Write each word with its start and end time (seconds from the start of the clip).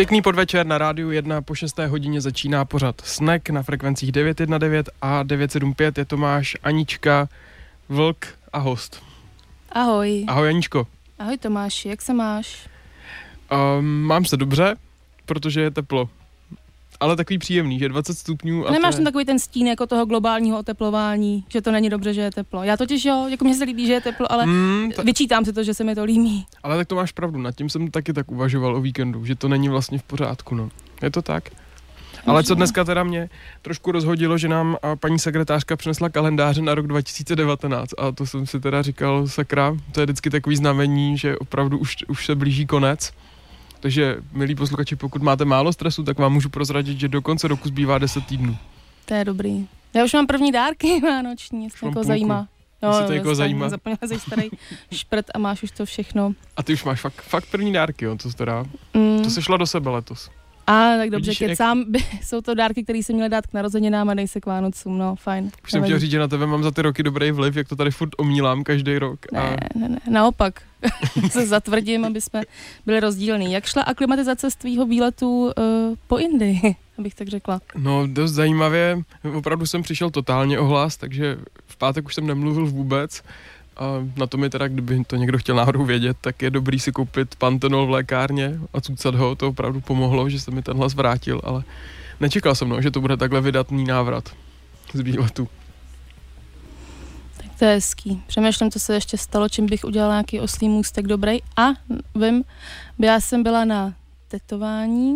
Pěkný 0.00 0.22
podvečer 0.22 0.66
na 0.66 0.78
rádiu 0.78 1.10
1 1.10 1.42
po 1.42 1.54
6. 1.54 1.78
hodině 1.78 2.20
začíná 2.20 2.64
pořad 2.64 3.00
Snack 3.04 3.50
na 3.50 3.62
frekvencích 3.62 4.12
919 4.12 4.88
a 5.02 5.22
975. 5.22 5.98
Je 5.98 6.04
Tomáš, 6.04 6.56
Anička, 6.62 7.28
Vlk 7.88 8.26
a 8.52 8.58
host. 8.58 9.02
Ahoj. 9.72 10.24
Ahoj 10.28 10.48
Aničko. 10.48 10.86
Ahoj 11.18 11.38
Tomáši, 11.38 11.88
jak 11.88 12.02
se 12.02 12.12
máš? 12.12 12.68
Um, 13.78 14.02
mám 14.02 14.24
se 14.24 14.36
dobře, 14.36 14.76
protože 15.26 15.60
je 15.60 15.70
teplo 15.70 16.08
ale 17.00 17.16
takový 17.16 17.38
příjemný, 17.38 17.78
že 17.78 17.88
20 17.88 18.18
stupňů. 18.18 18.66
A 18.66 18.72
Nemáš 18.72 18.94
je... 18.94 18.96
tam 18.96 19.04
takový 19.04 19.24
ten 19.24 19.38
stín 19.38 19.66
jako 19.66 19.86
toho 19.86 20.06
globálního 20.06 20.58
oteplování, 20.58 21.44
že 21.48 21.60
to 21.60 21.72
není 21.72 21.90
dobře, 21.90 22.14
že 22.14 22.20
je 22.20 22.30
teplo. 22.30 22.62
Já 22.62 22.76
totiž 22.76 23.04
jo, 23.04 23.26
jako 23.30 23.44
mně 23.44 23.54
se 23.54 23.64
líbí, 23.64 23.86
že 23.86 23.92
je 23.92 24.00
teplo, 24.00 24.32
ale 24.32 24.46
mm, 24.46 24.92
ta... 24.96 25.02
vyčítám 25.02 25.44
si 25.44 25.52
to, 25.52 25.64
že 25.64 25.74
se 25.74 25.84
mi 25.84 25.94
to 25.94 26.04
líbí. 26.04 26.46
Ale 26.62 26.76
tak 26.76 26.88
to 26.88 26.94
máš 26.94 27.12
pravdu, 27.12 27.40
nad 27.40 27.54
tím 27.54 27.68
jsem 27.68 27.90
taky 27.90 28.12
tak 28.12 28.30
uvažoval 28.30 28.76
o 28.76 28.80
víkendu, 28.80 29.24
že 29.24 29.34
to 29.34 29.48
není 29.48 29.68
vlastně 29.68 29.98
v 29.98 30.02
pořádku, 30.02 30.54
no. 30.54 30.68
Je 31.02 31.10
to 31.10 31.22
tak? 31.22 31.44
Ale 32.26 32.44
co 32.44 32.54
dneska 32.54 32.84
teda 32.84 33.04
mě 33.04 33.30
trošku 33.62 33.92
rozhodilo, 33.92 34.38
že 34.38 34.48
nám 34.48 34.76
paní 35.00 35.18
sekretářka 35.18 35.76
přinesla 35.76 36.08
kalendáře 36.08 36.62
na 36.62 36.74
rok 36.74 36.86
2019 36.86 37.90
a 37.98 38.12
to 38.12 38.26
jsem 38.26 38.46
si 38.46 38.60
teda 38.60 38.82
říkal, 38.82 39.28
sakra, 39.28 39.76
to 39.92 40.00
je 40.00 40.06
vždycky 40.06 40.30
takový 40.30 40.56
znamení, 40.56 41.18
že 41.18 41.38
opravdu 41.38 41.78
už, 41.78 41.96
už 42.08 42.26
se 42.26 42.34
blíží 42.34 42.66
konec. 42.66 43.12
Takže, 43.80 44.16
milí 44.32 44.54
posluchači, 44.54 44.96
pokud 44.96 45.22
máte 45.22 45.44
málo 45.44 45.72
stresu, 45.72 46.04
tak 46.04 46.18
vám 46.18 46.32
můžu 46.32 46.48
prozradit, 46.48 47.00
že 47.00 47.08
do 47.08 47.22
konce 47.22 47.48
roku 47.48 47.68
zbývá 47.68 47.98
10 47.98 48.26
týdnů. 48.26 48.56
To 49.04 49.14
je 49.14 49.24
dobrý. 49.24 49.68
Já 49.94 50.04
už 50.04 50.12
mám 50.12 50.26
první 50.26 50.52
dárky 50.52 51.00
vánoční, 51.04 51.64
jestli 51.64 51.86
jako 51.88 52.04
zajímá. 52.04 52.48
Jo, 52.82 53.02
to 53.06 53.12
jako 53.12 53.34
zajímá. 53.34 53.68
Zaplnil 53.68 53.98
jsi 54.06 54.20
starý 54.20 54.48
šprt 54.92 55.26
a 55.34 55.38
máš 55.38 55.62
už 55.62 55.70
to 55.70 55.86
všechno. 55.86 56.32
A 56.56 56.62
ty 56.62 56.72
už 56.72 56.84
máš 56.84 57.00
fakt, 57.00 57.22
fakt 57.22 57.46
první 57.50 57.72
dárky, 57.72 58.04
jo, 58.04 58.16
to 58.16 58.32
teda. 58.32 58.64
Mm. 58.94 59.22
To 59.22 59.30
se 59.30 59.42
šla 59.42 59.56
do 59.56 59.66
sebe 59.66 59.90
letos. 59.90 60.30
A 60.70 60.96
tak 60.96 61.10
dobře, 61.10 61.30
Vidíš, 61.30 61.38
kecám, 61.38 61.84
jak... 61.94 62.04
jsou 62.24 62.40
to 62.40 62.54
dárky, 62.54 62.84
které 62.84 62.98
jsem 62.98 63.14
měla 63.14 63.28
dát 63.28 63.46
k 63.46 63.52
narozeninám 63.52 64.08
a 64.08 64.14
nejse 64.14 64.40
k 64.40 64.46
Vánocům, 64.46 64.98
no 64.98 65.16
fajn. 65.16 65.50
Už 65.64 65.70
jsem 65.70 65.82
chtěl 65.82 65.98
říct, 65.98 66.10
že 66.10 66.18
na 66.18 66.28
tebe 66.28 66.46
mám 66.46 66.62
za 66.62 66.70
ty 66.70 66.82
roky 66.82 67.02
dobrý 67.02 67.30
vliv, 67.30 67.56
jak 67.56 67.68
to 67.68 67.76
tady 67.76 67.90
furt 67.90 68.10
omílám 68.18 68.64
každý 68.64 68.98
rok. 68.98 69.18
A... 69.36 69.42
Ne, 69.42 69.58
ne, 69.74 69.88
ne, 69.88 69.98
naopak. 70.10 70.62
se 71.30 71.46
zatvrdím, 71.46 72.04
aby 72.04 72.20
jsme 72.20 72.42
byli 72.86 73.00
rozdílní. 73.00 73.52
Jak 73.52 73.64
šla 73.66 73.82
aklimatizace 73.82 74.50
z 74.50 74.56
tvýho 74.56 74.86
výletu 74.86 75.44
uh, 75.44 75.52
po 76.06 76.18
Indii, 76.18 76.76
abych 76.98 77.14
tak 77.14 77.28
řekla? 77.28 77.60
No, 77.76 78.06
dost 78.06 78.32
zajímavě. 78.32 79.02
Opravdu 79.34 79.66
jsem 79.66 79.82
přišel 79.82 80.10
totálně 80.10 80.58
ohlas, 80.58 80.96
takže 80.96 81.38
v 81.66 81.76
pátek 81.76 82.06
už 82.06 82.14
jsem 82.14 82.26
nemluvil 82.26 82.66
vůbec. 82.66 83.22
A 83.80 83.84
na 84.16 84.26
to 84.26 84.36
mi 84.36 84.50
teda, 84.50 84.68
kdyby 84.68 85.04
to 85.04 85.16
někdo 85.16 85.38
chtěl 85.38 85.56
náhodou 85.56 85.84
vědět, 85.84 86.16
tak 86.20 86.42
je 86.42 86.50
dobrý 86.50 86.80
si 86.80 86.92
koupit 86.92 87.34
pantenol 87.36 87.86
v 87.86 87.90
lékárně 87.90 88.60
a 88.72 88.80
cucat 88.80 89.14
ho, 89.14 89.34
to 89.34 89.48
opravdu 89.48 89.80
pomohlo, 89.80 90.28
že 90.28 90.40
se 90.40 90.50
mi 90.50 90.62
ten 90.62 90.76
hlas 90.76 90.94
vrátil, 90.94 91.40
ale 91.44 91.62
nečekal 92.20 92.54
jsem, 92.54 92.68
no, 92.68 92.82
že 92.82 92.90
to 92.90 93.00
bude 93.00 93.16
takhle 93.16 93.40
vydatný 93.40 93.84
návrat 93.84 94.28
z 94.94 95.00
výletu. 95.00 95.48
Tak 97.36 97.58
to 97.58 97.64
je 97.64 97.70
hezký. 97.70 98.22
Přemýšlím, 98.26 98.70
co 98.70 98.80
se 98.80 98.94
ještě 98.94 99.18
stalo, 99.18 99.48
čím 99.48 99.66
bych 99.66 99.84
udělal 99.84 100.10
nějaký 100.10 100.40
oslý 100.40 100.68
můstek 100.68 101.06
dobrý. 101.06 101.38
A 101.56 101.68
vím, 102.14 102.44
já 102.98 103.20
jsem 103.20 103.42
byla 103.42 103.64
na 103.64 103.94
tetování 104.28 105.14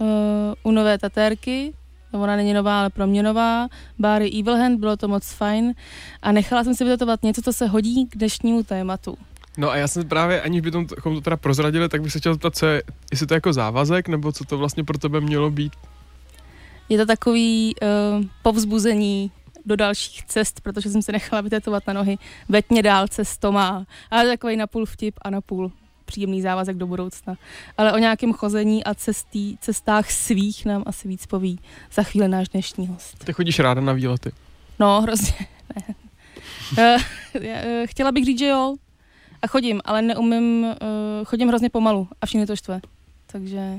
uh, 0.00 0.06
u 0.62 0.70
nové 0.70 0.98
tatérky, 0.98 1.72
ona 2.12 2.36
není 2.36 2.54
nová, 2.54 2.80
ale 2.80 2.90
pro 2.90 3.06
mě 3.06 3.22
nová, 3.22 3.68
Bary 3.98 4.30
Evil 4.40 4.56
Hand, 4.56 4.80
bylo 4.80 4.96
to 4.96 5.08
moc 5.08 5.32
fajn 5.32 5.74
a 6.22 6.32
nechala 6.32 6.64
jsem 6.64 6.74
si 6.74 6.84
vytetovat 6.84 7.22
něco, 7.22 7.42
co 7.42 7.52
se 7.52 7.66
hodí 7.66 8.06
k 8.06 8.16
dnešnímu 8.16 8.62
tématu. 8.62 9.18
No 9.58 9.70
a 9.70 9.76
já 9.76 9.88
jsem 9.88 10.08
právě, 10.08 10.42
aniž 10.42 10.60
by 10.60 10.70
to, 10.70 10.84
to 11.02 11.20
teda 11.20 11.36
prozradili, 11.36 11.88
tak 11.88 12.02
bych 12.02 12.12
se 12.12 12.18
chtěl 12.18 12.34
zeptat, 12.34 12.56
co 12.56 12.66
je, 12.66 12.82
jestli 13.10 13.26
to 13.26 13.34
je 13.34 13.36
jako 13.36 13.52
závazek, 13.52 14.08
nebo 14.08 14.32
co 14.32 14.44
to 14.44 14.58
vlastně 14.58 14.84
pro 14.84 14.98
tebe 14.98 15.20
mělo 15.20 15.50
být? 15.50 15.72
Je 16.88 16.98
to 16.98 17.06
takový 17.06 17.74
uh, 17.82 18.24
povzbuzení 18.42 19.30
do 19.66 19.76
dalších 19.76 20.24
cest, 20.24 20.60
protože 20.60 20.90
jsem 20.90 21.02
se 21.02 21.12
nechala 21.12 21.40
vytetovat 21.40 21.86
na 21.86 21.92
nohy. 21.92 22.18
Vetně 22.48 22.82
dál 22.82 23.08
cestomá. 23.08 23.86
Ale 24.10 24.26
takový 24.26 24.56
napůl 24.56 24.86
vtip 24.86 25.14
a 25.22 25.30
napůl 25.30 25.72
příjemný 26.08 26.42
závazek 26.42 26.76
do 26.76 26.86
budoucna. 26.86 27.36
Ale 27.78 27.92
o 27.92 27.98
nějakém 27.98 28.32
chození 28.32 28.84
a 28.84 28.94
cestí, 28.94 29.58
cestách 29.60 30.10
svých 30.10 30.64
nám 30.64 30.82
asi 30.86 31.08
víc 31.08 31.26
poví 31.26 31.60
za 31.92 32.02
chvíli 32.02 32.28
náš 32.28 32.48
dnešní 32.48 32.86
host. 32.86 33.24
Ty 33.24 33.32
chodíš 33.32 33.58
ráda 33.58 33.80
na 33.80 33.92
výlety? 33.92 34.32
No, 34.78 35.00
hrozně. 35.00 35.46
Ne. 35.76 35.94
Eh, 36.78 36.96
eh, 37.34 37.86
chtěla 37.86 38.12
bych 38.12 38.24
říct, 38.24 38.38
že 38.38 38.46
jo. 38.46 38.74
A 39.42 39.46
chodím, 39.46 39.80
ale 39.84 40.02
neumím, 40.02 40.64
uh, 40.64 40.74
chodím 41.24 41.48
hrozně 41.48 41.70
pomalu 41.70 42.08
a 42.20 42.26
všichni 42.26 42.46
to 42.46 42.56
štve. 42.56 42.80
Takže 43.26 43.78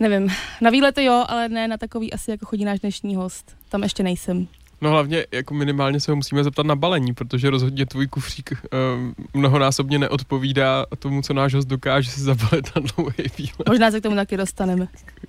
nevím. 0.00 0.28
Na 0.60 0.70
výlety 0.70 1.04
jo, 1.04 1.24
ale 1.28 1.48
ne 1.48 1.68
na 1.68 1.76
takový 1.76 2.12
asi, 2.12 2.30
jako 2.30 2.46
chodí 2.46 2.64
náš 2.64 2.80
dnešní 2.80 3.16
host. 3.16 3.56
Tam 3.68 3.82
ještě 3.82 4.02
nejsem. 4.02 4.48
No 4.80 4.90
hlavně 4.90 5.26
jako 5.32 5.54
minimálně 5.54 6.00
se 6.00 6.12
ho 6.12 6.16
musíme 6.16 6.44
zeptat 6.44 6.66
na 6.66 6.76
balení, 6.76 7.14
protože 7.14 7.50
rozhodně 7.50 7.86
tvůj 7.86 8.06
kufřík 8.06 8.52
um, 8.94 9.14
mnohonásobně 9.34 9.98
neodpovídá 9.98 10.86
tomu, 10.98 11.22
co 11.22 11.34
náš 11.34 11.54
host 11.54 11.68
dokáže 11.68 12.10
si 12.10 12.20
zabalit 12.20 12.76
na 12.76 12.82
dlouhý 12.96 13.24
výlet. 13.38 13.68
Možná 13.68 13.90
se 13.90 14.00
k 14.00 14.02
tomu 14.02 14.16
taky 14.16 14.36
dostaneme. 14.36 14.88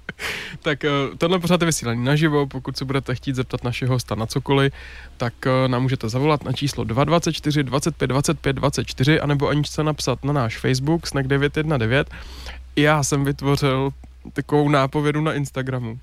tak 0.62 0.84
uh, 0.84 1.18
tenhle 1.18 1.40
pořád 1.40 1.62
je 1.62 1.66
vysílání 1.66 2.04
naživo, 2.04 2.48
pokud 2.48 2.78
se 2.78 2.86
budete 2.86 3.16
chtít 3.16 3.36
zeptat 3.36 3.64
našeho 3.64 3.94
hosta 3.94 4.16
na 4.16 4.26
cokoliv, 4.26 4.74
tak 5.18 5.34
uh, 5.46 5.68
nám 5.68 5.82
můžete 5.82 6.10
zavolat 6.10 6.44
na 6.44 6.54
číslo 6.54 6.84
224 6.84 7.64
25 7.64 8.08
25 8.08 8.54
24 8.54 9.20
anebo 9.20 9.48
aničce 9.48 9.84
napsat 9.84 10.24
na 10.24 10.34
náš 10.34 10.58
Facebook 10.58 11.08
snack 11.08 11.28
919. 11.28 12.10
Já 12.76 13.04
jsem 13.04 13.24
vytvořil 13.24 13.90
takovou 14.34 14.70
nápovědu 14.70 15.22
na 15.22 15.34
Instagramu 15.34 16.00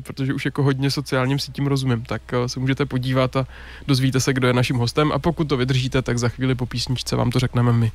protože 0.00 0.34
už 0.34 0.44
jako 0.44 0.62
hodně 0.62 0.90
sociálním 0.90 1.38
sítím 1.38 1.66
rozumím, 1.66 2.02
tak 2.02 2.22
eh, 2.32 2.48
se 2.48 2.60
můžete 2.60 2.86
podívat 2.86 3.36
a 3.36 3.46
dozvíte 3.86 4.20
se, 4.20 4.32
kdo 4.32 4.46
je 4.46 4.52
naším 4.52 4.76
hostem 4.76 5.12
a 5.12 5.18
pokud 5.18 5.48
to 5.48 5.56
vydržíte, 5.56 6.02
tak 6.02 6.18
za 6.18 6.28
chvíli 6.28 6.54
po 6.54 6.66
písničce 6.66 7.16
vám 7.16 7.30
to 7.30 7.38
řekneme 7.38 7.72
my. 7.72 7.92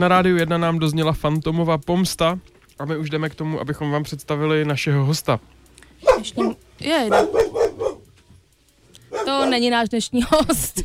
Na 0.00 0.08
rádiu 0.08 0.36
1 0.36 0.58
nám 0.58 0.78
dozněla 0.78 1.12
Fantomova 1.12 1.78
pomsta 1.78 2.38
a 2.78 2.84
my 2.84 2.96
už 2.96 3.10
jdeme 3.10 3.28
k 3.28 3.34
tomu, 3.34 3.60
abychom 3.60 3.90
vám 3.90 4.02
představili 4.02 4.64
našeho 4.64 5.04
hosta. 5.04 5.40
Dnešní... 6.16 6.56
Je, 6.80 7.08
to 9.24 9.46
není 9.46 9.70
náš 9.70 9.88
dnešní 9.88 10.22
host. 10.28 10.82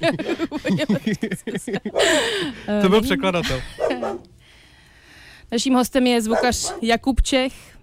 To 2.82 2.90
byl 2.90 3.02
překladatel. 3.02 3.62
Naším 5.52 5.74
hostem 5.74 6.08
je 6.08 6.22
zvukař 6.22 6.74
Jakub 6.82 7.22
Čech. 7.22 7.79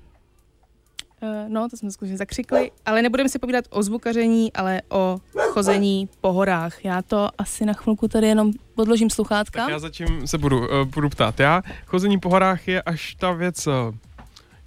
Eh, 1.22 1.46
No, 1.48 1.68
to 1.68 1.76
jsme 1.76 1.90
skutečně 1.90 2.16
zakřikli, 2.16 2.70
ale 2.86 3.02
nebudeme 3.02 3.28
si 3.28 3.38
povídat 3.38 3.64
o 3.70 3.82
zvukaření, 3.82 4.52
ale 4.52 4.82
o 4.88 5.18
chození 5.50 6.08
po 6.20 6.32
horách. 6.32 6.84
Já 6.84 7.02
to 7.02 7.28
asi 7.38 7.64
na 7.64 7.72
chvilku 7.72 8.08
tady 8.08 8.26
jenom 8.26 8.52
podložím 8.74 9.10
sluchátka. 9.10 9.60
Tak 9.60 9.70
já 9.70 9.78
zatím 9.78 10.26
se 10.26 10.38
budu, 10.38 10.58
uh, 10.58 10.84
budu 10.84 11.08
ptát. 11.08 11.40
Já, 11.40 11.62
chození 11.86 12.20
po 12.20 12.28
horách 12.28 12.68
je 12.68 12.82
až 12.82 13.14
ta 13.14 13.32
věc, 13.32 13.66
uh, 13.66 13.72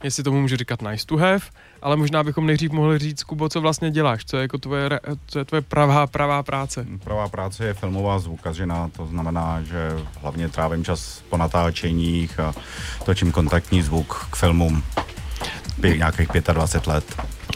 jestli 0.04 0.24
tomu 0.24 0.42
můžu 0.42 0.56
říkat 0.56 0.82
nice 0.82 1.06
to 1.06 1.18
have, 1.18 1.40
ale 1.82 1.96
možná 1.96 2.24
bychom 2.24 2.46
nejdřív 2.46 2.72
mohli 2.72 3.00
říct, 3.00 3.24
Kubo, 3.24 3.50
co 3.50 3.62
vlastně 3.62 3.92
děláš, 3.92 4.26
co 4.26 4.38
je, 4.38 4.42
jako 4.42 4.58
tvoje, 4.58 4.90
co 5.28 5.40
je 5.40 5.46
tvoje 5.46 5.62
pravá, 5.62 6.08
pravá 6.08 6.44
práce. 6.44 6.86
Pravá 7.04 7.30
práce 7.30 7.66
je 7.66 7.74
filmová 7.74 8.20
zvukařina, 8.20 8.90
to 8.98 9.06
znamená, 9.06 9.62
že 9.64 9.90
hlavně 10.22 10.50
trávím 10.50 10.84
čas 10.84 11.24
po 11.30 11.38
natáčeních 11.38 12.40
a 12.40 12.54
točím 13.06 13.32
kontaktní 13.32 13.82
zvuk 13.82 14.28
k 14.32 14.36
filmům 14.36 14.84
pě- 15.82 15.98
nějakých 15.98 16.28
25 16.54 16.88
let. 16.88 17.04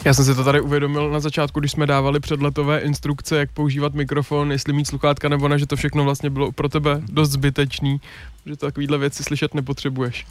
Já 0.06 0.14
jsem 0.14 0.26
si 0.26 0.36
to 0.36 0.44
tady 0.44 0.62
uvědomil 0.62 1.10
na 1.10 1.20
začátku, 1.20 1.60
když 1.60 1.72
jsme 1.72 1.86
dávali 1.86 2.20
předletové 2.20 2.80
instrukce, 2.80 3.38
jak 3.38 3.52
používat 3.52 3.94
mikrofon, 3.94 4.52
jestli 4.52 4.74
mít 4.74 4.86
sluchátka 4.86 5.30
nebo 5.30 5.48
ne, 5.48 5.60
že 5.60 5.68
to 5.68 5.76
všechno 5.76 6.04
vlastně 6.04 6.30
bylo 6.30 6.52
pro 6.52 6.70
tebe 6.70 7.02
dost 7.06 7.32
zbytečný, 7.32 8.02
že 8.46 8.58
takovýhle 8.58 8.98
věci 8.98 9.24
slyšet 9.24 9.54
nepotřebuješ. 9.54 10.26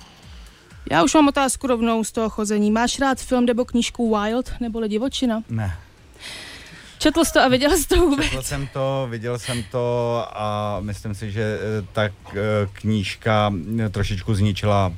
Já 0.91 1.03
už 1.03 1.15
mám 1.15 1.29
otázku 1.29 1.67
rovnou 1.67 2.05
z 2.05 2.13
toho 2.13 2.29
chození. 2.31 2.71
Máš 2.71 2.99
rád 2.99 3.21
film 3.21 3.47
nebo 3.47 3.65
knížku 3.65 4.17
Wild 4.17 4.53
nebo 4.61 4.87
Divočina? 4.87 5.43
Ne. 5.49 5.77
Četl 7.03 7.25
jsi 7.25 7.33
to 7.33 7.41
a 7.41 7.49
viděl 7.49 7.71
jsi 7.71 7.89
to 7.89 7.97
vůbec? 7.97 8.27
Četl 8.27 8.43
jsem 8.43 8.67
to, 8.73 9.07
viděl 9.11 9.39
jsem 9.39 9.63
to 9.71 10.27
a 10.33 10.77
myslím 10.81 11.15
si, 11.15 11.33
že 11.33 11.43
eh, 11.43 11.87
ta 11.93 12.05
eh, 12.05 12.11
knížka 12.73 13.53
eh, 13.81 13.89
trošičku 13.89 14.35
zničila 14.35 14.93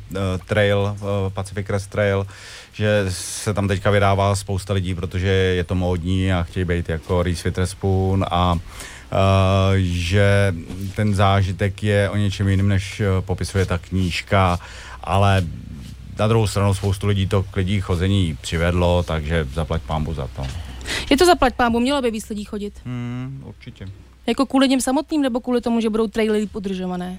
trail, 0.46 0.96
Pacific 1.34 1.66
Crest 1.66 1.90
Trail, 1.90 2.26
že 2.74 3.04
se 3.08 3.54
tam 3.54 3.68
teďka 3.68 3.90
vydává 3.90 4.36
spousta 4.36 4.74
lidí, 4.74 4.94
protože 4.94 5.28
je 5.28 5.64
to 5.64 5.74
módní 5.74 6.32
a 6.32 6.42
chtějí 6.42 6.64
být 6.64 6.88
jako 6.88 7.22
Reese 7.22 7.48
Witherspoon 7.48 8.24
a 8.30 8.58
Uh, 9.04 9.74
že 9.78 10.54
ten 10.96 11.14
zážitek 11.14 11.82
je 11.82 12.10
o 12.10 12.16
něčem 12.16 12.48
jiným, 12.48 12.68
než 12.68 13.00
eh, 13.00 13.06
popisuje 13.20 13.66
ta 13.66 13.78
knížka, 13.78 14.58
ale 15.02 15.46
na 16.18 16.28
druhou 16.28 16.46
stranu 16.46 16.74
spoustu 16.74 17.06
lidí 17.06 17.26
to 17.26 17.42
k 17.42 17.56
lidí 17.56 17.80
chození 17.80 18.38
přivedlo, 18.40 19.02
takže 19.02 19.44
zaplať 19.44 19.82
pámbu 19.82 20.14
za 20.14 20.26
to. 20.36 20.46
Je 21.10 21.16
to 21.16 21.26
zaplať 21.26 21.54
pámu, 21.54 21.80
mělo 21.80 22.02
by 22.02 22.10
víc 22.10 22.28
lidí 22.28 22.44
chodit. 22.44 22.74
Hmm, 22.84 23.42
určitě. 23.46 23.88
Jako 24.26 24.46
kvůli 24.46 24.68
něm 24.68 24.80
samotným 24.80 25.22
nebo 25.22 25.40
kvůli 25.40 25.60
tomu, 25.60 25.80
že 25.80 25.90
budou 25.90 26.06
trailery 26.06 26.46
podržované? 26.46 27.18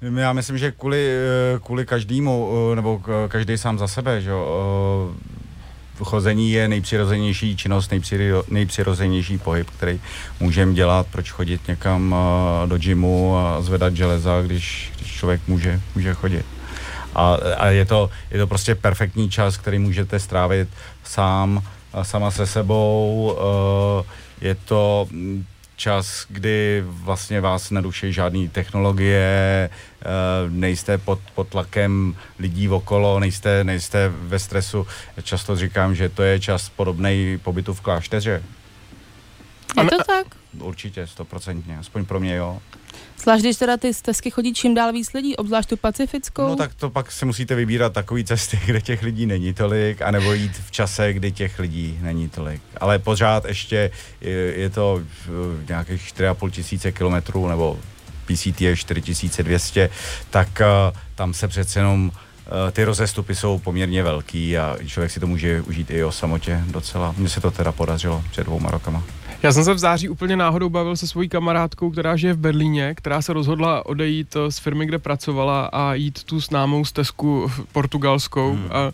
Já 0.00 0.32
myslím, 0.32 0.58
že 0.58 0.72
kvůli, 0.72 1.08
eh, 1.08 1.58
kvůli 1.58 1.86
každému, 1.86 2.50
eh, 2.72 2.76
nebo 2.76 3.02
každý 3.28 3.58
sám 3.58 3.78
za 3.78 3.88
sebe, 3.88 4.20
že 4.20 4.30
eh, 4.30 6.04
chození 6.04 6.50
je 6.52 6.68
nejpřirozenější 6.68 7.56
činnost, 7.56 7.90
nejpřiro, 7.90 8.44
nejpřirozenější 8.48 9.38
pohyb, 9.38 9.70
který 9.70 10.00
můžeme 10.40 10.74
dělat, 10.74 11.06
proč 11.12 11.30
chodit 11.30 11.68
někam 11.68 12.14
do 12.66 12.78
gymu 12.78 13.36
a 13.36 13.62
zvedat 13.62 13.96
železa, 13.96 14.42
když, 14.42 14.92
když 14.98 15.12
člověk 15.12 15.40
může, 15.46 15.80
může 15.94 16.14
chodit. 16.14 16.46
A, 17.14 17.34
a 17.56 17.66
je, 17.66 17.84
to, 17.84 18.10
je 18.30 18.38
to 18.38 18.46
prostě 18.46 18.74
perfektní 18.74 19.30
čas, 19.30 19.56
který 19.56 19.78
můžete 19.78 20.18
strávit 20.18 20.68
sám, 21.04 21.62
sama 22.02 22.30
se 22.30 22.46
sebou. 22.46 23.36
Je 24.40 24.54
to 24.54 25.06
mm, 25.10 25.44
čas, 25.80 26.26
kdy 26.28 26.84
vlastně 26.86 27.40
vás 27.40 27.70
neduší 27.70 28.12
žádné 28.12 28.48
technologie, 28.48 29.70
eh, 29.72 30.06
nejste 30.48 30.98
pod, 30.98 31.18
pod 31.34 31.48
tlakem 31.48 32.16
lidí 32.38 32.68
okolo, 32.68 33.20
nejste, 33.20 33.64
nejste 33.64 34.08
ve 34.08 34.38
stresu. 34.38 34.86
Často 35.22 35.56
říkám, 35.56 35.94
že 35.94 36.08
to 36.08 36.22
je 36.22 36.40
čas 36.40 36.68
podobný 36.68 37.38
pobytu 37.42 37.74
v 37.74 37.80
klášteře. 37.80 38.42
Je 39.82 39.88
to 39.88 40.04
tak? 40.06 40.26
určitě, 40.60 41.06
stoprocentně, 41.06 41.78
aspoň 41.78 42.04
pro 42.04 42.20
mě 42.20 42.36
jo. 42.36 42.60
Zvlášť, 43.22 43.42
když 43.42 43.56
teda 43.56 43.76
ty 43.76 43.94
stezky 43.94 44.30
chodí 44.30 44.54
čím 44.54 44.74
dál 44.74 44.92
víc 44.92 45.12
lidí, 45.12 45.36
obzvlášť 45.36 45.68
tu 45.68 45.76
pacifickou. 45.76 46.48
No 46.48 46.56
tak 46.56 46.74
to 46.74 46.90
pak 46.90 47.12
si 47.12 47.24
musíte 47.24 47.54
vybírat 47.54 47.92
takové 47.92 48.24
cesty, 48.24 48.60
kde 48.66 48.80
těch 48.80 49.02
lidí 49.02 49.26
není 49.26 49.54
tolik, 49.54 50.02
anebo 50.02 50.32
jít 50.32 50.52
v 50.66 50.70
čase, 50.70 51.12
kdy 51.12 51.32
těch 51.32 51.58
lidí 51.58 51.98
není 52.02 52.28
tolik. 52.28 52.62
Ale 52.80 52.98
pořád 52.98 53.44
ještě 53.44 53.90
je, 54.20 54.30
je 54.56 54.70
to 54.70 55.02
eh, 55.02 55.30
nějakých 55.68 56.02
4,5 56.02 56.50
tisíce 56.50 56.92
kilometrů, 56.92 57.48
nebo 57.48 57.78
PCT 58.26 58.60
je 58.60 58.76
4200, 58.76 59.90
tak 60.30 60.48
uh, 60.60 60.98
tam 61.14 61.34
se 61.34 61.48
přece 61.48 61.80
jenom 61.80 62.06
uh, 62.06 62.70
ty 62.70 62.84
rozestupy 62.84 63.34
jsou 63.34 63.58
poměrně 63.58 64.02
velký 64.02 64.58
a 64.58 64.76
člověk 64.86 65.12
si 65.12 65.20
to 65.20 65.26
může 65.26 65.60
užít 65.60 65.90
i 65.90 66.04
o 66.04 66.12
samotě 66.12 66.64
docela. 66.66 67.14
Mně 67.16 67.28
se 67.28 67.40
to 67.40 67.50
teda 67.50 67.72
podařilo 67.72 68.24
před 68.30 68.44
dvouma 68.44 68.70
rokama. 68.70 69.02
Já 69.42 69.52
jsem 69.52 69.64
se 69.64 69.74
v 69.74 69.78
září 69.78 70.08
úplně 70.08 70.36
náhodou 70.36 70.68
bavil 70.68 70.96
se 70.96 71.06
svojí 71.06 71.28
kamarádkou, 71.28 71.90
která 71.90 72.16
žije 72.16 72.32
v 72.32 72.38
Berlíně, 72.38 72.94
která 72.94 73.22
se 73.22 73.32
rozhodla 73.32 73.86
odejít 73.86 74.36
eh, 74.36 74.50
z 74.52 74.58
firmy, 74.58 74.86
kde 74.86 74.98
pracovala 74.98 75.66
a 75.66 75.94
jít 75.94 76.24
tu 76.24 76.40
známou 76.40 76.84
stezku 76.84 77.50
portugalskou. 77.72 78.52
Hmm. 78.52 78.68
A, 78.70 78.92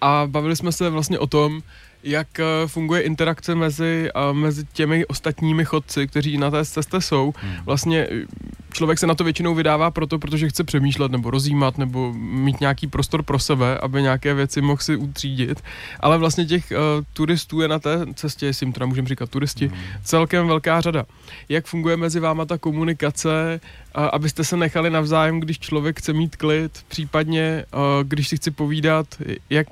a 0.00 0.26
bavili 0.26 0.56
jsme 0.56 0.72
se 0.72 0.90
vlastně 0.90 1.18
o 1.18 1.26
tom, 1.26 1.62
jak 2.04 2.40
eh, 2.40 2.44
funguje 2.66 3.02
interakce 3.02 3.54
mezi, 3.54 4.10
mezi 4.32 4.64
těmi 4.72 5.06
ostatními 5.06 5.64
chodci, 5.64 6.06
kteří 6.06 6.38
na 6.38 6.50
té 6.50 6.64
cestě 6.64 7.00
jsou. 7.00 7.34
Hmm. 7.36 7.54
Vlastně 7.64 8.08
eh, 8.10 8.26
člověk 8.74 8.98
se 8.98 9.06
na 9.06 9.14
to 9.14 9.24
většinou 9.24 9.54
vydává 9.54 9.90
proto, 9.90 10.18
protože 10.18 10.48
chce 10.48 10.64
přemýšlet 10.64 11.12
nebo 11.12 11.30
rozjímat 11.30 11.78
nebo 11.78 12.12
mít 12.16 12.60
nějaký 12.60 12.86
prostor 12.86 13.22
pro 13.22 13.38
sebe, 13.38 13.78
aby 13.78 14.02
nějaké 14.02 14.34
věci 14.34 14.60
mohl 14.60 14.82
si 14.82 14.96
utřídit. 14.96 15.62
Ale 16.00 16.18
vlastně 16.18 16.46
těch 16.46 16.72
uh, 16.72 17.04
turistů 17.12 17.60
je 17.60 17.68
na 17.68 17.78
té 17.78 18.06
cestě, 18.14 18.46
jestli 18.46 18.66
jim 18.66 18.72
teda 18.72 18.86
můžeme 18.86 19.08
říkat 19.08 19.30
turisti, 19.30 19.66
hmm. 19.66 19.78
celkem 20.02 20.46
velká 20.46 20.80
řada. 20.80 21.04
Jak 21.48 21.66
funguje 21.66 21.96
mezi 21.96 22.20
váma 22.20 22.44
ta 22.44 22.58
komunikace, 22.58 23.60
uh, 23.96 24.04
abyste 24.12 24.44
se 24.44 24.56
nechali 24.56 24.90
navzájem, 24.90 25.40
když 25.40 25.58
člověk 25.58 25.98
chce 25.98 26.12
mít 26.12 26.36
klid, 26.36 26.84
případně 26.88 27.64
uh, 27.74 27.80
když 28.02 28.28
si 28.28 28.36
chci 28.36 28.50
povídat, 28.50 29.06
jak 29.50 29.68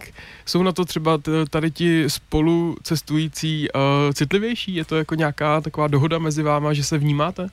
jsou 0.46 0.62
na 0.62 0.72
to 0.72 0.84
třeba 0.84 1.18
tady 1.50 1.70
ti 1.70 2.04
spolu 2.26 2.76
cestující 2.82 3.68
uh, 3.70 3.80
citlivější? 4.12 4.74
Je 4.74 4.84
to 4.84 4.96
jako 4.96 5.14
nějaká 5.14 5.60
taková 5.60 5.88
dohoda 5.88 6.18
mezi 6.18 6.42
váma, 6.42 6.72
že 6.72 6.84
se 6.84 6.98
vnímáte? 6.98 7.48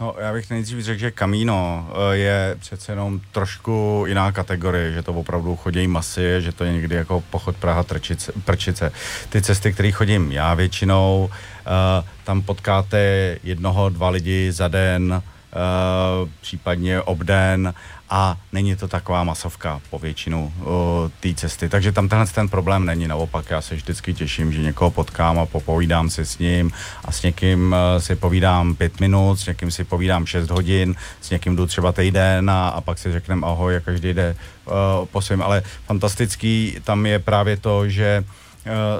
No, 0.00 0.14
já 0.18 0.32
bych 0.32 0.50
nejdřív 0.50 0.84
řekl, 0.84 1.00
že 1.00 1.10
Camino 1.10 1.88
eh, 1.90 2.16
je 2.16 2.56
přece 2.60 2.92
jenom 2.92 3.20
trošku 3.32 4.04
jiná 4.08 4.32
kategorie, 4.32 4.92
že 4.92 5.02
to 5.02 5.12
opravdu 5.12 5.56
chodí 5.56 5.86
masy, 5.86 6.22
že 6.38 6.52
to 6.52 6.64
je 6.64 6.72
někdy 6.72 6.94
jako 6.94 7.20
pochod 7.30 7.56
Praha 7.56 7.82
Trčice, 7.82 8.32
Prčice. 8.44 8.92
Ty 9.28 9.42
cesty, 9.42 9.72
které 9.72 9.92
chodím 9.92 10.32
já 10.32 10.54
většinou, 10.54 11.30
uh, 11.30 12.08
tam 12.24 12.42
potkáte 12.42 13.36
jednoho, 13.42 13.88
dva 13.88 14.08
lidi 14.08 14.52
za 14.52 14.68
den, 14.68 15.12
uh, 15.12 16.28
případně 16.40 17.00
obden 17.00 17.74
a 18.10 18.36
není 18.52 18.76
to 18.76 18.88
taková 18.88 19.24
masovka 19.24 19.80
po 19.90 19.98
většinu 19.98 20.52
té 21.20 21.34
cesty. 21.34 21.68
Takže 21.68 21.92
tam 21.92 22.08
tenhle 22.08 22.26
ten 22.26 22.48
problém 22.48 22.84
není. 22.84 23.08
Naopak 23.08 23.50
já 23.50 23.60
se 23.60 23.74
vždycky 23.74 24.14
těším, 24.14 24.52
že 24.52 24.62
někoho 24.62 24.90
potkám 24.90 25.38
a 25.38 25.46
popovídám 25.46 26.10
si 26.10 26.26
s 26.26 26.38
ním 26.38 26.72
a 27.04 27.12
s 27.12 27.22
někým 27.22 27.72
uh, 27.72 28.02
si 28.02 28.16
povídám 28.16 28.74
pět 28.74 29.00
minut, 29.00 29.36
s 29.36 29.46
někým 29.46 29.70
si 29.70 29.84
povídám 29.84 30.26
šest 30.26 30.50
hodin, 30.50 30.94
s 31.20 31.30
někým 31.30 31.56
jdu 31.56 31.66
třeba 31.66 31.92
týden 31.92 32.50
a, 32.50 32.68
a 32.68 32.80
pak 32.80 32.98
si 32.98 33.12
řekneme 33.12 33.46
ahoj 33.46 33.76
a 33.76 33.80
každý 33.80 34.14
jde 34.14 34.36
uh, 34.64 34.72
po 35.06 35.20
svém. 35.20 35.42
Ale 35.42 35.62
fantastický 35.86 36.76
tam 36.84 37.06
je 37.06 37.18
právě 37.18 37.56
to, 37.56 37.88
že 37.88 38.24
uh, 38.26 38.45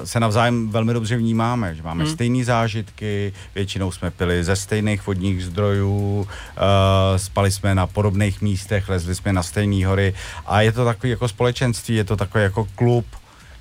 se 0.04 0.20
navzájem 0.20 0.68
velmi 0.68 0.92
dobře 0.92 1.16
vnímáme, 1.16 1.75
že 1.75 1.82
máme 1.82 2.04
hmm. 2.04 2.12
stejné 2.12 2.44
zážitky, 2.44 3.32
většinou 3.54 3.92
jsme 3.92 4.11
pili 4.11 4.44
ze 4.44 4.56
stejných 4.56 5.06
vodních 5.06 5.44
zdrojů, 5.44 6.20
uh, 6.20 6.26
spali 7.16 7.50
jsme 7.50 7.75
na 7.75 7.87
podobných 7.87 8.42
místech, 8.42 8.88
lezli 8.88 9.14
jsme 9.14 9.32
na 9.32 9.42
stejné 9.42 9.87
hory 9.87 10.14
a 10.46 10.61
je 10.61 10.73
to 10.73 10.85
takový 10.85 11.11
jako 11.11 11.28
společenství, 11.28 11.94
je 11.94 12.04
to 12.04 12.16
takový 12.16 12.44
jako 12.44 12.68
klub, 12.75 13.06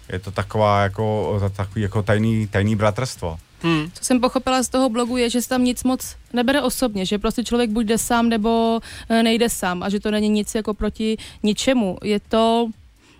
je 0.09 0.19
to 0.19 0.31
taková 0.31 0.81
jako, 0.81 1.41
takový 1.55 1.81
jako 1.81 2.03
tajný, 2.03 2.47
tajný 2.47 2.75
bratrstvo. 2.75 3.37
Hmm. 3.61 3.91
Co 3.93 4.03
jsem 4.03 4.19
pochopila 4.19 4.63
z 4.63 4.69
toho 4.69 4.89
blogu 4.89 5.17
je, 5.17 5.29
že 5.29 5.41
se 5.41 5.49
tam 5.49 5.63
nic 5.63 5.83
moc 5.83 6.15
nebere 6.33 6.61
osobně, 6.61 7.05
že 7.05 7.17
prostě 7.17 7.43
člověk 7.43 7.69
buď 7.69 7.85
jde 7.85 7.97
sám 7.97 8.29
nebo 8.29 8.79
eh, 9.09 9.23
nejde 9.23 9.49
sám 9.49 9.83
a 9.83 9.89
že 9.89 9.99
to 9.99 10.11
není 10.11 10.29
nic 10.29 10.55
jako 10.55 10.73
proti 10.73 11.17
ničemu. 11.43 11.97
Je 12.03 12.19
to 12.19 12.69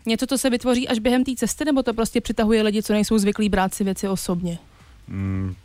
něco, 0.06 0.28
co 0.28 0.38
se 0.38 0.50
vytvoří 0.50 0.88
až 0.88 1.00
během 1.00 1.24
té 1.24 1.32
cesty, 1.36 1.66
nebo 1.66 1.84
to 1.84 1.94
prostě 1.94 2.22
přitahuje 2.22 2.62
lidi, 2.62 2.84
co 2.84 2.94
nejsou 2.94 3.18
zvyklí 3.18 3.50
brát 3.50 3.74
si 3.74 3.84
věci 3.84 4.08
osobně? 4.08 4.58
Mm, 5.08 5.56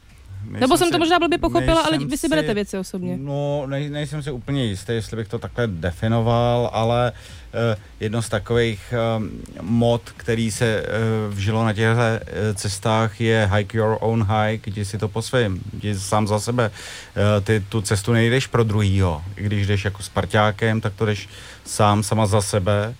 Nebo 0.50 0.76
jsem 0.78 0.87
si, 0.87 0.92
to 0.92 0.99
možná 0.99 1.18
blbě 1.18 1.38
pochopila, 1.38 1.80
ale 1.80 1.99
vy 1.99 2.16
si 2.18 2.28
berete 2.28 2.54
věci 2.54 2.78
osobně. 2.78 3.16
No, 3.20 3.66
nej, 3.66 3.90
nejsem 3.90 4.23
si 4.23 4.30
úplně 4.30 4.64
jistý, 4.66 4.92
jestli 4.92 5.16
bych 5.16 5.28
to 5.28 5.38
takhle 5.38 5.66
definoval, 5.66 6.70
ale 6.73 7.12
uh, 7.12 7.82
jedno 8.00 8.23
z 8.23 8.28
takových 8.28 8.94
um, 9.18 9.30
mod, 9.61 10.02
který 10.16 10.50
se 10.50 10.82
uh, 10.82 11.35
vžilo 11.35 11.64
na 11.64 11.73
těchto 11.73 11.92
uh, 11.92 12.54
cestách 12.54 13.20
je 13.20 13.50
hike 13.56 13.78
your 13.78 13.97
own 14.00 14.26
hike, 14.30 14.70
jdi 14.70 14.85
si 14.85 14.99
to 14.99 15.09
po 15.09 15.23
svém, 15.23 15.61
jdi 15.73 15.94
sám 15.99 16.26
za 16.26 16.40
sebe. 16.40 16.70
Uh, 16.70 17.44
ty 17.44 17.64
tu 17.68 17.80
cestu 17.82 18.12
nejdeš 18.12 18.47
pro 18.47 18.64
druhýho. 18.64 19.23
I 19.37 19.42
když 19.42 19.66
jdeš 19.66 19.85
jako 19.85 20.02
s 20.02 20.09
parťákem, 20.09 20.80
tak 20.80 20.92
to 20.94 21.06
jdeš 21.06 21.28
sám, 21.64 22.02
sama 22.02 22.26
za 22.26 22.40
sebe 22.40 22.94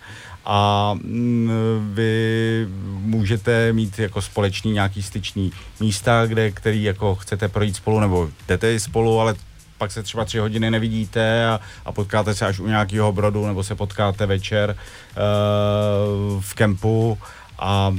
a 0.44 0.94
mm, 0.94 1.50
vy 1.94 2.66
můžete 2.88 3.73
mít 3.73 3.99
jako 3.99 4.23
společný 4.23 4.73
nějaký 4.73 5.02
styční 5.02 5.52
místa, 5.80 6.26
kde, 6.26 6.50
který 6.50 6.82
jako 6.82 7.14
chcete 7.14 7.49
projít 7.49 7.76
spolu, 7.76 8.00
nebo 8.00 8.28
jdete 8.49 8.80
spolu, 8.80 9.20
ale 9.20 9.35
pak 9.78 9.92
se 9.92 10.02
třeba 10.02 10.25
tři 10.25 10.38
hodiny 10.38 10.70
nevidíte 10.70 11.47
a, 11.47 11.61
a 11.85 11.92
potkáte 11.92 12.35
se 12.35 12.47
až 12.47 12.61
u 12.61 12.66
nějakého 12.66 13.12
brodu, 13.12 13.47
nebo 13.47 13.64
se 13.64 13.75
potkáte 13.75 14.26
večer 14.26 14.76
uh, 14.76 16.40
v 16.40 16.54
kempu 16.54 17.18
a 17.59 17.97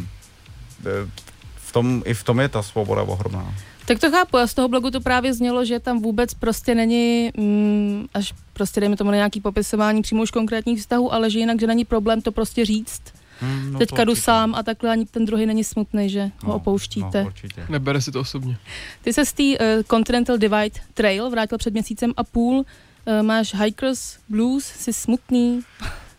eh, 0.86 1.10
v 1.56 1.72
tom, 1.72 2.04
i 2.06 2.14
v 2.14 2.24
tom 2.24 2.40
je 2.40 2.50
ta 2.50 2.62
svoboda 2.62 3.02
ohromná. 3.02 3.54
Tak 3.86 4.00
to 4.00 4.12
chápu, 4.12 4.38
a 4.38 4.48
z 4.48 4.54
toho 4.54 4.68
blogu 4.68 4.92
to 4.92 5.02
právě 5.02 5.34
znělo, 5.34 5.66
že 5.66 5.80
tam 5.80 6.02
vůbec 6.02 6.34
prostě 6.34 6.76
není 6.76 7.32
mm, 7.38 8.08
až 8.14 8.34
prostě 8.54 8.80
dejme 8.80 8.98
tomu 8.98 9.12
na 9.12 9.16
nějaký 9.16 9.42
popisování 9.42 10.02
přímo 10.02 10.24
už 10.24 10.32
konkrétních 10.32 10.80
vztahů, 10.80 11.14
ale 11.14 11.30
že 11.30 11.40
jinak, 11.40 11.60
že 11.60 11.68
není 11.68 11.86
problém 11.86 12.22
to 12.22 12.32
prostě 12.32 12.66
říct. 12.66 13.02
Hmm, 13.40 13.74
no 13.74 13.80
Teďka 13.80 14.04
jdu 14.04 14.16
sám 14.16 14.56
a 14.56 14.64
takhle 14.64 14.92
ani 14.92 15.06
ten 15.06 15.26
druhý 15.26 15.46
není 15.46 15.64
smutný, 15.64 16.10
že 16.10 16.32
no, 16.44 16.50
ho 16.50 16.56
opouštíte. 16.56 17.24
No, 17.24 17.64
Nebere 17.70 18.02
si 18.02 18.12
to 18.12 18.20
osobně. 18.20 18.58
Ty 19.02 19.14
se 19.14 19.26
z 19.26 19.34
té 19.34 19.44
uh, 19.44 19.58
Continental 19.90 20.38
Divide 20.38 20.80
Trail 20.94 21.30
vrátil 21.30 21.58
před 21.58 21.74
měsícem 21.74 22.14
a 22.18 22.24
půl. 22.24 22.58
Uh, 22.58 23.22
máš 23.22 23.56
Hikers 23.56 24.18
Blues, 24.30 24.66
jsi 24.66 24.94
smutný. 24.94 25.62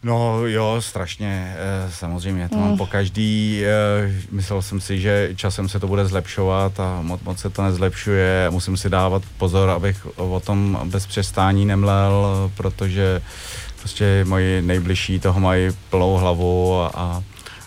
No 0.04 0.46
jo, 0.46 0.76
strašně, 0.80 1.56
eh, 1.56 1.90
samozřejmě, 1.90 2.48
to 2.48 2.56
mám 2.56 2.70
mm. 2.70 2.78
po 2.78 2.86
každý, 2.86 3.62
eh, 3.64 4.12
myslel 4.30 4.62
jsem 4.62 4.80
si, 4.80 5.00
že 5.00 5.30
časem 5.36 5.68
se 5.68 5.80
to 5.80 5.86
bude 5.86 6.06
zlepšovat 6.06 6.80
a 6.80 7.02
moc, 7.02 7.20
moc 7.22 7.38
se 7.38 7.50
to 7.50 7.62
nezlepšuje, 7.62 8.46
musím 8.50 8.76
si 8.76 8.90
dávat 8.90 9.22
pozor, 9.38 9.70
abych 9.70 10.06
o 10.16 10.40
tom 10.40 10.80
bez 10.84 11.06
přestání 11.06 11.66
nemlel, 11.66 12.50
protože 12.56 13.22
prostě 13.78 14.24
moji 14.28 14.62
nejbližší 14.62 15.20
toho 15.20 15.40
mají 15.40 15.68
plnou 15.90 16.14
hlavu 16.14 16.82
a, 16.82 17.22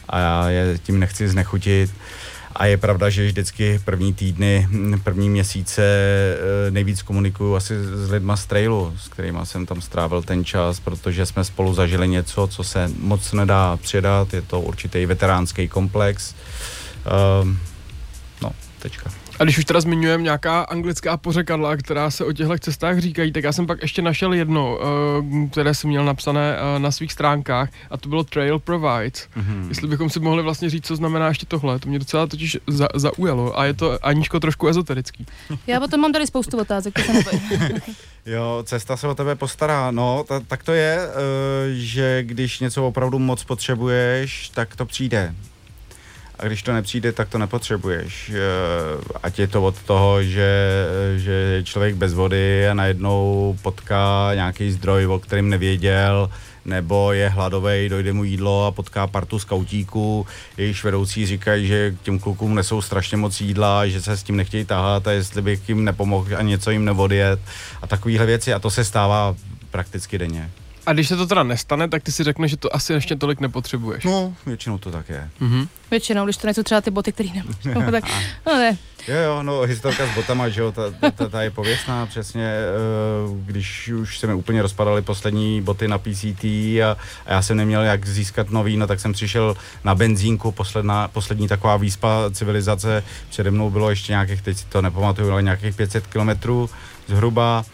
a 0.09 0.19
já 0.19 0.49
je 0.49 0.77
tím 0.77 0.99
nechci 0.99 1.29
znechutit. 1.29 1.91
A 2.55 2.65
je 2.65 2.77
pravda, 2.77 3.09
že 3.09 3.25
vždycky 3.25 3.79
první 3.85 4.13
týdny, 4.13 4.67
první 5.03 5.29
měsíce 5.29 5.81
eh, 5.83 6.71
nejvíc 6.71 7.01
komunikuju 7.01 7.55
asi 7.55 7.73
s 7.83 8.11
lidma 8.11 8.37
z 8.37 8.45
trailu, 8.45 8.93
s 8.97 9.07
kterými 9.07 9.39
jsem 9.43 9.65
tam 9.65 9.81
strávil 9.81 10.21
ten 10.21 10.45
čas, 10.45 10.79
protože 10.79 11.25
jsme 11.25 11.43
spolu 11.43 11.73
zažili 11.73 12.07
něco, 12.07 12.47
co 12.47 12.63
se 12.63 12.91
moc 12.99 13.33
nedá 13.33 13.77
předat, 13.77 14.33
je 14.33 14.41
to 14.41 14.61
určitý 14.61 15.05
veteránský 15.05 15.67
komplex. 15.67 16.35
Um, 17.41 17.59
no, 18.41 18.51
tečka. 18.79 19.24
A 19.39 19.43
když 19.43 19.57
už 19.57 19.65
teda 19.65 19.81
zmiňujeme 19.81 20.23
nějaká 20.23 20.61
anglická 20.61 21.17
pořekadla, 21.17 21.77
která 21.77 22.11
se 22.11 22.25
o 22.25 22.31
těchto 22.31 22.57
cestách 22.59 22.99
říkají, 22.99 23.31
tak 23.31 23.43
já 23.43 23.51
jsem 23.51 23.67
pak 23.67 23.81
ještě 23.81 24.01
našel 24.01 24.33
jedno, 24.33 24.77
uh, 24.77 25.49
které 25.49 25.73
jsem 25.73 25.89
měl 25.89 26.05
napsané 26.05 26.57
uh, 26.57 26.79
na 26.79 26.91
svých 26.91 27.11
stránkách 27.11 27.69
a 27.89 27.97
to 27.97 28.09
bylo 28.09 28.23
Trail 28.23 28.59
Provides. 28.59 29.27
Mm-hmm. 29.37 29.69
Jestli 29.69 29.87
bychom 29.87 30.09
si 30.09 30.19
mohli 30.19 30.43
vlastně 30.43 30.69
říct, 30.69 30.85
co 30.85 30.95
znamená 30.95 31.27
ještě 31.27 31.45
tohle, 31.45 31.79
to 31.79 31.89
mě 31.89 31.99
docela 31.99 32.27
totiž 32.27 32.57
za, 32.67 32.87
zaujalo 32.95 33.59
a 33.59 33.65
je 33.65 33.73
to 33.73 34.05
Aničko 34.05 34.39
trošku 34.39 34.67
ezoterický. 34.67 35.25
Já 35.67 35.79
o 35.79 35.87
tom 35.87 35.99
mám 35.99 36.13
tady 36.13 36.27
spoustu 36.27 36.57
otázek, 36.57 36.99
Jo, 38.25 38.63
cesta 38.65 38.97
se 38.97 39.07
o 39.07 39.15
tebe 39.15 39.35
postará. 39.35 39.91
No, 39.91 40.25
ta, 40.27 40.39
tak 40.39 40.63
to 40.63 40.73
je, 40.73 41.07
uh, 41.07 41.13
že 41.73 42.23
když 42.23 42.59
něco 42.59 42.87
opravdu 42.87 43.19
moc 43.19 43.43
potřebuješ, 43.43 44.49
tak 44.49 44.75
to 44.75 44.85
přijde. 44.85 45.33
A 46.39 46.45
když 46.45 46.63
to 46.63 46.73
nepřijde, 46.73 47.11
tak 47.11 47.29
to 47.29 47.37
nepotřebuješ. 47.37 48.31
Eh, 48.35 48.39
Ať 49.23 49.39
je 49.39 49.47
to 49.47 49.63
od 49.63 49.81
toho, 49.81 50.23
že, 50.23 50.85
že 51.17 51.31
je 51.31 51.63
člověk 51.63 51.95
bez 51.95 52.13
vody 52.13 52.69
a 52.69 52.73
najednou 52.73 53.57
potká 53.61 54.31
nějaký 54.35 54.71
zdroj, 54.71 55.05
o 55.07 55.19
kterým 55.19 55.49
nevěděl, 55.49 56.29
nebo 56.65 57.13
je 57.13 57.29
hladový, 57.29 57.89
dojde 57.89 58.13
mu 58.13 58.23
jídlo 58.23 58.65
a 58.65 58.71
potká 58.71 59.07
partu 59.07 59.39
skautíků, 59.39 60.27
jejichž 60.57 60.83
vedoucí 60.83 61.25
říkají, 61.25 61.67
že 61.67 61.95
těm 62.03 62.19
klukům 62.19 62.55
nesou 62.55 62.81
strašně 62.81 63.17
moc 63.17 63.41
jídla, 63.41 63.87
že 63.87 64.01
se 64.01 64.17
s 64.17 64.23
tím 64.23 64.35
nechtějí 64.35 64.65
tahat 64.65 65.07
a 65.07 65.11
jestli 65.11 65.41
bych 65.41 65.69
jim 65.69 65.83
nepomohl 65.83 66.37
a 66.37 66.41
něco 66.41 66.71
jim 66.71 66.85
neodjet 66.85 67.39
a 67.81 67.87
takovéhle 67.87 68.25
věci 68.25 68.53
a 68.53 68.59
to 68.59 68.69
se 68.69 68.85
stává 68.85 69.35
prakticky 69.71 70.17
denně. 70.17 70.51
A 70.85 70.93
když 70.93 71.07
se 71.07 71.17
to 71.17 71.27
teda 71.27 71.43
nestane, 71.43 71.87
tak 71.87 72.03
ty 72.03 72.11
si 72.11 72.23
řekneš, 72.23 72.51
že 72.51 72.57
to 72.57 72.75
asi 72.75 72.93
ještě 72.93 73.15
tolik 73.15 73.39
nepotřebuješ. 73.39 74.03
No, 74.03 74.33
většinou 74.45 74.77
to 74.77 74.91
tak 74.91 75.09
je. 75.09 75.29
Mhm. 75.39 75.67
Většinou, 75.91 76.25
když 76.25 76.37
to 76.37 76.47
nejsou 76.47 76.63
třeba 76.63 76.81
ty 76.81 76.91
boty, 76.91 77.11
které 77.11 77.29
nemáš. 77.29 77.55
No, 77.85 77.91
tak, 77.91 78.03
no 78.47 78.53
ne. 78.53 78.77
Jo, 79.07 79.15
jo, 79.15 79.43
no, 79.43 79.61
historka 79.61 80.07
s 80.07 80.15
botama, 80.15 80.49
že 80.49 80.61
jo, 80.61 80.71
ta, 80.71 80.91
ta, 80.91 81.11
ta, 81.11 81.29
ta 81.29 81.41
je 81.41 81.51
pověstná, 81.51 82.05
přesně, 82.05 82.45
eh, 82.45 82.65
když 83.45 83.87
už 83.89 84.19
se 84.19 84.27
mi 84.27 84.33
úplně 84.33 84.61
rozpadaly 84.61 85.01
poslední 85.01 85.61
boty 85.61 85.87
na 85.87 85.97
PCT 85.97 86.43
a, 86.43 86.97
a 87.25 87.33
já 87.33 87.41
jsem 87.41 87.57
neměl 87.57 87.81
jak 87.81 88.07
získat 88.07 88.49
nový, 88.49 88.77
no 88.77 88.87
tak 88.87 88.99
jsem 88.99 89.13
přišel 89.13 89.55
na 89.83 89.95
benzínku, 89.95 90.51
posledná, 90.51 91.07
poslední 91.07 91.47
taková 91.47 91.77
výspa 91.77 92.31
civilizace, 92.31 93.03
přede 93.29 93.51
mnou 93.51 93.69
bylo 93.69 93.89
ještě 93.89 94.11
nějakých, 94.11 94.41
teď 94.41 94.57
si 94.57 94.65
to 94.65 94.81
nepamatuju, 94.81 95.31
ale 95.31 95.43
nějakých 95.43 95.75
500 95.75 96.07
kilometrů 96.07 96.69
zhruba, 97.07 97.65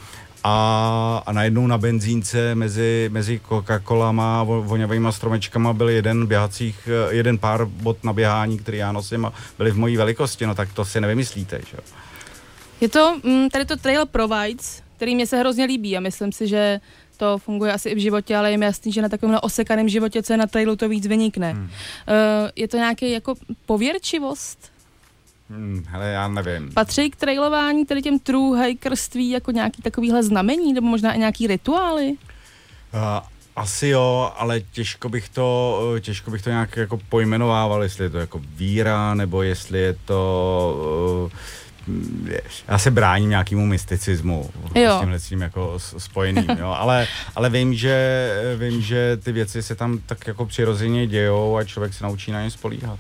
a, 0.43 1.23
a 1.25 1.31
najednou 1.31 1.67
na 1.67 1.77
benzínce 1.77 2.55
mezi, 2.55 3.09
mezi 3.13 3.41
Coca-Colama 3.49 4.41
a 4.41 4.43
vo- 4.43 4.63
voňavýma 4.63 5.11
stromečkama 5.11 5.73
byl 5.73 5.89
jeden 5.89 6.25
běhacích, 6.25 6.89
eh, 7.09 7.13
jeden 7.15 7.37
pár 7.37 7.65
bot 7.65 8.03
na 8.03 8.13
běhání, 8.13 8.57
který 8.57 8.77
já 8.77 8.91
nosím 8.91 9.25
a 9.25 9.33
byly 9.57 9.71
v 9.71 9.77
mojí 9.77 9.97
velikosti, 9.97 10.45
no 10.45 10.55
tak 10.55 10.73
to 10.73 10.85
si 10.85 11.01
nevymyslíte, 11.01 11.61
že? 11.69 11.77
jo. 11.77 11.83
Je 12.81 12.89
to, 12.89 13.19
mm, 13.23 13.49
tady 13.49 13.65
to 13.65 13.75
Trail 13.77 14.05
Provides, 14.05 14.81
který 14.97 15.15
mě 15.15 15.27
se 15.27 15.37
hrozně 15.37 15.65
líbí 15.65 15.97
a 15.97 15.99
myslím 15.99 16.31
si, 16.31 16.47
že 16.47 16.79
to 17.17 17.37
funguje 17.37 17.73
asi 17.73 17.89
i 17.89 17.95
v 17.95 17.97
životě, 17.97 18.37
ale 18.37 18.51
je 18.51 18.57
mi 18.57 18.65
jasný, 18.65 18.91
že 18.91 19.01
na 19.01 19.09
takovémhle 19.09 19.41
osekaném 19.41 19.89
životě, 19.89 20.23
co 20.23 20.33
je 20.33 20.37
na 20.37 20.47
trailu, 20.47 20.75
to 20.75 20.89
víc 20.89 21.07
vynikne. 21.07 21.51
Hmm. 21.51 21.63
Uh, 21.63 21.69
je 22.55 22.67
to 22.67 22.77
nějaký 22.77 23.11
jako 23.11 23.35
pověrčivost? 23.65 24.70
Hm, 25.51 25.85
hele, 25.87 26.09
já 26.11 26.27
nevím. 26.27 26.71
Patří 26.73 27.09
k 27.09 27.15
trailování 27.15 27.85
tedy 27.85 28.01
těm 28.01 28.19
true 28.19 28.65
hikerství 28.65 29.29
jako 29.29 29.51
nějaký 29.51 29.81
takovýhle 29.81 30.23
znamení, 30.23 30.73
nebo 30.73 30.87
možná 30.87 31.13
i 31.13 31.19
nějaký 31.19 31.47
rituály? 31.47 32.09
Uh, 32.09 33.27
asi 33.55 33.87
jo, 33.87 34.31
ale 34.35 34.61
těžko 34.61 35.09
bych 35.09 35.29
to, 35.29 35.79
eh, 35.97 35.99
těžko 35.99 36.31
bych 36.31 36.41
to 36.41 36.49
nějak 36.49 36.77
jako 36.77 36.99
pojmenovával, 37.09 37.83
jestli 37.83 38.03
je 38.03 38.09
to 38.09 38.17
jako 38.17 38.41
víra, 38.55 39.13
nebo 39.13 39.41
jestli 39.41 39.79
je 39.79 39.95
to... 40.05 41.23
Uh, 41.25 41.31
já 42.67 42.77
se 42.77 42.91
bráním 42.91 43.29
nějakému 43.29 43.65
mysticismu 43.65 44.49
Jo. 44.75 44.97
s 44.97 44.99
tímhle 44.99 45.19
s 45.19 45.27
tím 45.27 45.41
jako 45.41 45.79
spojeným, 45.79 46.49
jo, 46.59 46.67
ale, 46.77 47.07
ale 47.35 47.49
vím, 47.49 47.73
že, 47.73 48.29
vím, 48.57 48.81
že 48.81 49.17
ty 49.23 49.31
věci 49.31 49.63
se 49.63 49.75
tam 49.75 49.99
tak 50.05 50.27
jako 50.27 50.45
přirozeně 50.45 51.07
dějou 51.07 51.57
a 51.57 51.63
člověk 51.63 51.93
se 51.93 52.03
naučí 52.03 52.31
na 52.31 52.43
ně 52.43 52.51
spolíhat. 52.51 52.99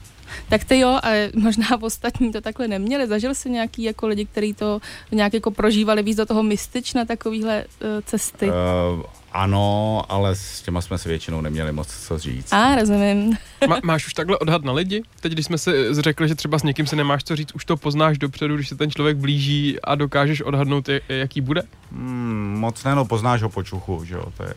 Tak 0.49 0.63
ty 0.63 0.79
jo, 0.79 0.99
ale 1.03 1.29
možná 1.35 1.67
ostatní 1.81 2.31
to 2.31 2.41
takhle 2.41 2.67
neměli. 2.67 3.07
Zažil 3.07 3.35
jsi 3.35 3.49
nějaký 3.49 3.83
jako 3.83 4.07
lidi, 4.07 4.25
kteří 4.25 4.53
to 4.53 4.79
nějak 5.11 5.33
jako 5.33 5.51
prožívali 5.51 6.03
víc 6.03 6.17
do 6.17 6.25
toho 6.25 6.43
mystična 6.43 7.05
takovýhle 7.05 7.65
uh, 7.65 7.87
cesty? 8.05 8.47
Uh, 8.47 9.03
ano, 9.33 10.03
ale 10.09 10.35
s 10.35 10.61
těma 10.61 10.81
jsme 10.81 10.97
si 10.97 11.09
většinou 11.09 11.41
neměli 11.41 11.71
moc 11.71 11.87
co 12.07 12.17
říct. 12.17 12.53
A, 12.53 12.75
rozumím. 12.75 13.37
Má, 13.67 13.77
máš 13.83 14.07
už 14.07 14.13
takhle 14.13 14.37
odhad 14.37 14.63
na 14.63 14.71
lidi? 14.73 15.03
Teď, 15.19 15.31
když 15.31 15.45
jsme 15.45 15.57
si 15.57 15.71
řekli, 15.91 16.27
že 16.27 16.35
třeba 16.35 16.59
s 16.59 16.63
někým 16.63 16.87
si 16.87 16.95
nemáš 16.95 17.23
co 17.23 17.35
říct, 17.35 17.51
už 17.55 17.65
to 17.65 17.77
poznáš 17.77 18.17
dopředu, 18.17 18.55
když 18.55 18.69
se 18.69 18.75
ten 18.75 18.91
člověk 18.91 19.17
blíží 19.17 19.81
a 19.81 19.95
dokážeš 19.95 20.41
odhadnout, 20.41 20.89
jak- 20.89 21.03
jaký 21.09 21.41
bude? 21.41 21.61
Hmm, 21.91 22.55
moc 22.59 22.83
ne, 22.83 22.95
no 22.95 23.05
poznáš 23.05 23.41
ho 23.41 23.49
po 23.49 23.63
čuchu, 23.63 24.05
že 24.05 24.15
jo, 24.15 24.25
to 24.37 24.43
je, 24.43 24.53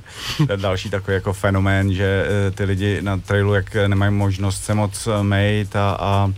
to 0.46 0.52
je 0.52 0.56
další 0.56 0.90
takový 0.90 1.14
jako 1.14 1.32
fenomén, 1.32 1.92
že 1.94 2.26
eh, 2.26 2.50
ty 2.50 2.64
lidi 2.64 3.02
na 3.02 3.16
trailu, 3.18 3.54
jak 3.54 3.76
eh, 3.76 3.88
nemají 3.88 4.12
možnost 4.12 4.64
se 4.64 4.74
moc 4.74 5.06
eh, 5.06 5.22
mejt 5.22 5.76
a, 5.76 5.96
a 6.00 6.32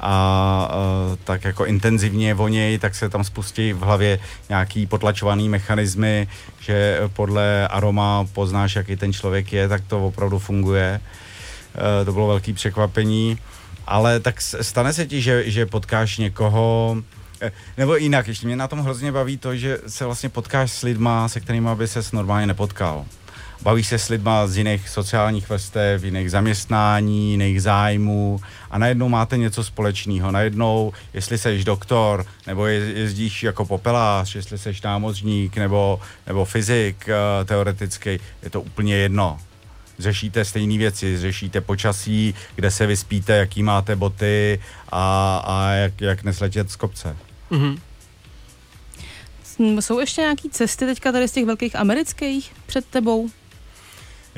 a 0.00 0.68
eh, 0.70 1.16
tak 1.24 1.44
jako 1.44 1.66
intenzivně 1.66 2.34
voněj, 2.34 2.78
tak 2.78 2.94
se 2.94 3.08
tam 3.08 3.24
spustí 3.24 3.72
v 3.72 3.80
hlavě 3.80 4.18
nějaký 4.48 4.86
potlačovaný 4.86 5.48
mechanismy, 5.48 6.28
že 6.60 7.00
podle 7.12 7.68
aroma 7.68 8.26
poznáš, 8.32 8.76
jaký 8.76 8.96
ten 8.96 9.12
člověk 9.12 9.52
je, 9.52 9.68
tak 9.68 9.82
to 9.86 10.06
opravdu 10.06 10.38
funguje. 10.38 11.00
Eh, 11.74 12.04
To 12.04 12.12
bylo 12.12 12.26
velký 12.26 12.52
překvapení. 12.52 13.38
Ale 13.86 14.20
tak 14.20 14.40
stane 14.40 14.92
se 14.92 15.06
ti, 15.06 15.22
že, 15.22 15.50
že 15.50 15.66
potkáš 15.66 16.18
někoho, 16.18 16.96
eh, 17.40 17.52
nebo 17.76 17.96
jinak, 17.96 18.28
ještě 18.28 18.46
mě 18.46 18.56
na 18.56 18.68
tom 18.68 18.80
hrozně 18.80 19.12
baví 19.12 19.36
to, 19.36 19.56
že 19.56 19.78
se 19.86 20.04
vlastně 20.04 20.28
potkáš 20.28 20.72
s 20.72 20.82
lidma, 20.82 21.28
se 21.28 21.40
kterými 21.40 21.68
by 21.74 21.88
ses 21.88 22.12
normálně 22.12 22.46
nepotkal. 22.46 23.04
Bavíš 23.62 23.86
se 23.86 23.98
s 23.98 24.08
lidma 24.08 24.46
z 24.46 24.56
jiných 24.56 24.88
sociálních 24.88 25.48
vrstev, 25.48 26.04
jiných 26.04 26.30
zaměstnání, 26.30 27.30
jiných 27.30 27.62
zájmů 27.62 28.40
a 28.70 28.78
najednou 28.78 29.08
máte 29.08 29.36
něco 29.36 29.64
společného. 29.64 30.30
Najednou, 30.30 30.92
jestli 31.14 31.38
seš 31.38 31.64
doktor, 31.64 32.26
nebo 32.46 32.66
je- 32.66 32.92
jezdíš 32.92 33.42
jako 33.42 33.64
popelář, 33.64 34.34
jestli 34.34 34.58
seš 34.58 34.82
námořník, 34.82 35.56
nebo, 35.56 36.00
nebo 36.26 36.44
fyzik 36.44 36.96
uh, 37.08 37.46
teoretický, 37.46 38.10
je 38.42 38.50
to 38.50 38.60
úplně 38.60 38.94
jedno 38.96 39.38
řešíte 39.98 40.44
stejné 40.44 40.78
věci, 40.78 41.18
řešíte 41.18 41.60
počasí, 41.60 42.34
kde 42.54 42.70
se 42.70 42.86
vyspíte, 42.86 43.32
jaký 43.36 43.62
máte 43.62 43.96
boty 43.96 44.60
a, 44.88 45.36
a 45.46 45.70
jak, 45.70 46.00
jak 46.00 46.22
nesletět 46.24 46.70
z 46.70 46.76
kopce. 46.76 47.16
Mhm. 47.50 47.76
Mm, 49.58 49.82
Jsou 49.82 49.98
ještě 50.00 50.20
nějaký 50.20 50.50
cesty 50.50 50.86
teďka 50.86 51.12
tady 51.12 51.28
z 51.28 51.32
těch 51.32 51.46
velkých 51.46 51.76
amerických 51.76 52.52
před 52.66 52.84
tebou? 52.86 53.28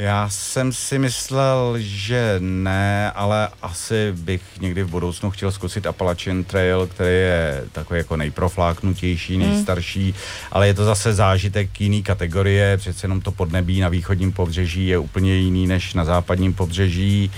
Já 0.01 0.29
jsem 0.29 0.73
si 0.73 0.99
myslel, 0.99 1.75
že 1.79 2.37
ne, 2.39 3.11
ale 3.11 3.49
asi 3.63 4.13
bych 4.13 4.43
někdy 4.61 4.83
v 4.83 4.89
budoucnu 4.89 5.31
chtěl 5.31 5.53
zkusit 5.53 5.87
Appalachian 5.87 6.45
Trail, 6.45 6.87
který 6.87 7.11
je 7.11 7.65
takový 7.73 7.99
jako 7.99 8.17
nejprofláknutější, 8.17 9.39
nejstarší, 9.39 10.15
ale 10.53 10.67
je 10.67 10.75
to 10.75 10.85
zase 10.85 11.15
zážitek 11.15 11.81
jiný 11.81 12.03
kategorie, 12.03 12.77
přece 12.77 13.05
jenom 13.05 13.21
to 13.21 13.33
podnebí 13.33 13.81
na 13.81 13.89
východním 13.89 14.33
pobřeží 14.33 14.87
je 14.87 14.99
úplně 14.99 15.35
jiný 15.35 15.67
než 15.67 15.95
na 15.95 16.05
západním 16.05 16.55
pobřeží. 16.55 17.31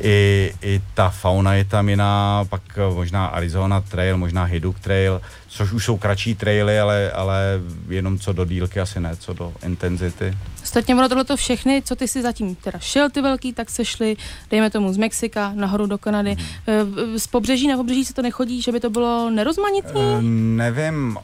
I, 0.00 0.52
i 0.62 0.80
ta 0.94 1.08
fauna 1.10 1.54
je 1.54 1.64
tam 1.64 1.88
jiná, 1.88 2.44
pak 2.48 2.62
eh, 2.76 2.94
možná 2.94 3.26
Arizona 3.26 3.80
Trail, 3.80 4.16
možná 4.18 4.44
Hiduk 4.44 4.80
Trail, 4.80 5.20
což 5.48 5.72
už 5.72 5.84
jsou 5.84 5.96
kratší 5.98 6.34
traily, 6.34 6.80
ale, 6.80 7.10
ale 7.12 7.60
jenom 7.88 8.18
co 8.18 8.32
do 8.32 8.44
dílky 8.44 8.80
asi 8.80 9.00
ne, 9.00 9.16
co 9.16 9.32
do 9.32 9.52
intenzity. 9.66 10.38
Ostatně 10.62 10.94
ono 10.94 11.08
tohleto 11.08 11.36
všechny, 11.36 11.82
co 11.84 11.96
ty 11.96 12.08
si 12.08 12.22
zatím 12.22 12.54
teda 12.54 12.78
šel 12.78 13.10
ty 13.10 13.20
velký, 13.22 13.52
tak 13.52 13.70
se 13.70 13.84
šli, 13.84 14.16
dejme 14.50 14.70
tomu 14.70 14.92
z 14.92 14.96
Mexika 14.96 15.52
nahoru 15.54 15.86
do 15.86 15.98
Kanady. 15.98 16.36
V- 16.66 17.18
Z 17.18 17.26
pobřeží 17.26 17.68
na 17.68 17.76
pobřeží 17.76 18.04
se 18.04 18.14
to 18.14 18.22
nechodí, 18.22 18.62
že 18.62 18.72
by 18.72 18.80
to 18.80 18.90
bylo 18.90 19.30
nerozmanitý? 19.30 19.88
Eh, 19.96 20.22
nevím, 20.56 21.16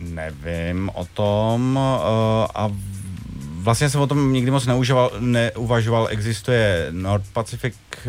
nevím 0.00 0.90
o 0.94 1.04
tom 1.04 1.78
a 2.54 2.70
vlastně 3.68 3.90
jsem 3.90 4.00
o 4.00 4.06
tom 4.06 4.32
nikdy 4.32 4.50
moc 4.50 4.66
neužíval, 4.66 5.10
neuvažoval. 5.18 6.08
Existuje 6.10 6.86
North 6.90 7.32
Pacific 7.32 7.74
eh, 7.96 8.08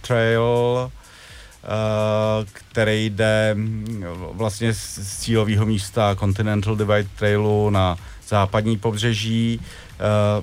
Trail, 0.00 0.90
eh, 1.64 2.46
který 2.52 3.10
jde 3.10 3.54
mm, 3.54 4.04
vlastně 4.32 4.74
z 4.74 4.98
z 4.98 5.18
cílového 5.18 5.66
místa 5.66 6.16
Continental 6.20 6.76
Divide 6.76 7.08
Trailu 7.18 7.70
na 7.70 7.96
západní 8.28 8.78
pobřeží. 8.78 9.60
Eh, 9.60 10.42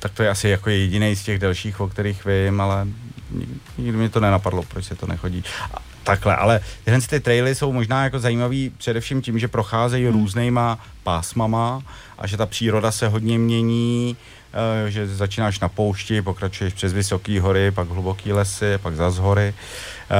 tak 0.00 0.12
to 0.12 0.22
je 0.22 0.30
asi 0.30 0.48
jako 0.48 0.70
jediný 0.70 1.16
z 1.16 1.22
těch 1.22 1.38
delších, 1.38 1.80
o 1.80 1.88
kterých 1.88 2.24
vím, 2.24 2.60
ale 2.60 2.86
nik- 3.34 3.60
nikdy 3.78 3.98
mi 3.98 4.08
to 4.08 4.20
nenapadlo, 4.20 4.62
proč 4.62 4.84
se 4.84 4.94
to 4.94 5.06
nechodí. 5.06 5.44
Takhle, 6.06 6.36
ale 6.36 6.60
tyhle 6.84 7.00
ty 7.00 7.20
traily 7.20 7.54
jsou 7.54 7.72
možná 7.72 8.04
jako 8.04 8.18
zajímavý 8.18 8.70
především 8.78 9.22
tím, 9.22 9.38
že 9.38 9.48
procházejí 9.48 10.04
hmm. 10.04 10.12
různýma 10.12 10.78
pásmama 11.02 11.82
a 12.18 12.26
že 12.26 12.36
ta 12.36 12.46
příroda 12.46 12.92
se 12.92 13.08
hodně 13.08 13.38
mění, 13.38 14.16
eh, 14.86 14.90
že 14.90 15.06
začínáš 15.06 15.60
na 15.60 15.68
poušti, 15.68 16.22
pokračuješ 16.22 16.74
přes 16.74 16.92
vysoké 16.92 17.40
hory, 17.40 17.70
pak 17.70 17.88
hluboký 17.88 18.32
lesy, 18.32 18.78
pak 18.82 18.96
zas 18.96 19.18
hory. 19.18 19.54
Eh, 20.10 20.14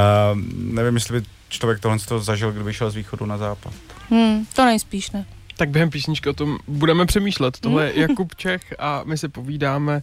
nevím, 0.56 0.94
jestli 0.94 1.20
by 1.20 1.26
člověk 1.48 1.80
tohle 1.80 1.98
toho 1.98 2.20
zažil, 2.20 2.52
kdyby 2.52 2.74
šel 2.74 2.90
z 2.90 2.94
východu 2.94 3.26
na 3.26 3.38
západ. 3.38 3.72
Hmm, 4.10 4.46
to 4.54 4.64
nejspíš 4.64 5.10
ne. 5.10 5.26
Tak 5.56 5.70
během 5.70 5.90
písničky 5.90 6.28
o 6.28 6.32
tom 6.32 6.58
budeme 6.68 7.06
přemýšlet. 7.06 7.60
Tohle 7.60 7.86
je 7.86 8.00
Jakub 8.00 8.34
Čech 8.34 8.74
a 8.78 9.02
my 9.04 9.18
si 9.18 9.28
povídáme 9.28 10.02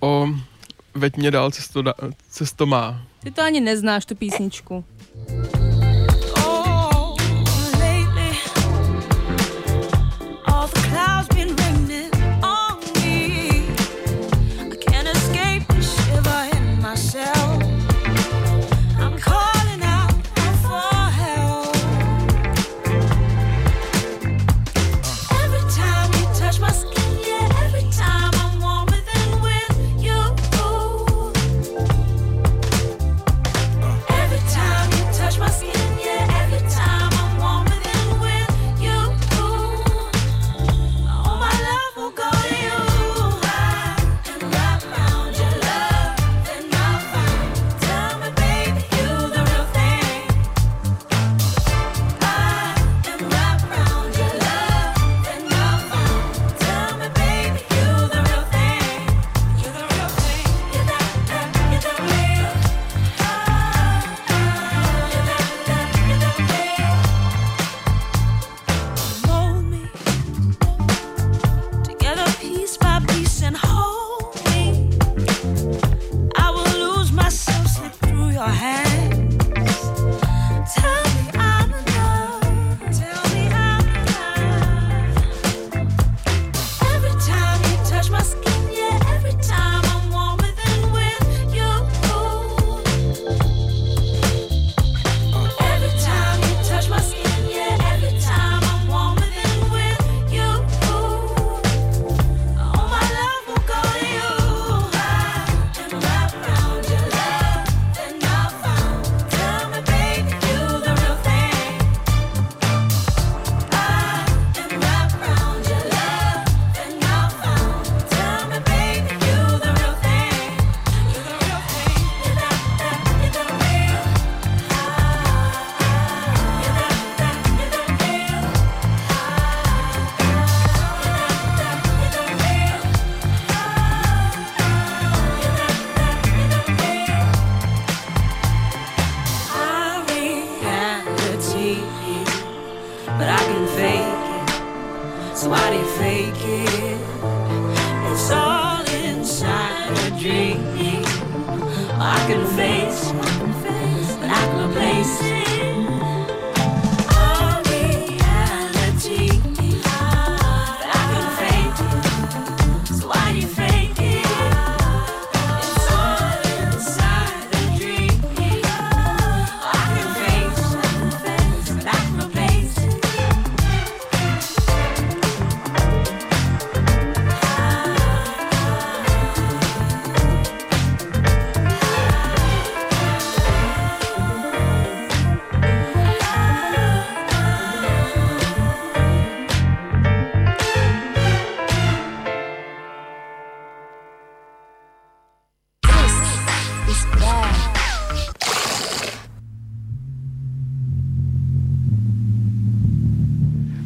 o 0.00 0.28
Veď 0.94 1.16
mě 1.16 1.30
dál, 1.30 1.50
cesto, 1.50 1.82
da, 1.82 1.94
cesto 2.30 2.66
má. 2.66 3.02
Ty 3.24 3.30
to 3.30 3.42
ani 3.42 3.60
neznáš, 3.60 4.04
tu 4.06 4.14
písničku. 4.14 4.84
Thank 5.14 5.56
you. 5.56 5.71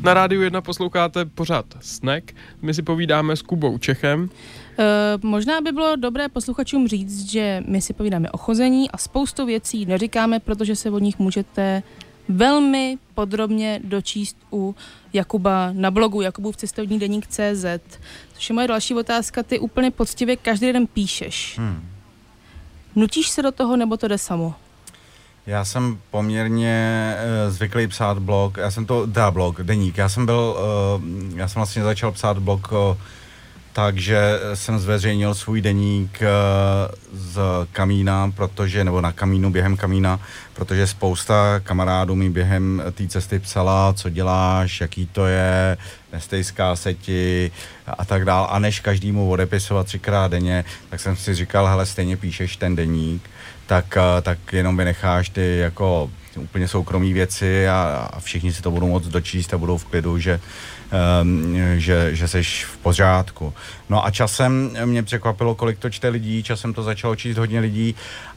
Na 0.06 0.14
rádiu 0.14 0.42
1 0.42 0.60
posloucháte 0.60 1.24
pořád 1.24 1.66
Snack. 1.80 2.32
My 2.62 2.74
si 2.74 2.82
povídáme 2.82 3.36
s 3.36 3.42
Kubou 3.42 3.78
Čechem. 3.78 4.22
Uh, 4.22 4.28
možná 5.22 5.60
by 5.60 5.72
bylo 5.72 5.96
dobré 5.96 6.28
posluchačům 6.28 6.88
říct, 6.88 7.30
že 7.30 7.62
my 7.66 7.80
si 7.80 7.92
povídáme 7.92 8.30
o 8.30 8.38
chození 8.38 8.90
a 8.90 8.98
spoustu 8.98 9.46
věcí 9.46 9.86
neříkáme, 9.86 10.40
protože 10.40 10.76
se 10.76 10.90
o 10.90 10.98
nich 10.98 11.18
můžete 11.18 11.82
velmi 12.28 12.98
podrobně 13.14 13.80
dočíst 13.84 14.36
u 14.52 14.74
Jakuba 15.12 15.70
na 15.72 15.90
blogu 15.90 16.20
Jakubův 16.20 16.56
cestovní 16.56 16.98
deník 16.98 17.26
CZ. 17.26 17.64
Což 18.34 18.48
je 18.48 18.54
moje 18.54 18.68
další 18.68 18.94
otázka. 18.94 19.42
Ty 19.42 19.58
úplně 19.58 19.90
poctivě 19.90 20.36
každý 20.36 20.72
den 20.72 20.86
píšeš. 20.86 21.58
Hmm. 21.58 21.88
Nutíš 22.96 23.28
se 23.28 23.42
do 23.42 23.52
toho, 23.52 23.76
nebo 23.76 23.96
to 23.96 24.08
jde 24.08 24.18
samo? 24.18 24.54
Já 25.46 25.64
jsem 25.64 25.98
poměrně 26.10 27.14
uh, 27.16 27.52
zvyklý 27.52 27.86
psát 27.86 28.18
blog, 28.18 28.56
já 28.56 28.70
jsem 28.70 28.86
to, 28.86 29.06
dá 29.06 29.30
blog, 29.30 29.62
deník, 29.62 29.98
já 29.98 30.08
jsem 30.08 30.26
byl, 30.26 30.56
uh, 30.98 31.38
já 31.38 31.48
jsem 31.48 31.60
vlastně 31.60 31.82
začal 31.82 32.12
psát 32.12 32.38
blog 32.38 32.72
uh, 32.72 32.96
takže 33.76 34.40
jsem 34.54 34.78
zveřejnil 34.78 35.34
svůj 35.34 35.60
deník 35.60 36.20
z 37.12 37.40
kamína, 37.72 38.32
protože, 38.36 38.84
nebo 38.84 39.00
na 39.00 39.12
kamínu, 39.12 39.50
během 39.50 39.76
kamína, 39.76 40.20
protože 40.54 40.86
spousta 40.86 41.60
kamarádů 41.64 42.14
mi 42.14 42.30
během 42.30 42.82
té 42.92 43.08
cesty 43.08 43.38
psala, 43.38 43.92
co 43.92 44.10
děláš, 44.10 44.80
jaký 44.80 45.06
to 45.06 45.26
je, 45.26 45.76
nestejská 46.12 46.76
se 46.76 46.94
ti 46.94 47.50
a 47.86 48.04
tak 48.04 48.24
dál. 48.24 48.48
A 48.50 48.58
než 48.58 48.80
každému 48.80 49.30
odepisovat 49.30 49.86
třikrát 49.86 50.30
denně, 50.30 50.64
tak 50.90 51.00
jsem 51.00 51.16
si 51.16 51.34
říkal, 51.34 51.66
hele, 51.66 51.86
stejně 51.86 52.16
píšeš 52.16 52.56
ten 52.56 52.76
deník, 52.76 53.30
tak, 53.66 53.96
eh, 53.96 54.22
tak 54.22 54.38
jenom 54.52 54.76
vynecháš 54.76 55.28
ty 55.28 55.58
jako 55.58 56.10
úplně 56.36 56.68
soukromé 56.68 57.12
věci 57.12 57.68
a, 57.68 58.08
a 58.12 58.20
všichni 58.20 58.52
si 58.52 58.62
to 58.62 58.70
budou 58.70 58.88
moc 58.88 59.06
dočíst 59.06 59.54
a 59.54 59.58
budou 59.58 59.78
v 59.78 59.84
klidu, 59.84 60.18
že, 60.18 60.40
um, 61.22 61.56
že, 61.76 62.14
že 62.14 62.28
seš 62.28 62.64
v 62.64 62.76
pořádku. 62.76 63.54
No 63.88 64.06
a 64.06 64.10
časem 64.10 64.70
mě 64.84 65.02
překvapilo, 65.02 65.54
kolik 65.54 65.78
to 65.78 65.90
čte 65.90 66.08
lidí, 66.08 66.42
časem 66.42 66.74
to 66.74 66.82
začalo 66.82 67.16
číst 67.16 67.36
hodně 67.36 67.60
lidí 67.60 67.94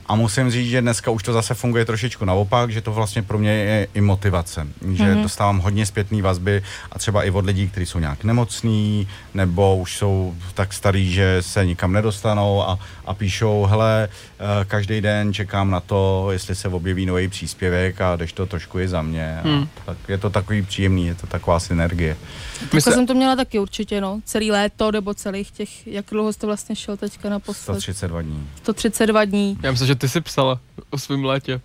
a 0.09 0.15
musím 0.15 0.51
říct, 0.51 0.69
že 0.69 0.81
dneska 0.81 1.11
už 1.11 1.23
to 1.23 1.33
zase 1.33 1.53
funguje 1.53 1.85
trošičku 1.85 2.25
naopak, 2.25 2.71
že 2.71 2.81
to 2.81 2.91
vlastně 2.91 3.21
pro 3.21 3.39
mě 3.39 3.51
je 3.51 3.87
i 3.93 4.01
motivace. 4.01 4.67
Že 4.93 5.03
mm-hmm. 5.03 5.21
dostávám 5.23 5.59
hodně 5.59 5.85
zpětné 5.85 6.21
vazby 6.21 6.63
a 6.91 6.99
třeba 6.99 7.23
i 7.23 7.31
od 7.31 7.45
lidí, 7.45 7.69
kteří 7.69 7.85
jsou 7.85 7.99
nějak 7.99 8.23
nemocní 8.23 9.07
nebo 9.33 9.77
už 9.77 9.97
jsou 9.97 10.35
tak 10.53 10.73
starí, 10.73 11.13
že 11.13 11.37
se 11.41 11.65
nikam 11.65 11.93
nedostanou 11.93 12.63
a, 12.63 12.79
a 13.05 13.13
píšou, 13.13 13.65
hele, 13.65 14.09
eh, 14.11 14.65
každý 14.65 15.01
den 15.01 15.33
čekám 15.33 15.71
na 15.71 15.79
to, 15.79 16.27
jestli 16.31 16.55
se 16.55 16.67
objeví 16.67 17.05
nový 17.05 17.27
příspěvek 17.27 18.01
a 18.01 18.15
jdeš 18.15 18.33
to 18.33 18.45
trošku 18.45 18.79
i 18.79 18.87
za 18.87 19.01
mě. 19.01 19.39
A 19.39 19.65
tak 19.85 19.97
je 20.07 20.17
to 20.17 20.29
takový 20.29 20.61
příjemný, 20.61 21.07
je 21.07 21.15
to 21.15 21.27
taková 21.27 21.59
synergie. 21.59 22.17
Takhle 22.59 22.81
jsem 22.81 23.07
to 23.07 23.13
měla 23.13 23.35
taky 23.35 23.59
určitě, 23.59 24.01
no. 24.01 24.19
Celý 24.25 24.51
léto 24.51 24.91
nebo 24.91 25.13
celých 25.13 25.51
těch, 25.51 25.87
jak 25.87 26.05
dlouho 26.11 26.33
jste 26.33 26.47
vlastně 26.47 26.75
šel 26.75 26.97
teďka 26.97 27.29
na 27.29 27.39
posled? 27.39 27.73
132 27.73 28.21
dní. 28.21 28.47
132 28.55 29.25
dní. 29.25 29.57
Já 29.63 29.71
myslím, 29.71 29.87
že 29.87 29.95
ty 29.99 30.09
jsi 30.09 30.21
psala 30.21 30.59
o 30.89 30.97
svém 30.97 31.25
létě. 31.25 31.61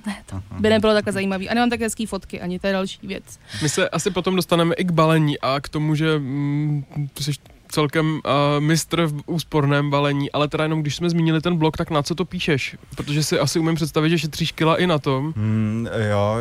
By 0.58 0.68
nebylo 0.68 0.92
takhle 0.92 1.12
zajímavý. 1.12 1.48
A 1.48 1.54
nemám 1.54 1.70
také 1.70 1.84
hezký 1.84 2.06
fotky, 2.06 2.40
ani 2.40 2.58
to 2.58 2.66
je 2.66 2.72
další 2.72 3.06
věc. 3.06 3.38
My 3.62 3.68
se 3.68 3.88
asi 3.88 4.10
potom 4.10 4.36
dostaneme 4.36 4.74
i 4.74 4.84
k 4.84 4.90
balení 4.90 5.40
a 5.40 5.60
k 5.60 5.68
tomu, 5.68 5.94
že 5.94 6.18
mm, 6.18 6.84
ty 7.14 7.24
jsi 7.24 7.32
celkem 7.72 8.06
uh, 8.06 8.20
mistr 8.58 9.06
v 9.06 9.14
úsporném 9.26 9.90
balení, 9.90 10.32
ale 10.32 10.48
teda 10.48 10.64
jenom 10.64 10.82
když 10.82 10.96
jsme 10.96 11.10
zmínili 11.10 11.40
ten 11.40 11.56
blog, 11.56 11.76
tak 11.76 11.90
na 11.90 12.02
co 12.02 12.14
to 12.14 12.24
píšeš? 12.24 12.76
Protože 12.96 13.22
si 13.22 13.38
asi 13.38 13.58
umím 13.58 13.74
představit, 13.74 14.10
že 14.10 14.18
šetříš 14.18 14.52
kila 14.52 14.76
i 14.76 14.86
na 14.86 14.98
tom. 14.98 15.32
Hmm, 15.36 15.88
jo, 16.10 16.36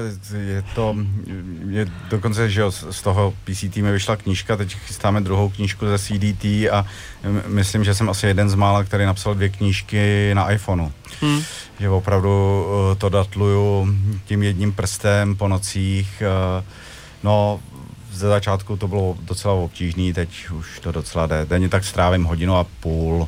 je 0.45 0.63
to, 0.75 0.95
je 1.69 1.87
dokonce, 2.09 2.49
že 2.49 2.61
jo, 2.61 2.71
z 2.71 3.01
toho 3.01 3.33
PCT 3.43 3.75
mi 3.75 3.91
vyšla 3.91 4.15
knížka, 4.15 4.57
teď 4.57 4.75
chystáme 4.75 5.21
druhou 5.21 5.49
knížku 5.49 5.85
ze 5.85 5.99
CDT 5.99 6.45
a 6.71 6.85
myslím, 7.47 7.83
že 7.83 7.95
jsem 7.95 8.09
asi 8.09 8.27
jeden 8.27 8.49
z 8.49 8.55
mála, 8.55 8.83
který 8.83 9.05
napsal 9.05 9.35
dvě 9.35 9.49
knížky 9.49 10.31
na 10.33 10.51
iPhoneu. 10.51 10.91
Hmm. 11.21 11.41
Že 11.79 11.89
opravdu 11.89 12.29
uh, 12.29 12.95
to 12.97 13.09
datluju 13.09 13.95
tím 14.25 14.43
jedním 14.43 14.73
prstem 14.73 15.35
po 15.35 15.47
nocích. 15.47 16.23
Uh, 16.59 16.65
no, 17.23 17.59
ze 18.17 18.27
začátku 18.27 18.77
to 18.77 18.88
bylo 18.88 19.17
docela 19.21 19.53
obtížné, 19.53 20.13
teď 20.13 20.49
už 20.49 20.80
to 20.80 20.91
docela 20.91 21.27
jde. 21.27 21.45
Denně 21.45 21.69
tak 21.69 21.84
strávím 21.84 22.23
hodinu 22.23 22.56
a 22.56 22.65
půl 22.80 23.27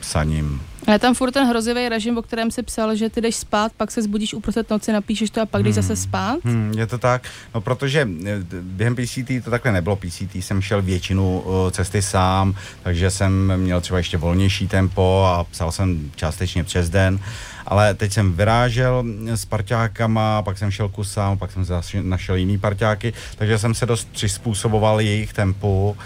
psaním. 0.00 0.62
A 0.86 0.92
je 0.92 0.98
tam 0.98 1.14
furt 1.14 1.32
ten 1.32 1.48
hrozivý 1.48 1.88
režim, 1.88 2.18
o 2.18 2.22
kterém 2.22 2.50
si 2.50 2.62
psal, 2.62 2.94
že 2.94 3.10
ty 3.10 3.20
jdeš 3.20 3.36
spát, 3.36 3.72
pak 3.76 3.90
se 3.90 4.02
zbudíš 4.02 4.34
uprostřed 4.34 4.70
noci, 4.70 4.92
napíšeš 4.92 5.30
to 5.30 5.40
a 5.40 5.46
pak 5.46 5.62
jdeš 5.62 5.74
zase 5.74 5.96
spát. 5.96 6.38
Hmm, 6.44 6.72
je 6.76 6.86
to 6.86 6.98
tak, 6.98 7.28
no 7.54 7.60
protože 7.60 8.08
eh, 8.26 8.38
během 8.60 8.96
PCT 8.96 9.44
to 9.44 9.50
takhle 9.50 9.72
nebylo. 9.72 9.96
PCT 9.96 10.34
jsem 10.34 10.62
šel 10.62 10.82
většinu 10.82 11.40
uh, 11.40 11.70
cesty 11.70 12.02
sám, 12.02 12.54
takže 12.82 13.10
jsem 13.10 13.56
měl 13.56 13.80
třeba 13.80 13.98
ještě 13.98 14.16
volnější 14.16 14.68
tempo 14.68 15.24
a 15.26 15.44
psal 15.44 15.72
jsem 15.72 16.10
částečně 16.16 16.64
přes 16.64 16.90
den. 16.90 17.18
Ale 17.66 17.94
teď 17.94 18.12
jsem 18.12 18.32
vyrážel 18.32 19.04
s 19.26 19.44
parťákama, 19.44 20.42
pak 20.42 20.58
jsem 20.58 20.70
šel 20.70 20.88
kus 20.88 21.12
sám, 21.12 21.38
pak 21.38 21.52
jsem 21.52 21.64
zase 21.64 22.02
našel 22.02 22.36
jiný 22.36 22.58
parťáky, 22.58 23.12
takže 23.36 23.58
jsem 23.58 23.74
se 23.74 23.86
dost 23.86 24.08
přizpůsoboval 24.12 25.00
jejich 25.00 25.32
tempu 25.32 25.96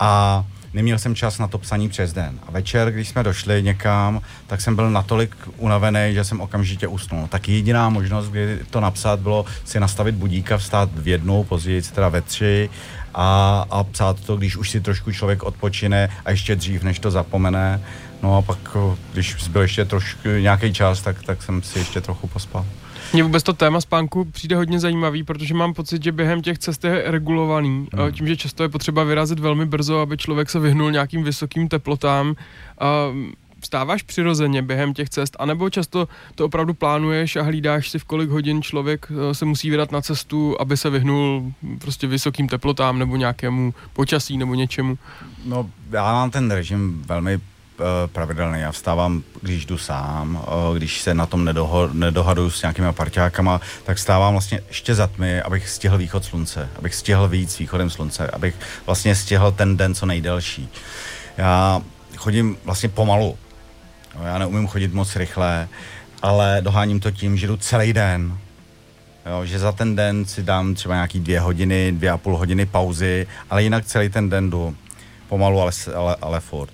a 0.00 0.44
neměl 0.74 0.98
jsem 0.98 1.14
čas 1.14 1.38
na 1.38 1.48
to 1.48 1.58
psaní 1.58 1.88
přes 1.88 2.12
den. 2.12 2.38
A 2.46 2.50
večer, 2.50 2.90
když 2.90 3.08
jsme 3.08 3.22
došli 3.22 3.62
někam, 3.62 4.20
tak 4.46 4.60
jsem 4.60 4.76
byl 4.76 4.90
natolik 4.90 5.36
unavený, 5.56 6.10
že 6.14 6.24
jsem 6.24 6.40
okamžitě 6.40 6.88
usnul. 6.88 7.26
Tak 7.28 7.48
jediná 7.48 7.88
možnost, 7.88 8.28
kdy 8.28 8.58
to 8.70 8.80
napsat, 8.80 9.20
bylo 9.20 9.44
si 9.64 9.80
nastavit 9.80 10.14
budíka, 10.14 10.58
vstát 10.58 10.90
v 10.94 11.08
jednu, 11.08 11.44
později 11.44 11.82
teda 11.82 12.08
ve 12.08 12.20
tři 12.20 12.70
a, 13.14 13.64
a 13.70 13.84
psát 13.84 14.20
to, 14.20 14.36
když 14.36 14.56
už 14.56 14.70
si 14.70 14.80
trošku 14.80 15.12
člověk 15.12 15.42
odpočine 15.42 16.10
a 16.24 16.30
ještě 16.30 16.56
dřív, 16.56 16.82
než 16.82 16.98
to 16.98 17.10
zapomene. 17.10 17.80
No 18.22 18.36
a 18.36 18.42
pak, 18.42 18.76
když 19.12 19.36
zbyl 19.40 19.62
ještě 19.62 19.84
trošku 19.84 20.28
nějaký 20.28 20.72
čas, 20.72 21.00
tak, 21.00 21.22
tak 21.22 21.42
jsem 21.42 21.62
si 21.62 21.78
ještě 21.78 22.00
trochu 22.00 22.26
pospal. 22.26 22.66
Mně 23.14 23.22
vůbec 23.22 23.42
to 23.42 23.52
téma 23.52 23.80
spánku 23.80 24.24
přijde 24.24 24.56
hodně 24.56 24.80
zajímavý, 24.80 25.24
protože 25.24 25.54
mám 25.54 25.74
pocit, 25.74 26.04
že 26.04 26.12
během 26.12 26.42
těch 26.42 26.58
cest 26.58 26.84
je 26.84 27.02
regulovaný. 27.06 27.88
Hmm. 27.92 28.12
Tím, 28.12 28.26
že 28.26 28.36
často 28.36 28.62
je 28.62 28.68
potřeba 28.68 29.04
vyrazit 29.04 29.38
velmi 29.38 29.66
brzo, 29.66 30.00
aby 30.00 30.16
člověk 30.16 30.50
se 30.50 30.58
vyhnul 30.58 30.92
nějakým 30.92 31.24
vysokým 31.24 31.68
teplotám. 31.68 32.34
Vstáváš 33.60 34.02
přirozeně 34.02 34.62
během 34.62 34.94
těch 34.94 35.08
cest, 35.08 35.36
anebo 35.38 35.70
často 35.70 36.08
to 36.34 36.44
opravdu 36.44 36.74
plánuješ 36.74 37.36
a 37.36 37.42
hlídáš 37.42 37.88
si, 37.88 37.98
v 37.98 38.04
kolik 38.04 38.30
hodin 38.30 38.62
člověk 38.62 39.06
eh, 39.10 39.34
se 39.34 39.44
musí 39.44 39.70
vydat 39.70 39.92
na 39.92 40.00
cestu, 40.00 40.60
aby 40.60 40.76
se 40.76 40.90
vyhnul 40.90 41.52
prostě 41.78 42.06
vysokým 42.06 42.48
teplotám 42.48 42.98
nebo 42.98 43.16
nějakému 43.16 43.74
počasí 43.92 44.38
nebo 44.38 44.54
něčemu. 44.54 44.98
No, 45.44 45.70
já 45.90 46.12
mám 46.12 46.30
ten 46.30 46.50
režim 46.50 47.02
velmi 47.06 47.40
pravidelný. 48.06 48.60
Já 48.60 48.72
vstávám, 48.72 49.22
když 49.42 49.66
jdu 49.66 49.78
sám, 49.78 50.44
eh, 50.46 50.78
když 50.78 51.00
se 51.00 51.14
na 51.14 51.26
tom 51.26 51.44
nedoho, 51.44 51.88
nedohaduju 51.92 52.50
s 52.50 52.62
nějakými 52.62 52.92
parťákama, 52.92 53.60
tak 53.84 53.96
vstávám 53.96 54.34
vlastně 54.34 54.60
ještě 54.68 54.94
za 54.94 55.06
tmy, 55.06 55.42
abych 55.42 55.68
stihl 55.68 55.98
východ 55.98 56.24
slunce, 56.24 56.68
abych 56.78 56.94
stihl 56.94 57.28
víc 57.28 57.58
východem 57.58 57.90
slunce, 57.90 58.30
abych 58.30 58.54
vlastně 58.86 59.14
stihl 59.14 59.52
ten 59.52 59.76
den 59.76 59.94
co 59.94 60.06
nejdelší. 60.06 60.68
Já 61.36 61.82
chodím 62.16 62.56
vlastně 62.64 62.88
pomalu. 62.88 63.38
No, 64.18 64.26
Já 64.26 64.38
neumím 64.38 64.66
chodit 64.66 64.94
moc 64.94 65.16
rychle, 65.16 65.68
ale 66.22 66.58
doháním 66.60 67.00
to 67.00 67.10
tím, 67.10 67.36
že 67.36 67.46
jdu 67.46 67.56
celý 67.56 67.92
den. 67.92 68.38
Jo, 69.26 69.44
že 69.44 69.58
za 69.58 69.72
ten 69.72 69.96
den 69.96 70.24
si 70.24 70.42
dám 70.42 70.74
třeba 70.74 70.94
nějaký 70.94 71.20
dvě 71.20 71.40
hodiny, 71.40 71.92
dvě 71.92 72.10
a 72.10 72.16
půl 72.18 72.36
hodiny 72.36 72.66
pauzy, 72.66 73.26
ale 73.50 73.62
jinak 73.62 73.84
celý 73.84 74.08
ten 74.08 74.30
den 74.30 74.50
jdu 74.50 74.76
pomalu, 75.28 75.60
ale, 75.60 75.72
ale, 75.94 76.16
ale 76.20 76.40
furt. 76.40 76.70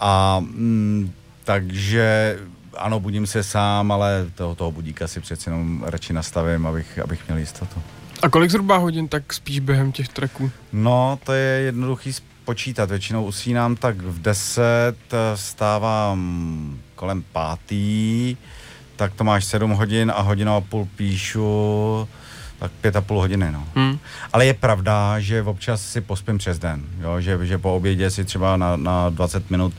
A 0.00 0.40
mm, 0.40 1.12
takže 1.44 2.38
ano, 2.76 3.00
budím 3.00 3.26
se 3.26 3.42
sám, 3.42 3.92
ale 3.92 4.26
toho, 4.34 4.54
toho 4.54 4.72
budíka 4.72 5.08
si 5.08 5.20
přeci 5.20 5.48
jenom 5.48 5.82
radši 5.82 6.12
nastavím, 6.12 6.66
abych, 6.66 6.98
abych 6.98 7.28
měl 7.28 7.38
jistotu. 7.38 7.82
A 8.22 8.28
kolik 8.28 8.50
zhruba 8.50 8.76
hodin 8.76 9.08
tak 9.08 9.32
spíš 9.32 9.60
během 9.60 9.92
těch 9.92 10.08
treků? 10.08 10.50
No, 10.72 11.18
to 11.24 11.32
je 11.32 11.60
jednoduchý 11.60 12.12
spočítat. 12.12 12.90
Většinou 12.90 13.24
usínám 13.24 13.76
tak 13.76 13.96
v 13.96 14.22
10, 14.22 14.62
eh, 15.12 15.36
stávám 15.36 16.78
kolem 16.94 17.24
pátý, 17.32 18.36
tak 18.96 19.14
to 19.14 19.24
máš 19.24 19.44
7 19.44 19.70
hodin 19.70 20.12
a 20.16 20.20
hodinu 20.20 20.56
a 20.56 20.60
půl 20.60 20.88
píšu, 20.96 22.08
tak 22.58 22.70
pět 22.80 22.96
a 22.96 23.00
půl 23.00 23.18
hodiny, 23.18 23.52
no. 23.52 23.64
Hm. 23.76 23.98
Ale 24.32 24.46
je 24.46 24.54
pravda, 24.54 25.20
že 25.20 25.42
občas 25.42 25.82
si 25.82 26.00
pospím 26.00 26.38
přes 26.38 26.58
den, 26.58 26.82
jo? 27.00 27.20
Že, 27.20 27.46
že 27.46 27.58
po 27.58 27.76
obědě 27.76 28.10
si 28.10 28.24
třeba 28.24 28.56
na, 28.56 28.76
na 28.76 29.08
20 29.10 29.50
minut 29.50 29.74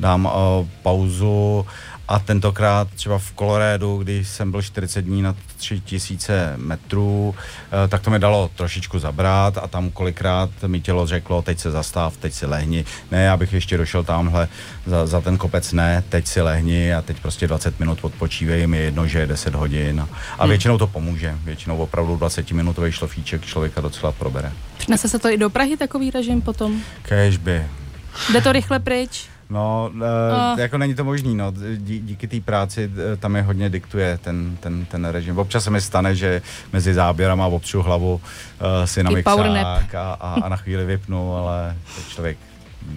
dám 0.00 0.24
uh, 0.24 0.66
pauzu 0.82 1.66
a 2.12 2.18
tentokrát 2.18 2.88
třeba 2.94 3.18
v 3.18 3.32
Kolorédu, 3.32 3.96
kdy 3.96 4.24
jsem 4.24 4.50
byl 4.50 4.62
40 4.62 5.02
dní 5.02 5.22
na 5.22 5.36
3000 5.56 6.54
metrů, 6.56 7.28
uh, 7.28 7.88
tak 7.88 8.02
to 8.02 8.10
mi 8.10 8.18
dalo 8.18 8.50
trošičku 8.56 8.98
zabrat 8.98 9.58
a 9.58 9.68
tam 9.68 9.90
kolikrát 9.90 10.50
mi 10.66 10.80
tělo 10.80 11.06
řeklo, 11.06 11.42
teď 11.42 11.58
se 11.58 11.70
zastav, 11.70 12.16
teď 12.16 12.32
si 12.32 12.46
lehni, 12.46 12.84
ne, 13.10 13.30
abych 13.30 13.52
ještě 13.52 13.76
došel 13.76 14.04
tamhle 14.04 14.48
za, 14.86 15.06
za 15.06 15.20
ten 15.20 15.36
kopec, 15.36 15.72
ne, 15.72 16.04
teď 16.08 16.26
si 16.26 16.40
lehni 16.40 16.94
a 16.94 17.02
teď 17.02 17.20
prostě 17.20 17.48
20 17.48 17.80
minut 17.80 17.98
odpočívej, 18.02 18.66
mi 18.66 18.76
je 18.78 18.84
jedno, 18.84 19.06
že 19.06 19.18
je 19.18 19.26
10 19.26 19.54
hodin 19.54 20.00
a, 20.00 20.08
a 20.38 20.46
většinou 20.46 20.78
to 20.78 20.86
pomůže, 20.86 21.34
většinou 21.44 21.78
opravdu 21.78 22.16
20 22.16 22.50
minutový 22.50 22.92
šlofíček 22.92 23.46
člověka 23.46 23.80
docela 23.80 24.12
probere. 24.12 24.52
Přinese 24.78 25.08
se 25.08 25.18
to 25.18 25.28
i 25.28 25.36
do 25.36 25.50
Prahy 25.50 25.76
takový 25.76 26.10
režim 26.10 26.42
potom? 26.42 26.80
Kežby. 27.02 27.66
Jde 28.32 28.40
to 28.40 28.52
rychle 28.52 28.78
pryč? 28.78 29.31
No, 29.52 29.90
uh, 29.94 30.58
jako 30.58 30.78
není 30.78 30.94
to 30.94 31.04
možný, 31.04 31.34
no. 31.34 31.52
Dí, 31.76 32.00
díky 32.00 32.28
té 32.28 32.40
práci 32.40 32.90
eh, 33.12 33.16
tam 33.16 33.36
je 33.36 33.42
hodně 33.42 33.70
diktuje 33.70 34.18
ten, 34.18 34.56
ten, 34.60 34.84
ten 34.84 35.04
režim. 35.04 35.38
Občas 35.38 35.64
se 35.64 35.70
mi 35.70 35.80
stane, 35.80 36.14
že 36.14 36.42
mezi 36.72 36.94
záběrama 36.94 37.46
opřu 37.46 37.82
hlavu 37.82 38.14
uh, 38.14 38.20
si 38.84 39.02
na 39.02 39.10
mixák 39.10 39.94
a, 39.94 40.12
a, 40.12 40.34
a, 40.42 40.48
na 40.48 40.56
chvíli 40.56 40.84
vypnu, 40.84 41.36
ale 41.36 41.76
člověk 42.08 42.38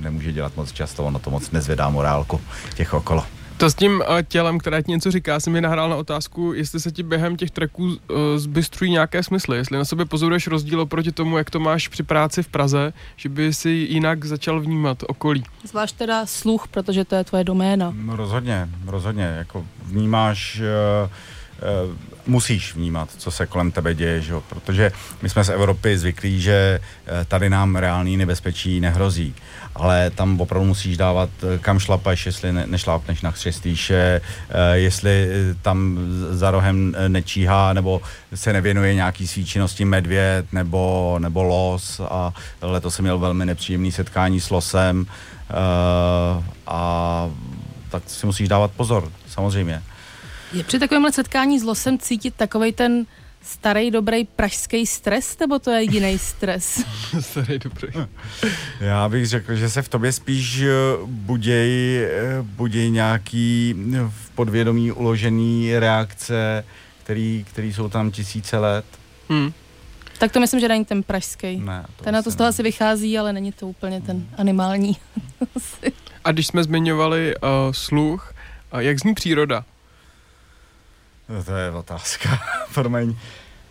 nemůže 0.02 0.32
dělat 0.32 0.56
moc 0.56 0.72
často, 0.72 1.04
ono 1.04 1.20
to 1.20 1.30
moc 1.30 1.52
nezvedá 1.52 1.90
morálku 1.90 2.42
těch 2.76 2.94
okolo. 2.94 3.24
To 3.58 3.70
s 3.70 3.76
tím 3.76 3.94
uh, 3.96 4.22
tělem, 4.28 4.58
které 4.58 4.84
ti 4.84 4.92
něco 4.92 5.12
říká, 5.12 5.40
jsem 5.40 5.54
mi 5.54 5.62
nahrál 5.62 5.90
na 5.90 5.96
otázku, 5.96 6.54
jestli 6.54 6.80
se 6.80 6.92
ti 6.92 7.04
během 7.04 7.38
těch 7.38 7.52
treků 7.52 7.84
uh, 7.84 7.96
zbystrují 8.36 8.92
nějaké 8.92 9.24
smysly, 9.24 9.58
jestli 9.58 9.78
na 9.78 9.86
sebe 9.86 10.06
pozoruješ 10.06 10.48
rozdíl 10.48 10.82
oproti 10.82 11.12
tomu, 11.12 11.38
jak 11.38 11.50
to 11.50 11.60
máš 11.60 11.88
při 11.88 12.04
práci 12.04 12.44
v 12.44 12.48
Praze, 12.48 12.94
že 13.16 13.30
by 13.30 13.54
si 13.54 13.70
jinak 13.70 14.26
začal 14.26 14.62
vnímat 14.62 15.04
okolí. 15.08 15.44
Zvlášť 15.64 15.96
teda 15.96 16.26
sluch, 16.26 16.68
protože 16.68 17.06
to 17.06 17.16
je 17.16 17.24
tvoje 17.24 17.44
doména. 17.44 17.94
No 17.96 18.16
rozhodně, 18.16 18.70
rozhodně, 18.86 19.24
jako 19.24 19.66
vnímáš, 19.84 20.62
uh, 21.04 21.10
musíš 22.28 22.76
vnímat, 22.76 23.10
co 23.18 23.32
se 23.32 23.46
kolem 23.46 23.72
tebe 23.72 23.96
děje, 23.96 24.22
že? 24.22 24.34
protože 24.50 24.92
my 25.22 25.30
jsme 25.30 25.44
z 25.44 25.50
Evropy 25.50 25.98
zvyklí, 25.98 26.42
že 26.42 26.80
uh, 26.80 27.26
tady 27.28 27.50
nám 27.50 27.76
reálný 27.76 28.18
nebezpečí 28.18 28.80
nehrozí, 28.80 29.36
ale 29.76 30.10
tam 30.10 30.42
opravdu 30.42 30.68
musíš 30.68 30.98
dávat, 30.98 31.30
eh, 31.44 31.58
kam 31.58 31.80
šlapeš, 31.80 32.26
jestli 32.26 32.54
ne, 32.54 32.68
nešlápneš 32.68 33.22
na 33.22 33.32
chřestýše, 33.32 34.22
uh, 34.22 34.56
jestli 34.74 35.28
eh, 35.30 35.56
tam 35.62 35.98
za 36.30 36.52
rohem 36.52 36.96
eh, 36.98 37.10
nečíhá, 37.10 37.74
nebo 37.74 38.02
se 38.36 38.54
nevěnuje 38.54 38.96
nějaký 38.96 39.28
svý 39.28 39.46
činnosti 39.46 39.86
medvěd 39.86 40.54
nebo, 40.54 41.16
nebo 41.20 41.44
los 41.44 42.00
a 42.00 42.34
letos 42.62 42.96
jsem 42.96 43.04
měl 43.06 43.20
velmi 43.20 43.46
nepříjemný 43.46 43.92
setkání 43.92 44.40
s 44.40 44.50
losem 44.50 45.06
a 46.68 47.30
tak 47.90 48.04
si 48.08 48.26
musíš 48.26 48.48
dávat 48.48 48.72
pozor, 48.72 49.12
samozřejmě. 49.28 49.82
Je 50.56 50.64
při 50.64 50.80
takovémhle 50.80 51.12
setkání 51.12 51.60
s 51.60 51.64
losem 51.64 51.98
cítit 52.00 52.36
takovej 52.36 52.72
ten 52.72 53.06
starý, 53.42 53.92
dobrý 53.92 54.26
pražský 54.26 54.86
stres, 54.86 55.40
nebo 55.40 55.60
to 55.60 55.72
je 55.72 55.84
jiný 55.84 56.20
stres? 56.20 56.84
Starý 57.20 57.60
dobrý. 57.60 57.88
Já 58.80 59.10
bych 59.10 59.28
řekl, 59.28 59.56
že 59.56 59.70
se 59.70 59.82
v 59.82 59.90
tobě 59.90 60.12
spíš 60.12 60.62
eh, 60.62 60.72
buděj, 61.06 62.04
eh, 62.04 62.42
buděj 62.42 62.90
nějaký 62.90 63.76
eh, 63.96 64.00
v 64.10 64.30
podvědomí 64.30 64.92
uložený 64.92 65.80
reakce, 65.80 66.66
který, 67.04 67.46
který 67.50 67.74
jsou 67.74 67.90
tam 67.90 68.12
tisíce 68.12 68.58
let. 68.58 68.86
Hm. 69.30 69.52
tak 70.18 70.32
to 70.32 70.40
myslím, 70.40 70.60
že 70.60 70.68
není 70.68 70.86
ten 70.86 71.04
pražský. 71.04 71.58
Ne, 71.58 71.86
Ten 72.04 72.14
na 72.14 72.22
to 72.22 72.30
z 72.30 72.34
asi 72.34 72.38
toho 72.38 72.48
asi 72.50 72.64
vychází, 72.64 73.18
ale 73.18 73.34
není 73.34 73.52
to 73.52 73.68
úplně 73.68 74.02
ten 74.02 74.28
animální. 74.38 74.98
A 76.24 76.32
když 76.32 76.48
jsme 76.48 76.64
zmiňovali 76.64 77.36
uh, 77.36 77.50
sluch, 77.72 78.34
uh, 78.74 78.80
jak 78.80 79.00
zní 79.00 79.14
příroda? 79.14 79.66
No, 81.30 81.44
To 81.44 81.56
je 81.56 81.72
otázka, 81.72 82.40
promiň. 82.74 83.16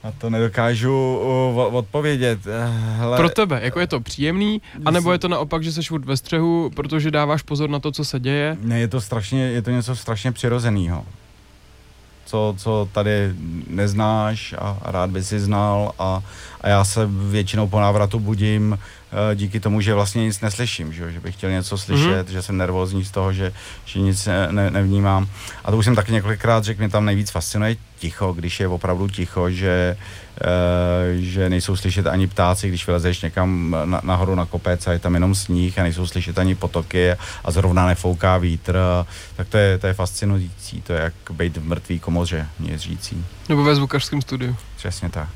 A 0.03 0.13
to 0.13 0.31
nedokážu 0.31 1.19
uh, 1.57 1.77
odpovědět. 1.77 2.39
Eh, 2.47 2.69
Hele, 2.97 3.17
Pro 3.17 3.29
tebe, 3.31 3.61
jako 3.63 3.81
je 3.81 3.87
to 3.87 4.01
příjemný, 4.01 4.63
anebo 4.85 5.13
je 5.13 5.19
to 5.19 5.29
naopak, 5.29 5.63
že 5.65 5.73
seš 5.73 5.91
ve 5.91 6.17
střehu, 6.17 6.71
protože 6.77 7.11
dáváš 7.11 7.43
pozor 7.43 7.71
na 7.71 7.79
to, 7.79 7.93
co 7.93 8.05
se 8.05 8.21
děje? 8.21 8.57
Ne, 8.61 8.81
je 8.81 8.89
to 8.89 9.01
strašně, 9.01 9.43
je 9.43 9.63
to 9.63 9.71
něco 9.71 9.97
strašně 9.97 10.33
přirozeného. 10.33 11.05
Co, 12.27 12.55
co 12.59 12.89
tady 12.93 13.33
neznáš 13.67 14.55
a, 14.59 14.79
a 14.83 14.91
rád 14.91 15.11
by 15.11 15.25
si 15.25 15.41
znal 15.41 15.93
a, 15.99 16.23
a 16.61 16.69
já 16.69 16.85
se 16.85 17.07
většinou 17.07 17.69
po 17.69 17.81
návratu 17.81 18.19
budím 18.19 18.79
díky 19.35 19.61
tomu, 19.61 19.81
že 19.81 19.95
vlastně 19.95 20.25
nic 20.25 20.41
neslyším, 20.41 20.93
že, 20.93 21.13
že 21.13 21.21
bych 21.21 21.35
chtěl 21.35 21.51
něco 21.51 21.79
slyšet, 21.79 22.29
mm-hmm. 22.29 22.33
že 22.33 22.43
jsem 22.43 22.57
nervózní 22.57 23.05
z 23.05 23.11
toho, 23.11 23.33
že, 23.33 23.53
že 23.85 24.01
nic 24.01 24.27
ne, 24.27 24.49
ne, 24.51 24.71
nevnímám. 24.71 25.29
A 25.65 25.71
to 25.71 25.77
už 25.77 25.85
jsem 25.85 25.95
taky 25.95 26.13
několikrát 26.13 26.65
řekl, 26.65 26.81
mě 26.81 26.89
tam 26.89 27.05
nejvíc 27.05 27.31
fascinuje 27.31 27.77
ticho, 27.99 28.33
když 28.33 28.61
je 28.61 28.69
opravdu 28.69 29.09
ticho, 29.09 29.51
že, 29.51 29.97
uh, 30.41 30.47
že 31.15 31.51
nejsou 31.51 31.77
slyšet 31.77 32.07
ani 32.07 32.27
ptáci, 32.27 32.69
když 32.69 32.87
vylezeš 32.87 33.23
někam 33.23 33.77
na, 33.85 34.01
nahoru 34.05 34.35
na 34.35 34.47
kopec 34.47 34.87
a 34.87 34.93
je 34.93 34.99
tam 34.99 35.15
jenom 35.15 35.35
sníh 35.35 35.79
a 35.79 35.83
nejsou 35.83 36.07
slyšet 36.07 36.39
ani 36.39 36.55
potoky 36.55 37.13
a 37.45 37.51
zrovna 37.51 37.87
nefouká 37.87 38.39
vítr, 38.39 38.79
tak 39.37 39.49
to 39.49 39.59
je, 39.59 39.79
to 39.79 39.87
je 39.87 39.95
fascinující, 39.95 40.81
to 40.81 40.93
je 40.93 41.01
jak 41.01 41.15
být 41.31 41.57
v 41.57 41.65
mrtvý 41.65 42.01
komoře, 42.01 42.47
mě 42.59 42.79
řící. 42.79 43.25
Nebo 43.49 43.65
ve 43.65 43.75
zvukařském 43.75 44.23
studiu? 44.23 44.57
Přesně 44.77 45.11
tak, 45.11 45.29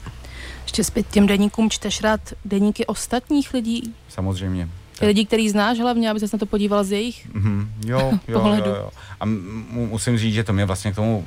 Ještě 0.69 0.85
zpět 0.85 1.07
těm 1.11 1.27
deníkům 1.27 1.71
čteš 1.71 2.01
rád 2.03 2.21
deníky 2.45 2.87
ostatních 2.87 3.55
lidí? 3.55 3.95
samozřejmě. 4.09 4.69
I 5.01 5.07
lidí, 5.07 5.27
který 5.27 5.49
znáš 5.51 5.79
hlavně, 5.79 6.11
aby 6.11 6.21
se 6.21 6.27
na 6.33 6.39
to 6.39 6.47
podíval 6.47 6.85
z 6.85 6.93
jejich 6.93 7.29
Mhm, 7.35 7.73
jo, 7.87 7.99
jo, 8.13 8.19
jo, 8.29 8.41
pohledu. 8.41 8.71
jo. 8.71 8.91
A 9.21 9.25
m- 9.25 9.67
mu- 9.71 9.87
musím 9.87 10.19
říct, 10.19 10.35
že 10.35 10.45
to 10.45 10.53
mě 10.53 10.65
vlastně 10.65 10.93
k 10.93 10.95
tomu 10.95 11.25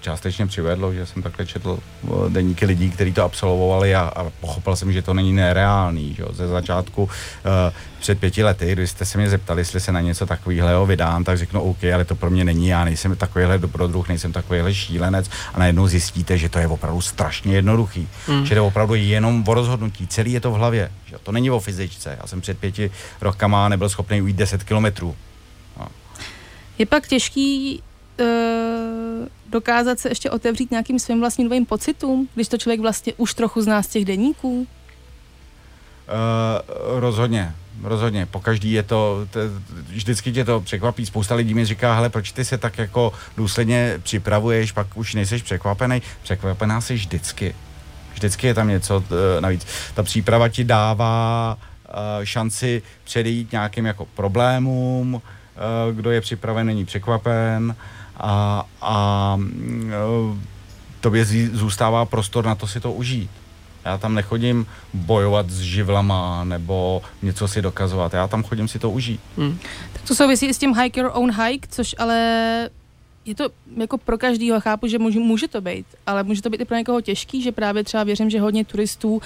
částečně 0.00 0.46
přivedlo, 0.46 0.94
že 0.94 1.06
jsem 1.06 1.22
takhle 1.22 1.46
četl 1.46 1.78
o, 2.08 2.28
deníky 2.28 2.66
lidí, 2.66 2.90
kteří 2.90 3.12
to 3.12 3.24
absolvovali 3.24 3.94
a, 3.94 4.00
a 4.00 4.30
pochopil 4.40 4.76
jsem, 4.76 4.92
že 4.92 5.02
to 5.02 5.14
není 5.14 5.32
nereálný. 5.32 6.14
Že? 6.14 6.24
Ze 6.32 6.48
začátku 6.48 7.02
uh, 7.02 7.10
před 7.98 8.20
pěti 8.20 8.44
lety, 8.44 8.72
když 8.72 8.90
jste 8.90 9.04
se 9.04 9.18
mě 9.18 9.30
zeptali, 9.30 9.60
jestli 9.60 9.80
se 9.80 9.92
na 9.92 10.00
něco 10.00 10.26
takového 10.26 10.86
vydám, 10.86 11.24
tak 11.24 11.38
řeknu 11.38 11.62
OK, 11.62 11.84
ale 11.94 12.04
to 12.04 12.14
pro 12.14 12.30
mě 12.30 12.44
není, 12.44 12.68
já 12.68 12.84
nejsem 12.84 13.16
takovýhle 13.16 13.58
dobrodruh, 13.58 14.08
nejsem 14.08 14.32
takovýhle 14.32 14.74
šílenec 14.74 15.30
a 15.54 15.58
najednou 15.58 15.86
zjistíte, 15.86 16.38
že 16.38 16.48
to 16.48 16.58
je 16.58 16.68
opravdu 16.68 17.00
strašně 17.00 17.54
jednoduchý. 17.54 18.08
Mm. 18.28 18.46
Že 18.46 18.54
jde 18.54 18.60
opravdu 18.60 18.94
jenom 18.94 19.44
o 19.46 19.54
rozhodnutí, 19.54 20.06
celý 20.06 20.32
je 20.32 20.40
to 20.40 20.50
v 20.50 20.54
hlavě. 20.54 20.90
Že? 21.06 21.16
To 21.22 21.32
není 21.32 21.50
o 21.50 21.60
fyzičce. 21.60 22.18
Já 22.20 22.26
jsem 22.26 22.40
před 22.40 22.58
pěti 22.58 22.90
rokama 23.20 23.68
nebyl 23.68 23.88
schopný 23.88 24.22
ujít 24.22 24.36
10 24.36 24.64
kilometrů. 24.64 25.16
Je 26.78 26.86
pak 26.86 27.08
těžký 27.08 27.82
uh, 28.20 28.26
dokázat 29.50 30.00
se 30.00 30.08
ještě 30.08 30.30
otevřít 30.30 30.70
nějakým 30.70 30.98
svým 30.98 31.20
vlastním 31.20 31.48
novým 31.48 31.66
pocitům, 31.66 32.28
když 32.34 32.48
to 32.48 32.58
člověk 32.58 32.80
vlastně 32.80 33.12
už 33.16 33.34
trochu 33.34 33.62
zná 33.62 33.82
z 33.82 33.86
těch 33.86 34.04
deníků? 34.04 34.66
Uh, 36.10 37.00
rozhodně, 37.00 37.54
rozhodně. 37.82 38.26
Po 38.26 38.40
každý 38.40 38.72
je 38.72 38.82
to, 38.82 39.26
t, 39.30 39.40
vždycky 39.88 40.32
tě 40.32 40.44
to 40.44 40.60
překvapí. 40.60 41.06
Spousta 41.06 41.34
lidí 41.34 41.54
mi 41.54 41.64
říká, 41.64 41.94
hele, 41.94 42.08
proč 42.08 42.32
ty 42.32 42.44
se 42.44 42.58
tak 42.58 42.78
jako 42.78 43.12
důsledně 43.36 44.00
připravuješ, 44.02 44.72
pak 44.72 44.96
už 44.96 45.14
nejseš 45.14 45.42
překvapený. 45.42 46.02
Překvapená 46.22 46.80
jsi 46.80 46.94
vždycky. 46.94 47.54
Vždycky 48.12 48.46
je 48.46 48.54
tam 48.54 48.68
něco 48.68 49.00
t, 49.00 49.14
navíc. 49.40 49.66
Ta 49.94 50.02
příprava 50.02 50.48
ti 50.48 50.64
dává 50.64 51.56
uh, 51.88 52.24
šanci 52.24 52.82
předejít 53.04 53.52
nějakým 53.52 53.86
jako 53.86 54.06
problémům, 54.14 55.14
uh, 55.14 55.96
kdo 55.96 56.10
je 56.10 56.20
připraven, 56.20 56.66
není 56.66 56.84
překvapen 56.84 57.76
a, 58.20 58.64
a 58.80 59.36
uh, 59.38 60.36
tobě 61.00 61.24
zůstává 61.52 62.04
prostor 62.04 62.44
na 62.46 62.54
to 62.54 62.66
si 62.66 62.80
to 62.80 62.92
užít. 62.92 63.30
Já 63.84 63.98
tam 63.98 64.14
nechodím 64.14 64.66
bojovat 64.94 65.50
s 65.50 65.60
živlama 65.60 66.44
nebo 66.44 67.02
něco 67.22 67.48
si 67.48 67.62
dokazovat. 67.62 68.14
Já 68.14 68.28
tam 68.28 68.42
chodím 68.42 68.68
si 68.68 68.78
to 68.78 68.90
užít. 68.90 69.20
Tak 69.92 70.02
to 70.02 70.14
souvisí 70.14 70.46
i 70.46 70.54
s 70.54 70.58
tím 70.58 70.74
Hike 70.74 71.00
Your 71.00 71.10
Own 71.14 71.32
Hike, 71.42 71.68
což 71.70 71.94
ale 71.98 72.68
je 73.30 73.34
to 73.34 73.50
jako 73.76 73.98
pro 73.98 74.18
každýho, 74.18 74.60
chápu, 74.60 74.86
že 74.86 74.98
může, 74.98 75.18
může 75.18 75.48
to 75.48 75.60
být, 75.60 75.86
ale 76.06 76.22
může 76.22 76.42
to 76.42 76.50
být 76.50 76.60
i 76.60 76.64
pro 76.64 76.76
někoho 76.76 77.00
těžký, 77.00 77.42
že 77.42 77.52
právě 77.52 77.84
třeba 77.84 78.04
věřím, 78.04 78.30
že 78.30 78.40
hodně 78.40 78.64
turistů, 78.64 79.22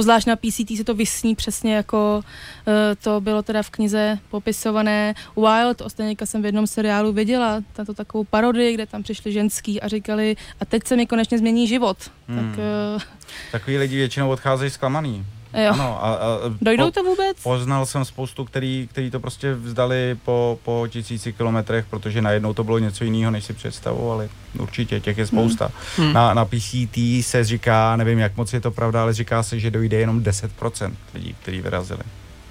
zvlášť 0.00 0.26
na 0.26 0.36
PCT 0.36 0.76
se 0.76 0.84
to 0.84 0.94
vysní 0.94 1.34
přesně 1.34 1.74
jako 1.74 2.22
eh, 2.66 2.96
to 2.96 3.20
bylo 3.20 3.42
teda 3.42 3.62
v 3.62 3.70
knize 3.70 4.18
popisované 4.30 5.14
Wild, 5.36 5.80
ostatně 5.80 6.16
jsem 6.24 6.42
v 6.42 6.44
jednom 6.44 6.66
seriálu 6.66 7.12
viděla, 7.12 7.60
tato 7.72 7.94
takovou 7.94 8.24
parodii, 8.24 8.74
kde 8.74 8.86
tam 8.86 9.02
přišli 9.02 9.32
ženský 9.32 9.80
a 9.80 9.88
říkali, 9.88 10.36
a 10.60 10.64
teď 10.64 10.86
se 10.86 10.96
mi 10.96 11.06
konečně 11.06 11.38
změní 11.38 11.66
život. 11.66 11.96
Hmm. 12.28 12.38
Tak 12.38 12.58
eh, 12.58 13.04
Takový 13.52 13.78
lidi 13.78 13.96
většinou 13.96 14.30
odcházejí 14.30 14.70
zklamaný. 14.70 15.24
Jo. 15.54 15.72
Ano, 15.72 16.04
a, 16.04 16.14
a, 16.14 16.18
Dojdou 16.60 16.84
po, 16.84 16.90
to 16.90 17.02
vůbec? 17.04 17.42
Poznal 17.42 17.86
jsem 17.86 18.04
spoustu, 18.04 18.44
který, 18.44 18.88
který 18.90 19.10
to 19.10 19.20
prostě 19.20 19.54
vzdali 19.54 20.16
po, 20.24 20.58
po 20.64 20.86
tisíci 20.90 21.32
kilometrech, 21.32 21.86
protože 21.90 22.22
najednou 22.22 22.54
to 22.54 22.64
bylo 22.64 22.78
něco 22.78 23.04
jiného, 23.04 23.30
než 23.30 23.44
si 23.44 23.52
představovali. 23.52 24.28
Určitě, 24.58 25.00
těch 25.00 25.18
je 25.18 25.26
spousta. 25.26 25.70
Hmm. 25.96 26.12
Na, 26.12 26.34
na 26.34 26.44
PCT 26.44 26.98
se 27.20 27.44
říká, 27.44 27.96
nevím, 27.96 28.18
jak 28.18 28.36
moc 28.36 28.52
je 28.52 28.60
to 28.60 28.70
pravda, 28.70 29.02
ale 29.02 29.14
říká 29.14 29.42
se, 29.42 29.60
že 29.60 29.70
dojde 29.70 29.96
jenom 29.96 30.20
10% 30.22 30.92
lidí, 31.14 31.36
kteří 31.42 31.60
vyrazili. 31.60 32.00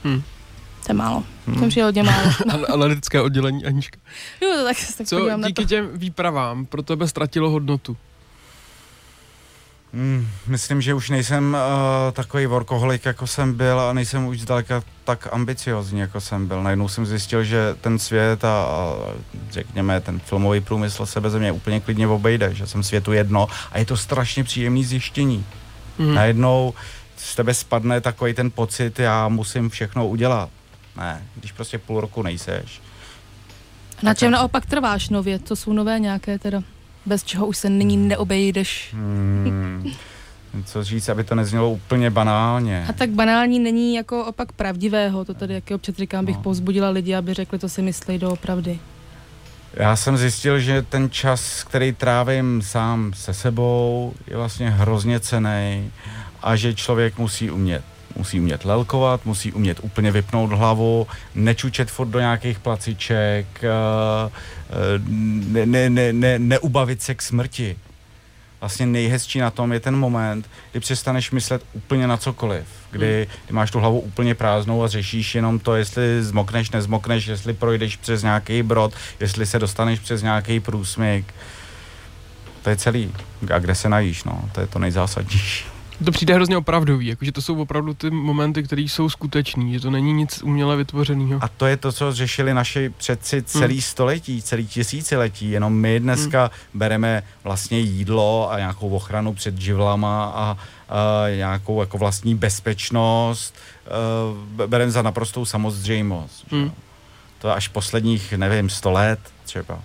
To 0.03 0.93
je 0.93 0.93
málo. 0.93 1.23
Hmm. 1.47 1.55
To 1.55 1.61
mi 1.61 1.69
přijde 1.69 1.85
hodně 1.85 2.03
málo. 2.03 2.31
An- 2.49 2.65
analytické 2.73 3.21
oddělení 3.21 3.65
Anička. 3.65 3.99
Jo, 4.41 4.49
tak, 4.63 4.77
tak 4.97 5.07
Co 5.07 5.15
podívám 5.17 5.41
na 5.41 5.47
díky 5.47 5.61
to. 5.61 5.67
těm 5.69 5.89
výpravám 5.93 6.65
pro 6.65 6.81
tebe 6.83 7.07
ztratilo 7.07 7.49
hodnotu? 7.49 7.97
Hmm, 9.93 10.27
myslím, 10.47 10.81
že 10.81 10.93
už 10.93 11.09
nejsem 11.09 11.53
uh, 11.53 12.11
takový 12.11 12.45
workoholik, 12.45 13.05
jako 13.05 13.27
jsem 13.27 13.53
byl 13.53 13.79
a 13.79 13.93
nejsem 13.93 14.25
už 14.25 14.41
zdaleka 14.41 14.83
tak 15.03 15.27
ambiciozní, 15.31 15.99
jako 15.99 16.21
jsem 16.21 16.47
byl. 16.47 16.63
Najednou 16.63 16.87
jsem 16.89 17.05
zjistil, 17.05 17.43
že 17.43 17.75
ten 17.81 17.99
svět 17.99 18.45
a, 18.45 18.63
a 18.63 18.95
řekněme 19.51 20.01
ten 20.01 20.19
filmový 20.19 20.61
průmysl 20.61 21.05
se 21.05 21.21
bez 21.21 21.33
mě 21.33 21.51
úplně 21.51 21.79
klidně 21.79 22.07
obejde, 22.07 22.53
že 22.53 22.67
jsem 22.67 22.83
světu 22.83 23.13
jedno 23.13 23.47
a 23.71 23.79
je 23.79 23.85
to 23.85 23.97
strašně 23.97 24.43
příjemný 24.43 24.83
zjištění. 24.83 25.45
Hmm. 25.99 26.15
Najednou 26.15 26.73
z 27.17 27.35
tebe 27.35 27.53
spadne 27.53 28.01
takový 28.01 28.33
ten 28.33 28.51
pocit, 28.51 28.99
já 28.99 29.27
musím 29.27 29.69
všechno 29.69 30.07
udělat. 30.07 30.49
Ne, 30.97 31.23
když 31.35 31.51
prostě 31.51 31.77
půl 31.77 32.01
roku 32.01 32.21
nejseš. 32.21 32.81
Na 34.03 34.13
čem 34.13 34.31
naopak 34.31 34.65
trváš 34.65 35.09
nově? 35.09 35.39
To 35.39 35.55
jsou 35.55 35.73
nové 35.73 35.99
nějaké 35.99 36.39
teda, 36.39 36.63
bez 37.07 37.23
čeho 37.23 37.47
už 37.47 37.57
se 37.57 37.69
nyní 37.69 37.97
neobejdeš. 37.97 38.89
Hmm, 38.93 39.91
co 40.65 40.83
říct, 40.83 41.09
aby 41.09 41.23
to 41.23 41.35
neznělo 41.35 41.69
úplně 41.71 42.09
banálně. 42.09 42.85
A 42.89 42.93
tak 42.93 43.09
banální 43.09 43.59
není 43.59 43.95
jako 43.95 44.25
opak 44.25 44.51
pravdivého, 44.51 45.25
to 45.25 45.33
tady, 45.33 45.53
jak 45.53 45.71
občas 45.71 45.95
říkám, 45.95 46.25
bych 46.25 46.35
No. 46.35 46.41
povzbudila 46.41 46.89
lidi, 46.89 47.15
aby 47.15 47.33
řekli, 47.33 47.59
to 47.59 47.69
si 47.69 47.81
myslí 47.81 48.17
doopravdy. 48.17 48.79
Já 49.73 49.95
jsem 49.95 50.17
zjistil, 50.17 50.59
že 50.59 50.81
ten 50.81 51.09
čas, 51.09 51.63
který 51.63 51.91
trávím 51.93 52.61
sám 52.61 53.13
se 53.15 53.33
sebou, 53.33 54.13
je 54.27 54.37
vlastně 54.37 54.69
hrozně 54.69 55.19
cený 55.19 55.91
a 56.43 56.55
že 56.55 56.73
člověk 56.73 57.17
musí 57.17 57.51
umět. 57.51 57.83
Musí 58.17 58.39
umět 58.39 58.65
lelkovat, 58.65 59.25
musí 59.25 59.51
umět 59.51 59.79
úplně 59.81 60.11
vypnout 60.11 60.51
hlavu, 60.51 61.07
nečučet 61.35 61.91
furt 61.91 62.07
do 62.07 62.19
nějakých 62.19 62.59
placiček, 62.59 63.45
eh, 63.63 63.69
eh, 64.69 64.73
ne, 65.47 65.65
ne, 65.65 65.89
ne, 65.89 66.13
ne, 66.13 66.39
neubavit 66.39 67.01
se 67.01 67.15
k 67.15 67.21
smrti. 67.21 67.75
Vlastně 68.59 68.85
nejhezčí 68.85 69.39
na 69.39 69.51
tom 69.51 69.73
je 69.73 69.79
ten 69.79 69.95
moment, 69.95 70.49
kdy 70.71 70.79
přestaneš 70.79 71.31
myslet 71.31 71.63
úplně 71.73 72.07
na 72.07 72.17
cokoliv, 72.17 72.65
kdy, 72.91 73.27
kdy 73.45 73.53
máš 73.53 73.71
tu 73.71 73.79
hlavu 73.79 73.99
úplně 73.99 74.35
prázdnou 74.35 74.83
a 74.83 74.87
řešíš 74.87 75.35
jenom 75.35 75.59
to, 75.59 75.75
jestli 75.75 76.23
zmokneš, 76.23 76.71
nezmokneš, 76.71 77.27
jestli 77.27 77.53
projdeš 77.53 77.95
přes 77.95 78.23
nějaký 78.23 78.63
brod, 78.63 78.93
jestli 79.19 79.45
se 79.45 79.59
dostaneš 79.59 79.99
přes 79.99 80.21
nějaký 80.21 80.59
průsmyk. 80.59 81.33
To 82.61 82.69
je 82.69 82.75
celý. 82.75 83.11
A 83.53 83.59
kde 83.59 83.75
se 83.75 83.89
najíš, 83.89 84.23
no, 84.23 84.49
to 84.51 84.61
je 84.61 84.67
to 84.67 84.79
nejzásadnější. 84.79 85.76
To 86.05 86.11
přijde 86.11 86.33
hrozně 86.33 86.57
opravdový, 86.57 87.07
jakože 87.07 87.31
to 87.31 87.41
jsou 87.41 87.61
opravdu 87.61 87.93
ty 87.93 88.09
momenty, 88.09 88.63
které 88.63 88.81
jsou 88.81 89.09
skutečný, 89.09 89.73
že 89.73 89.79
to 89.79 89.91
není 89.91 90.13
nic 90.13 90.43
uměle 90.43 90.75
vytvořeného. 90.75 91.43
A 91.43 91.47
to 91.47 91.65
je 91.65 91.77
to, 91.77 91.91
co 91.91 92.13
řešili 92.13 92.53
naši 92.53 92.89
předci 92.89 93.41
celý 93.41 93.81
století, 93.81 94.41
celý 94.41 94.67
tisíciletí. 94.67 95.51
Jenom 95.51 95.73
my 95.73 95.99
dneska 95.99 96.51
bereme 96.73 97.23
vlastně 97.43 97.79
jídlo 97.79 98.51
a 98.51 98.57
nějakou 98.57 98.89
ochranu 98.89 99.33
před 99.33 99.61
živlama 99.61 100.25
a, 100.25 100.57
a 100.89 101.29
nějakou 101.35 101.81
jako 101.81 101.97
vlastní 101.97 102.35
bezpečnost 102.35 103.55
uh, 104.59 104.67
bereme 104.67 104.91
za 104.91 105.01
naprostou 105.01 105.45
samozřejmost. 105.45 106.45
že. 106.51 106.57
Hmm. 106.57 106.71
To 107.39 107.51
až 107.51 107.67
posledních, 107.67 108.33
nevím, 108.33 108.69
sto 108.69 108.91
let 108.91 109.19
třeba. 109.43 109.79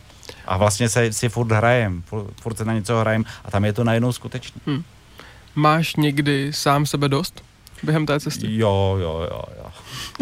A 0.47 0.57
vlastně 0.57 0.89
se, 0.89 1.13
si 1.13 1.29
furt 1.29 1.53
hrajem, 1.53 2.03
furt, 2.03 2.27
furt 2.41 2.59
se 2.59 2.65
na 2.65 2.73
něco 2.73 3.01
hrajem 3.01 3.25
a 3.45 3.51
tam 3.51 3.65
je 3.65 3.73
to 3.73 3.85
najednou 3.85 4.13
skutečný. 4.13 4.61
Máš 5.55 5.97
někdy 5.97 6.53
sám 6.53 6.87
sebe 6.87 7.09
dost 7.09 7.43
během 7.83 8.07
té 8.07 8.21
cesty? 8.21 8.47
Jo, 8.57 8.97
jo, 9.01 9.27
jo, 9.31 9.43
jo. 9.59 9.73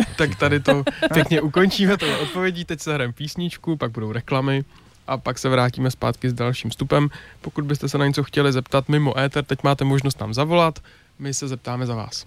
Tak 0.17 0.35
tady 0.35 0.61
to 0.61 0.85
pěkně 1.13 1.41
ukončíme, 1.41 1.97
to 1.97 2.21
odpovědí, 2.21 2.65
teď 2.65 2.81
se 2.81 2.95
hrajeme 2.95 3.13
písničku, 3.13 3.77
pak 3.77 3.91
budou 3.91 4.13
reklamy 4.13 4.65
a 5.07 5.17
pak 5.17 5.39
se 5.39 5.49
vrátíme 5.49 5.91
zpátky 5.91 6.31
s 6.31 6.33
dalším 6.33 6.71
vstupem. 6.71 7.09
Pokud 7.41 7.65
byste 7.65 7.89
se 7.89 7.99
na 7.99 8.07
něco 8.07 8.25
chtěli 8.25 8.53
zeptat 8.53 8.89
mimo 8.89 9.19
éter, 9.19 9.45
teď 9.45 9.59
máte 9.63 9.85
možnost 9.85 10.21
nám 10.21 10.35
zavolat, 10.35 10.79
my 11.19 11.35
se 11.35 11.49
zeptáme 11.49 11.87
za 11.87 11.95
vás. 11.95 12.27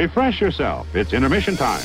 Refresh 0.00 0.40
yourself. 0.40 0.96
It's 0.96 1.12
intermission 1.12 1.56
time. 1.58 1.84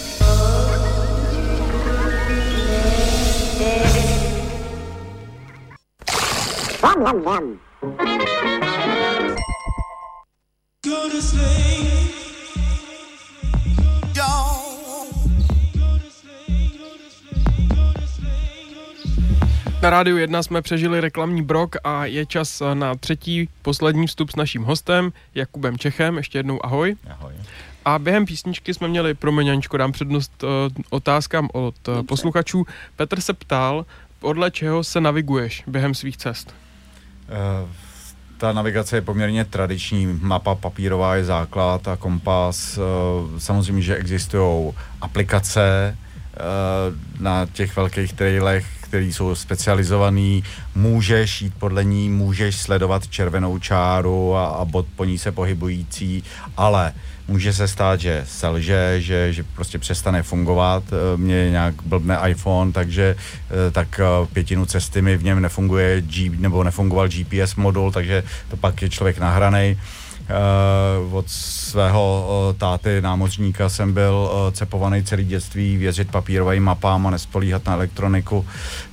Na 19.82 19.90
rádiu 19.90 20.18
1 20.18 20.44
jsme 20.44 20.62
přežili 20.62 21.02
reklamní 21.02 21.42
brok 21.42 21.76
a 21.84 22.06
je 22.06 22.26
čas 22.26 22.62
na 22.74 22.96
třetí, 22.96 23.50
poslední 23.62 24.08
vstup 24.08 24.30
s 24.30 24.36
naším 24.36 24.64
hostem, 24.64 25.12
Jakubem 25.36 25.78
Čechem. 25.78 26.18
Ještě 26.18 26.40
jednou 26.40 26.66
ahoj. 26.66 26.96
Ahoj. 27.10 27.34
A 27.86 28.00
během 28.00 28.26
písničky 28.26 28.74
jsme 28.74 28.88
měli, 28.88 29.14
promiň 29.14 29.50
Aničko, 29.50 29.78
dám 29.78 29.92
přednost 29.92 30.44
uh, 30.44 30.50
otázkám 30.90 31.50
od 31.54 31.88
uh, 31.88 32.04
posluchačů. 32.04 32.66
Petr 32.96 33.22
se 33.22 33.34
ptal, 33.34 33.86
podle 34.20 34.52
čeho 34.52 34.84
se 34.84 35.02
naviguješ 35.02 35.64
během 35.68 35.94
svých 35.94 36.18
cest? 36.18 36.56
Eh, 37.30 37.68
Ta 38.38 38.54
navigace 38.54 38.98
je 38.98 39.02
poměrně 39.02 39.46
tradiční, 39.46 40.20
mapa 40.22 40.56
papírová 40.56 41.16
je 41.16 41.26
základ 41.26 41.88
a 41.88 41.96
kompas. 41.96 42.80
Samozřejmě, 43.38 43.82
že 43.82 43.96
existují 43.96 44.74
aplikace 45.02 45.98
na 47.20 47.46
těch 47.54 47.76
velkých 47.76 48.14
trailech, 48.14 48.66
které 48.82 49.06
jsou 49.06 49.36
specializovaný, 49.36 50.44
můžeš 50.76 51.42
jít 51.42 51.54
podle 51.60 51.84
ní, 51.84 52.10
můžeš 52.10 52.56
sledovat 52.56 53.08
červenou 53.08 53.60
čáru 53.60 54.36
a, 54.36 54.46
a 54.46 54.66
bod 54.66 54.86
po 54.96 55.06
ní 55.06 55.18
se 55.18 55.32
pohybující, 55.32 56.24
ale 56.58 56.94
může 57.28 57.54
se 57.54 57.68
stát, 57.68 58.00
že 58.00 58.24
selže, 58.28 59.02
že, 59.02 59.34
že 59.34 59.44
prostě 59.44 59.80
přestane 59.80 60.24
fungovat. 60.24 60.84
Eh, 60.92 61.32
je 61.32 61.50
nějak 61.50 61.76
blbne 61.86 62.20
iPhone, 62.28 62.72
takže 62.72 63.16
eh, 63.18 63.72
tak 63.72 64.00
eh, 64.00 64.28
pětinu 64.34 64.66
cesty 64.66 65.02
mi 65.02 65.18
v 65.18 65.24
něm 65.24 65.42
nefunguje 65.42 66.02
G, 66.02 66.30
nebo 66.30 66.64
nefungoval 66.64 67.08
GPS 67.08 67.56
modul, 67.56 67.92
takže 67.92 68.24
to 68.50 68.58
pak 68.58 68.82
je 68.82 68.90
člověk 68.90 69.18
nahranej. 69.18 69.78
Od 71.12 71.30
svého 71.30 72.28
uh, 72.28 72.58
táty 72.58 73.02
námořníka 73.02 73.70
jsem 73.70 73.94
byl 73.94 74.30
uh, 74.32 74.54
cepovaný 74.54 75.04
celý 75.04 75.26
dětství, 75.26 75.78
věřit 75.78 76.12
papírovým 76.12 76.64
mapám 76.64 77.08
a 77.08 77.10
nespolíhat 77.10 77.66
na 77.66 77.74
elektroniku, 77.74 78.46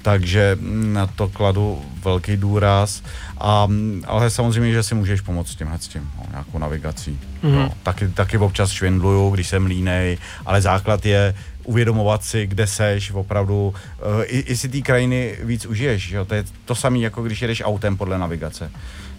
takže 0.03 0.57
mm, 0.61 0.93
na 0.93 1.07
to 1.07 1.29
kladu 1.29 1.83
velký 2.05 2.37
důraz. 2.37 3.03
A, 3.39 3.67
mm, 3.67 4.03
ale 4.07 4.31
samozřejmě, 4.31 4.73
že 4.73 4.83
si 4.83 4.95
můžeš 4.95 5.21
pomoct 5.21 5.49
s 5.49 5.57
tímhle 5.57 5.79
s 5.79 5.89
tím, 5.89 6.11
no, 6.19 6.25
nějakou 6.31 6.59
navigací. 6.59 7.19
Mhm. 7.43 7.53
Mm-hmm. 7.53 7.59
No, 7.59 7.71
taky, 7.83 8.09
taky 8.09 8.39
občas 8.39 8.71
švindluju, 8.71 9.31
když 9.31 9.49
jsem 9.49 9.67
línej, 9.67 10.19
ale 10.47 10.63
základ 10.63 11.07
je 11.07 11.35
uvědomovat 11.65 12.25
si, 12.25 12.47
kde 12.47 12.67
seš, 12.67 13.11
opravdu, 13.11 13.69
uh, 13.69 14.23
i, 14.25 14.39
i 14.39 14.57
si 14.57 14.69
té 14.69 14.81
krajiny 14.81 15.39
víc 15.43 15.67
užiješ, 15.67 16.11
jo? 16.11 16.25
to 16.25 16.35
je 16.35 16.45
to 16.65 16.75
samé, 16.75 16.99
jako 16.99 17.23
když 17.23 17.43
jedeš 17.43 17.63
autem 17.65 17.97
podle 17.97 18.19
navigace. 18.19 18.71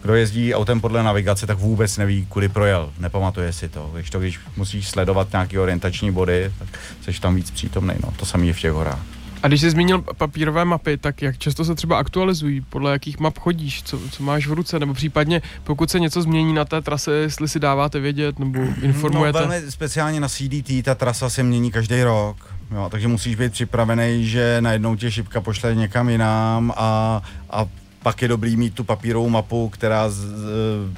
Kdo 0.04 0.16
jezdí 0.16 0.54
autem 0.54 0.82
podle 0.82 1.04
navigace, 1.04 1.48
tak 1.48 1.58
vůbec 1.58 1.98
neví, 1.98 2.26
kudy 2.30 2.50
projel, 2.50 2.92
nepamatuje 3.00 3.54
si 3.54 3.70
to. 3.70 3.92
Když 3.94 4.10
to, 4.10 4.20
když 4.20 4.40
musíš 4.58 4.88
sledovat 4.88 5.32
nějaké 5.32 5.60
orientační 5.60 6.12
body, 6.12 6.52
tak 6.60 6.80
jsi 7.02 7.22
tam 7.22 7.36
víc 7.36 7.52
přítomný, 7.52 7.94
no, 8.04 8.14
to 8.16 8.26
samé 8.26 8.46
je 8.46 8.54
v 8.54 8.60
těch 8.60 8.72
horách. 8.72 9.00
A 9.44 9.48
když 9.48 9.62
jsi 9.62 9.70
zmínil 9.70 10.02
papírové 10.02 10.66
mapy, 10.66 10.98
tak 10.98 11.22
jak 11.22 11.38
často 11.38 11.66
se 11.66 11.76
třeba 11.76 11.98
aktualizují, 11.98 12.62
podle 12.62 12.92
jakých 12.92 13.20
map 13.20 13.38
chodíš, 13.38 13.84
co, 13.84 14.00
co 14.12 14.24
máš 14.24 14.48
v 14.48 14.54
ruce, 14.54 14.80
nebo 14.80 14.94
případně 14.94 15.42
pokud 15.64 15.90
se 15.90 16.00
něco 16.00 16.22
změní 16.22 16.54
na 16.54 16.66
té 16.66 16.82
trase, 16.82 17.12
jestli 17.12 17.48
si 17.48 17.60
dáváte 17.60 18.00
vědět 18.00 18.40
nebo 18.40 18.60
informujete. 18.82 19.42
No, 19.42 19.48
velmi 19.48 19.72
speciálně 19.72 20.20
na 20.20 20.30
CDT 20.30 20.72
ta 20.84 20.96
trasa 20.96 21.30
se 21.30 21.44
mění 21.44 21.72
každý 21.72 22.04
rok. 22.04 22.54
Jo, 22.72 22.88
takže 22.92 23.08
musíš 23.08 23.36
být 23.36 23.52
připravený, 23.52 24.28
že 24.28 24.58
najednou 24.60 24.96
tě 24.96 25.12
šipka 25.12 25.42
pošle 25.42 25.76
někam 25.76 26.10
jinam 26.10 26.74
a, 26.78 27.22
a 27.50 27.66
pak 28.04 28.22
je 28.22 28.28
dobrý 28.28 28.58
mít 28.58 28.74
tu 28.74 28.84
papírovou 28.84 29.30
mapu, 29.30 29.70
která 29.70 30.10
z, 30.10 30.26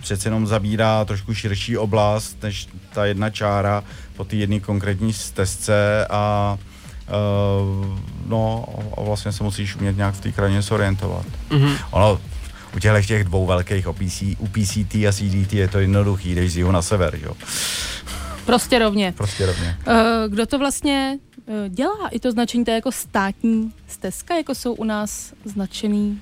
přece 0.02 0.28
jenom 0.28 0.48
zabírá 0.48 1.06
trošku 1.06 1.34
širší 1.34 1.78
oblast 1.78 2.44
než 2.44 2.68
ta 2.94 3.06
jedna 3.06 3.30
čára 3.30 3.84
po 4.16 4.24
té 4.24 4.36
jedné 4.36 4.60
konkrétní 4.60 5.14
stezce 5.14 6.08
a 6.10 6.58
uh, 7.08 8.00
no 8.26 8.66
a 8.98 9.02
vlastně 9.02 9.32
se 9.32 9.44
musíš 9.44 9.76
umět 9.76 9.98
nějak 9.98 10.16
v 10.16 10.22
té 10.22 10.32
krajině 10.32 10.62
zorientovat. 10.62 11.26
Mhm. 11.50 11.76
Ono 11.92 12.22
u 12.76 12.80
těchto 12.80 13.02
těch 13.02 13.24
dvou 13.24 13.46
velkých, 13.46 13.88
o 13.88 13.94
PC, 13.94 14.22
u 14.38 14.48
PCT 14.48 14.96
a 14.96 15.12
CDT 15.12 15.54
je 15.54 15.68
to 15.68 15.80
jednoduchý, 15.80 16.36
jdeš 16.36 16.52
z 16.52 16.58
jihu 16.58 16.72
na 16.72 16.82
sever, 16.82 17.20
jo. 17.24 17.34
Prostě 18.46 18.80
rovně. 18.80 19.14
Prostě 19.18 19.46
rovně. 19.46 19.78
Uh, 19.88 19.94
kdo 20.28 20.46
to 20.46 20.60
vlastně 20.60 21.18
uh, 21.46 21.56
dělá? 21.70 22.08
I 22.12 22.20
to 22.20 22.32
značení, 22.32 22.66
to 22.66 22.72
je 22.72 22.76
jako 22.76 22.92
státní 22.92 23.72
stezka, 23.88 24.36
jako 24.36 24.56
jsou 24.56 24.74
u 24.74 24.84
nás 24.84 25.34
značený 25.46 26.22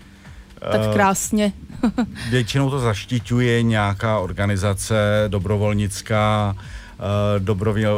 tak 0.72 0.82
Eh, 0.90 0.94
krásně. 0.94 1.54
Většinou 2.30 2.70
to 2.70 2.80
zaštiťuje 2.80 3.64
nějaká 3.64 4.20
organizace 4.20 4.96
dobrovolnická, 5.28 6.56
eh, 7.36 7.40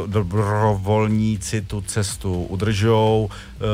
dobrovolníci 0.08 1.62
tu 1.62 1.82
cestu 1.82 2.44
udržou. 2.44 3.30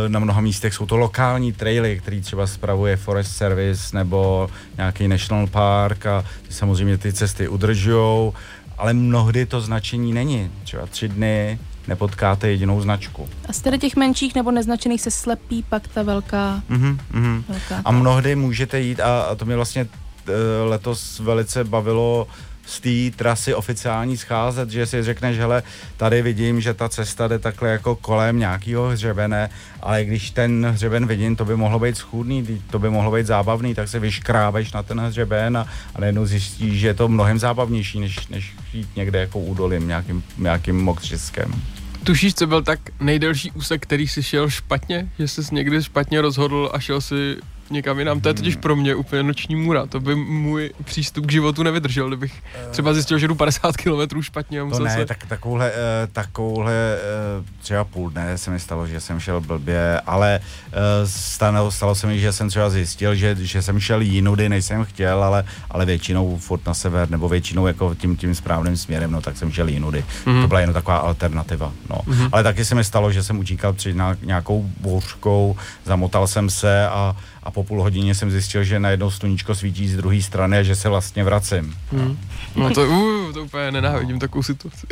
Eh, 0.06 0.10
Na 0.10 0.20
mnoha 0.20 0.42
místech 0.42 0.74
jsou 0.74 0.86
to 0.86 0.98
lokální 0.98 1.54
traily, 1.54 2.00
který 2.00 2.22
třeba 2.22 2.48
spravuje 2.48 2.98
Forest 2.98 3.32
Service 3.36 3.98
nebo 3.98 4.50
nějaký 4.78 5.08
National 5.08 5.48
Park 5.48 6.06
a 6.06 6.26
ty 6.48 6.54
samozřejmě 6.54 6.98
ty 6.98 7.14
cesty 7.14 7.48
udržujou, 7.48 8.34
ale 8.78 8.94
mnohdy 8.94 9.46
to 9.46 9.62
značení 9.62 10.14
není. 10.14 10.52
Třeba 10.64 10.86
tři 10.86 11.08
dny 11.08 11.60
nepotkáte 11.88 12.50
jedinou 12.50 12.82
značku. 12.82 13.30
A 13.50 13.54
z 13.54 13.62
tedy 13.62 13.80
těch 13.80 13.96
menších 13.96 14.36
nebo 14.36 14.52
neznačených 14.52 15.02
se 15.02 15.12
slepí 15.12 15.64
pak 15.70 15.88
ta 15.88 16.04
velká, 16.04 16.62
Mhm, 16.70 16.98
mhm. 17.12 17.44
velká. 17.50 17.82
A 17.86 17.92
mnohdy 17.92 18.36
můžete 18.36 18.80
jít, 18.80 19.00
a, 19.00 19.22
a 19.22 19.36
to 19.36 19.46
mě 19.46 19.56
vlastně 19.56 19.88
eh, 20.28 20.32
letos 20.64 21.20
velice 21.20 21.64
bavilo 21.64 22.28
z 22.66 22.80
té 22.80 23.18
trasy 23.18 23.54
oficiální 23.54 24.18
scházet, 24.18 24.70
že 24.70 24.86
si 24.86 25.04
řekneš, 25.04 25.38
hele, 25.38 25.64
tady 25.98 26.22
vidím, 26.22 26.62
že 26.62 26.74
ta 26.74 26.90
cesta 26.90 27.28
jde 27.28 27.40
takhle 27.40 27.70
jako 27.70 27.96
kolem 27.96 28.40
nějakého 28.40 28.90
hřebene, 28.90 29.50
ale 29.82 30.06
když 30.06 30.32
ten 30.32 30.66
hřeben 30.66 31.08
vidím, 31.08 31.36
to 31.36 31.46
by 31.46 31.56
mohlo 31.56 31.80
být 31.80 31.98
schůdný, 31.98 32.62
to 32.72 32.80
by 32.80 32.90
mohlo 32.90 33.12
být 33.12 33.26
zábavný, 33.26 33.76
tak 33.76 33.88
se 33.88 34.00
vyškrábeš 34.00 34.72
na 34.72 34.84
ten 34.84 35.00
hřeben 35.00 35.58
a, 35.58 35.68
a 35.96 36.02
najednou 36.02 36.26
zjistíš, 36.26 36.80
že 36.80 36.88
je 36.88 36.94
to 36.94 37.08
mnohem 37.08 37.40
zábavnější, 37.40 38.00
než, 38.00 38.28
než 38.28 38.54
jít 38.74 38.96
někde 38.96 39.20
jako 39.20 39.40
údolím, 39.40 39.88
nějakým, 39.88 40.24
nějakým 40.38 40.84
mokřiskem. 40.84 41.62
Tušíš, 42.04 42.36
co 42.36 42.48
byl 42.48 42.62
tak 42.64 42.80
nejdelší 43.00 43.52
úsek, 43.52 43.82
který 43.82 44.08
si 44.08 44.24
šel 44.24 44.50
špatně? 44.50 45.10
Že 45.20 45.28
jsi 45.28 45.42
někdy 45.52 45.84
špatně 45.84 46.22
rozhodl 46.22 46.70
a 46.74 46.80
šel 46.80 47.02
si 47.02 47.38
někam 47.72 48.00
jinam? 48.00 48.22
To 48.22 48.28
je 48.28 48.34
totiž 48.34 48.56
pro 48.56 48.76
mě 48.76 48.96
úplně 48.96 49.24
noční 49.24 49.56
můra. 49.56 49.86
To 49.86 50.00
by 50.00 50.16
můj 50.16 50.72
přístup 50.84 51.26
k 51.26 51.32
životu 51.32 51.64
nevydržel, 51.64 52.08
kdybych 52.08 52.34
třeba 52.72 52.94
zjistil, 52.94 53.20
že 53.20 53.28
jdu 53.28 53.36
50 53.36 53.78
km 53.78 54.22
špatně 54.22 54.60
a 54.60 54.64
To 54.64 54.68
musel 54.68 54.86
ne, 54.86 54.96
se... 54.96 55.06
tak, 55.06 55.26
takovouhle, 55.26 55.72
eh, 55.72 56.08
takovouhle 56.08 56.74
eh, 56.74 57.44
třeba 57.62 57.84
půl 57.84 58.10
dne 58.10 58.38
se 58.38 58.52
mi 58.52 58.60
stalo, 58.60 58.88
že 58.88 59.00
jsem 59.00 59.20
šel 59.20 59.42
blbě, 59.42 60.02
ale 60.06 60.40
eh, 60.68 61.08
stalo, 61.08 61.72
stalo 61.72 61.96
se 61.96 62.08
mi, 62.08 62.20
že 62.20 62.34
jsem 62.34 62.50
třeba 62.50 62.70
zjistil, 62.70 63.16
že, 63.16 63.36
že 63.40 63.62
jsem 63.62 63.80
šel 63.80 64.02
jinudy, 64.02 64.50
než 64.50 64.66
jsem 64.66 64.86
chtěl, 64.86 65.24
ale, 65.24 65.44
ale 65.70 65.86
většinou 65.86 66.38
furt 66.38 66.66
na 66.66 66.74
sever, 66.74 67.10
nebo 67.10 67.30
většinou 67.30 67.68
jako 67.68 67.96
tím, 67.96 68.18
tím 68.18 68.36
správným 68.36 68.78
směrem, 68.78 69.12
no 69.12 69.22
tak 69.22 69.38
jsem 69.38 69.52
šel 69.52 69.68
jinudy. 69.68 70.06
Mm. 70.26 70.42
To 70.42 70.48
byla 70.48 70.60
jenom 70.60 70.74
taková 70.74 70.98
alternativa, 70.98 71.72
no. 71.90 71.98
Mm. 72.06 72.30
Ale 72.32 72.44
taky 72.44 72.66
se 72.66 72.76
mi 72.76 72.84
stalo, 72.84 73.12
že 73.12 73.24
jsem 73.24 73.40
utíkal 73.40 73.74
před 73.74 73.96
nějakou 74.22 74.70
bouřkou, 74.80 75.56
zamotal 75.86 76.28
jsem 76.28 76.50
se 76.50 76.88
a, 76.88 77.16
a 77.44 77.52
po 77.52 77.64
půl 77.64 77.82
hodině 77.82 78.16
jsem 78.16 78.32
zjistil, 78.32 78.64
že 78.64 78.80
najednou 78.80 79.12
sluníčko 79.12 79.56
svítí 79.56 79.88
z 79.88 79.98
druhé 79.98 80.22
strany 80.22 80.58
a 80.58 80.64
že 80.64 80.76
se 80.76 80.90
vlastně 80.90 81.24
vracím. 81.24 81.76
Hmm. 81.92 82.18
No 82.56 82.74
to, 82.74 82.88
uh, 82.90 83.34
to 83.34 83.44
úplně 83.44 83.72
nenávidím 83.72 84.20
takovou 84.20 84.44
situaci. 84.44 84.88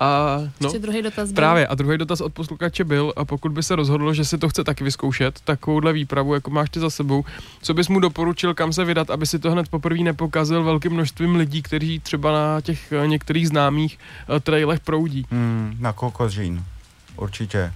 A 0.00 0.38
no, 0.60 0.66
Ještě 0.66 0.78
druhý 0.78 1.02
dotaz 1.02 1.28
byl. 1.28 1.36
právě. 1.36 1.66
A 1.66 1.74
druhý 1.74 1.98
dotaz 1.98 2.20
od 2.20 2.32
posluchače 2.32 2.84
byl, 2.84 3.12
a 3.16 3.24
pokud 3.24 3.52
by 3.52 3.62
se 3.62 3.76
rozhodlo, 3.76 4.14
že 4.14 4.24
si 4.24 4.38
to 4.38 4.48
chce 4.48 4.64
taky 4.64 4.84
vyzkoušet, 4.84 5.40
takovouhle 5.44 5.92
výpravu, 5.92 6.34
jako 6.34 6.50
máš 6.50 6.70
ty 6.70 6.80
za 6.80 6.90
sebou, 6.90 7.24
co 7.62 7.74
bys 7.74 7.88
mu 7.88 8.00
doporučil, 8.00 8.54
kam 8.54 8.72
se 8.72 8.84
vydat, 8.84 9.10
aby 9.10 9.26
si 9.26 9.38
to 9.38 9.50
hned 9.50 9.68
poprvé 9.68 9.98
nepokazil 10.00 10.64
velkým 10.64 10.92
množstvím 10.92 11.36
lidí, 11.36 11.62
kteří 11.62 12.00
třeba 12.00 12.32
na 12.32 12.60
těch 12.60 12.92
eh, 12.92 13.06
některých 13.06 13.48
známých 13.48 13.98
eh, 14.36 14.40
trailech 14.40 14.80
proudí. 14.80 15.26
Hmm, 15.30 15.76
na 15.80 15.92
Kokořín, 15.92 16.64
určite. 17.16 17.72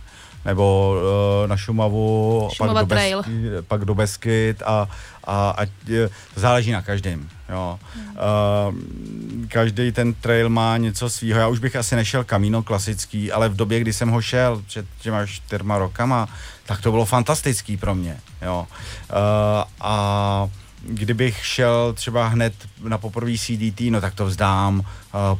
Nebo 0.47 0.97
uh, 1.43 1.49
na 1.49 1.57
Šumavu, 1.57 2.49
Šumava 2.53 2.81
pak 2.81 2.89
do, 2.89 2.95
trail. 2.95 3.19
Besky, 3.19 3.33
pak 3.69 3.85
do 3.85 3.95
Beskyt 3.95 4.63
a, 4.63 4.89
a, 5.25 5.55
a 5.59 5.67
záleží 6.35 6.73
na 6.73 6.83
každém. 6.83 7.29
Jo. 7.49 7.79
Uh, 7.99 8.75
každý 9.49 9.93
ten 9.93 10.15
trail 10.15 10.49
má 10.49 10.77
něco 10.77 11.11
svýho. 11.11 11.41
Já 11.41 11.49
už 11.49 11.59
bych 11.59 11.77
asi 11.77 11.97
nešel 11.97 12.25
kamíno 12.25 12.63
klasický, 12.63 13.33
ale 13.33 13.49
v 13.49 13.57
době, 13.57 13.81
kdy 13.81 13.93
jsem 13.93 14.09
ho 14.09 14.23
šel 14.23 14.63
před 14.67 14.87
těma 15.01 15.27
čtyřma 15.27 15.79
rokama, 15.79 16.29
tak 16.67 16.81
to 16.81 16.91
bylo 16.91 17.05
fantastický 17.05 17.77
pro 17.77 17.95
mě. 17.95 18.21
Jo. 18.43 18.67
Uh, 19.11 19.17
a 19.81 20.49
kdybych 20.89 21.47
šel 21.47 21.93
třeba 21.93 22.29
hned 22.29 22.55
na 22.83 22.99
poprvý 22.99 23.39
CDT, 23.39 23.81
no 23.81 24.01
tak 24.01 24.15
to 24.15 24.27
vzdám 24.27 24.79
uh, 24.79 24.85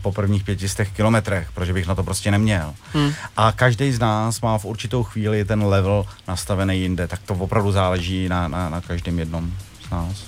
po 0.03 0.13
prvních 0.13 0.45
pětistech 0.45 0.91
kilometrech, 0.91 1.53
protože 1.55 1.73
bych 1.73 1.87
na 1.87 1.95
to 1.95 2.03
prostě 2.03 2.31
neměl. 2.31 2.75
Hmm. 2.93 3.13
A 3.37 3.53
každý 3.53 3.93
z 3.93 3.99
nás 3.99 4.41
má 4.41 4.59
v 4.59 4.65
určitou 4.65 5.03
chvíli 5.03 5.45
ten 5.45 5.63
level 5.63 6.07
nastavený 6.29 6.81
jinde, 6.81 7.09
tak 7.09 7.21
to 7.27 7.35
opravdu 7.35 7.73
záleží 7.73 8.29
na, 8.29 8.49
na, 8.49 8.69
na 8.69 8.81
každém 8.81 9.19
jednom 9.19 9.53
z 9.87 9.91
nás. 9.91 10.25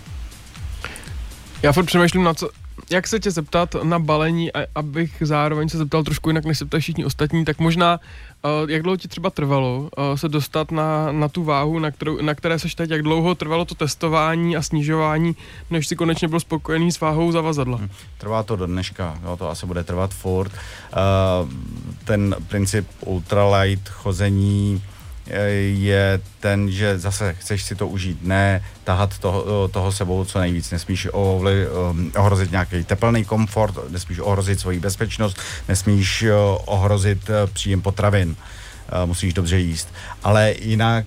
Já 1.62 1.72
furt 1.72 1.86
přemýšlím 1.86 2.22
na 2.22 2.34
co, 2.34 2.48
jak 2.90 3.08
se 3.08 3.20
tě 3.20 3.30
zeptat 3.30 3.76
na 3.82 3.98
balení, 3.98 4.52
a, 4.52 4.66
abych 4.74 5.16
zároveň 5.20 5.68
se 5.68 5.78
zeptal 5.78 6.02
trošku 6.04 6.30
jinak, 6.30 6.44
než 6.44 6.58
se 6.58 6.64
ptají 6.64 6.80
všichni 6.80 7.04
ostatní, 7.04 7.44
tak 7.44 7.58
možná, 7.58 8.00
jak 8.68 8.82
dlouho 8.82 8.96
ti 8.96 9.08
třeba 9.08 9.30
trvalo 9.30 9.78
uh, 9.78 9.88
se 10.14 10.28
dostat 10.28 10.70
na, 10.70 11.12
na 11.12 11.28
tu 11.28 11.44
váhu, 11.44 11.78
na, 11.78 11.90
kterou, 11.90 12.22
na 12.22 12.34
které 12.34 12.58
seš 12.58 12.74
teď, 12.74 12.90
jak 12.90 13.02
dlouho 13.02 13.34
trvalo 13.34 13.64
to 13.64 13.74
testování 13.74 14.56
a 14.56 14.62
snižování, 14.62 15.36
než 15.70 15.86
si 15.86 15.96
konečně 15.96 16.28
byl 16.28 16.40
spokojený 16.40 16.92
s 16.92 17.00
váhou 17.00 17.32
zavazadla? 17.32 17.78
Hmm. 17.78 17.88
Trvá 18.18 18.42
to 18.42 18.56
do 18.56 18.66
dneška, 18.66 19.18
jo, 19.24 19.36
to 19.36 19.50
asi 19.50 19.66
bude 19.66 19.84
trvat 19.84 20.14
furt. 20.14 20.52
Uh, 20.52 21.50
ten 22.04 22.36
princip 22.48 22.86
ultralight 23.00 23.88
chození 23.88 24.82
je 25.74 26.20
ten, 26.40 26.70
že 26.70 26.98
zase 26.98 27.34
chceš 27.34 27.62
si 27.62 27.74
to 27.74 27.88
užít, 27.88 28.18
ne 28.22 28.64
tahat 28.84 29.18
toho, 29.18 29.68
toho 29.68 29.92
sebou 29.92 30.24
co 30.24 30.38
nejvíc, 30.38 30.70
nesmíš 30.70 31.08
ovli, 31.12 31.66
um, 31.68 32.12
ohrozit 32.16 32.50
nějaký 32.50 32.84
teplný 32.84 33.24
komfort, 33.24 33.74
nesmíš 33.90 34.18
ohrozit 34.18 34.60
svoji 34.60 34.80
bezpečnost, 34.80 35.40
nesmíš 35.68 36.22
uh, 36.22 36.28
ohrozit 36.64 37.28
uh, 37.28 37.50
příjem 37.52 37.82
potravin, 37.82 38.36
musíš 39.04 39.34
dobře 39.34 39.58
jíst. 39.58 39.94
Ale 40.24 40.54
jinak 40.60 41.06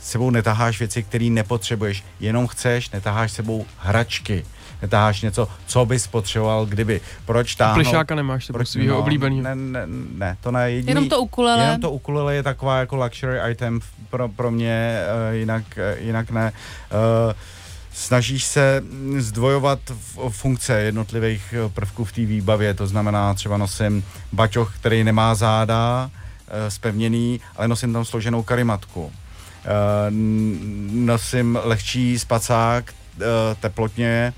sebou 0.00 0.30
netaháš 0.30 0.78
věci, 0.78 1.02
které 1.02 1.24
nepotřebuješ, 1.24 2.04
jenom 2.20 2.46
chceš, 2.46 2.90
netaháš 2.90 3.32
sebou 3.32 3.66
hračky, 3.78 4.44
netáháš 4.82 5.22
něco, 5.22 5.48
co 5.66 5.86
bys 5.86 6.06
potřeboval, 6.06 6.66
kdyby. 6.66 7.00
Proč 7.26 7.54
táhnout? 7.54 7.84
Plišáka 7.84 8.14
nemáš, 8.14 8.46
to 8.46 8.52
proč, 8.52 8.68
svýho 8.68 8.98
oblíbeného. 8.98 9.42
Ne, 9.42 9.54
ne, 9.54 9.80
ne, 10.14 10.36
to 10.40 10.50
ne. 10.50 10.70
Jediný, 10.70 10.88
Jenom 10.90 11.08
to 11.08 11.20
ukulele. 11.20 11.64
Jenom 11.64 11.80
to 11.80 11.90
ukulele 11.90 12.34
je 12.34 12.42
taková 12.42 12.78
jako 12.78 12.96
luxury 12.96 13.38
item 13.50 13.80
pro, 14.10 14.28
pro 14.28 14.50
mě, 14.50 15.00
uh, 15.28 15.34
jinak, 15.34 15.62
uh, 15.76 16.04
jinak 16.04 16.30
ne. 16.30 16.52
Uh, 17.26 17.32
snažíš 17.92 18.44
se 18.44 18.82
zdvojovat 19.18 19.78
v- 19.88 20.28
funkce 20.30 20.80
jednotlivých 20.80 21.54
prvků 21.74 22.04
v 22.04 22.12
té 22.12 22.20
výbavě, 22.24 22.74
to 22.74 22.86
znamená 22.86 23.34
třeba 23.34 23.56
nosím 23.56 24.04
baťoch, 24.32 24.74
který 24.78 25.04
nemá 25.04 25.34
záda, 25.34 26.10
spevněný, 26.68 27.40
ale 27.56 27.68
nosím 27.68 27.92
tam 27.92 28.04
složenou 28.04 28.42
karimatku. 28.42 29.12
Nosím 30.90 31.58
lehčí 31.64 32.18
spacák 32.18 32.92
teplotně, 33.60 34.32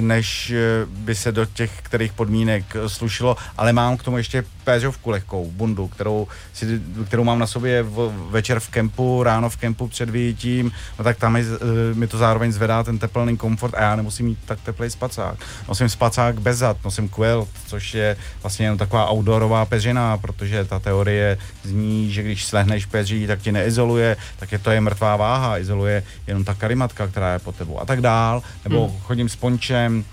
než 0.00 0.52
by 0.86 1.14
se 1.14 1.32
do 1.32 1.44
těch 1.46 1.70
kterých 1.82 2.12
podmínek 2.12 2.64
slušilo, 2.86 3.36
ale 3.58 3.72
mám 3.72 3.96
k 3.96 4.02
tomu 4.02 4.16
ještě 4.16 4.44
péřovku 4.64 5.10
lehkou, 5.10 5.50
bundu, 5.50 5.88
kterou, 5.88 6.28
si, 6.52 6.80
kterou 7.06 7.24
mám 7.24 7.38
na 7.38 7.46
sobě 7.46 7.82
v, 7.82 8.12
večer 8.30 8.60
v 8.60 8.68
kempu, 8.68 9.22
ráno 9.22 9.50
v 9.50 9.56
kempu 9.56 9.88
před 9.88 10.10
vyjitím, 10.10 10.72
no 10.98 11.04
tak 11.04 11.18
tam 11.18 11.32
mi, 11.32 11.40
eh, 11.40 11.94
mi 11.94 12.06
to 12.06 12.18
zároveň 12.18 12.52
zvedá 12.52 12.82
ten 12.82 12.98
teplný 12.98 13.36
komfort 13.36 13.74
a 13.74 13.82
já 13.82 13.96
nemusím 13.96 14.26
mít 14.26 14.38
tak 14.44 14.60
teplý 14.60 14.90
spacák. 14.90 15.38
Nosím 15.68 15.88
spacák 15.88 16.40
bez 16.40 16.58
zad, 16.58 16.76
nosím 16.84 17.08
quilt, 17.08 17.48
což 17.66 17.94
je 17.94 18.16
vlastně 18.42 18.66
jenom 18.66 18.78
taková 18.78 19.10
outdoorová 19.10 19.64
peřina, 19.64 20.18
protože 20.18 20.64
ta 20.64 20.78
teorie 20.78 21.38
zní, 21.62 22.12
že 22.12 22.22
když 22.22 22.44
slehneš 22.44 22.86
peří, 22.86 23.26
tak 23.26 23.40
ti 23.40 23.52
neizoluje, 23.52 24.16
tak 24.38 24.52
je 24.52 24.58
to 24.58 24.70
je 24.70 24.80
mrtvá 24.80 25.16
váha, 25.16 25.58
izoluje 25.58 26.02
jenom 26.26 26.44
ta 26.44 26.54
karimatka, 26.54 27.06
která 27.06 27.32
je 27.32 27.38
pod 27.38 27.56
tebou 27.56 27.80
a 27.80 27.84
tak 27.84 28.00
dál, 28.00 28.42
nebo 28.64 28.88
hmm. 28.88 28.98
chodím 29.00 29.28
s 29.28 29.36
pončem, 29.36 30.04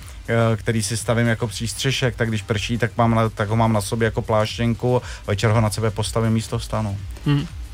který 0.55 0.83
si 0.83 0.97
stavím 0.97 1.27
jako 1.27 1.47
přístřešek, 1.47 2.15
tak 2.15 2.29
když 2.29 2.41
prší, 2.41 2.77
tak, 2.77 2.97
mám 2.97 3.15
na, 3.15 3.29
tak 3.29 3.49
ho 3.49 3.55
mám 3.55 3.73
na 3.73 3.81
sobě 3.81 4.05
jako 4.05 4.21
pláštěnku, 4.21 5.01
večer 5.27 5.51
ho 5.51 5.61
na 5.61 5.69
sebe 5.69 5.91
postavím 5.91 6.33
místo 6.33 6.59
stanu. 6.59 6.97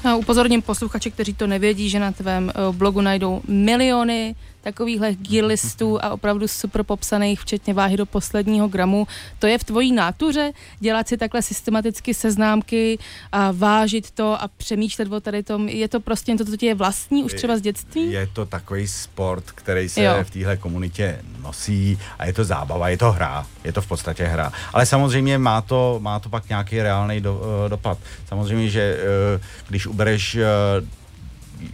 A 0.03 0.15
upozorním 0.15 0.61
posluchače, 0.61 1.09
kteří 1.09 1.33
to 1.33 1.47
nevědí, 1.47 1.89
že 1.89 1.99
na 1.99 2.11
tvém 2.11 2.51
eh, 2.55 2.71
blogu 2.71 3.01
najdou 3.01 3.41
miliony 3.47 4.35
takovýchhle 4.63 5.13
gear 5.13 5.45
listů 5.45 6.03
a 6.03 6.09
opravdu 6.09 6.47
super 6.47 6.83
popsaných, 6.83 7.39
včetně 7.39 7.73
váhy 7.73 7.97
do 7.97 8.05
posledního 8.05 8.67
gramu. 8.67 9.07
To 9.39 9.47
je 9.47 9.57
v 9.57 9.63
tvojí 9.63 9.91
nátuře 9.91 10.51
dělat 10.79 11.07
si 11.07 11.17
takhle 11.17 11.41
systematicky 11.41 12.13
seznámky 12.13 12.99
a 13.31 13.51
vážit 13.51 14.11
to 14.11 14.41
a 14.41 14.47
přemýšlet 14.57 15.11
o 15.11 15.19
tady 15.19 15.43
tom. 15.43 15.69
Je 15.69 15.87
to 15.87 15.99
prostě 15.99 16.31
něco, 16.31 16.45
co 16.45 16.57
ti 16.57 16.65
je 16.65 16.75
vlastní 16.75 17.23
už 17.23 17.33
třeba 17.33 17.57
z 17.57 17.61
dětství? 17.61 18.11
Je 18.11 18.27
to 18.33 18.45
takový 18.45 18.87
sport, 18.87 19.51
který 19.51 19.89
se 19.89 20.03
Jo. 20.03 20.13
v 20.23 20.31
téhle 20.31 20.57
komunitě 20.57 21.19
nosí 21.41 21.99
a 22.19 22.25
je 22.25 22.33
to 22.33 22.43
zábava, 22.43 22.89
je 22.89 22.97
to 22.97 23.11
hra, 23.11 23.47
je 23.63 23.73
to 23.73 23.81
v 23.81 23.87
podstatě 23.87 24.23
hra. 24.23 24.51
Ale 24.73 24.85
samozřejmě 24.85 25.37
má 25.37 25.61
to, 25.61 25.99
má 26.01 26.19
to 26.19 26.29
pak 26.29 26.49
nějaký 26.49 26.81
reálný 26.81 27.21
do, 27.21 27.41
eh, 27.65 27.69
dopad. 27.69 27.97
Samozřejmě, 28.27 28.69
že 28.69 28.97
eh, 29.37 29.41
když 29.69 29.87
ubereš 29.87 30.35
eh, 30.35 30.43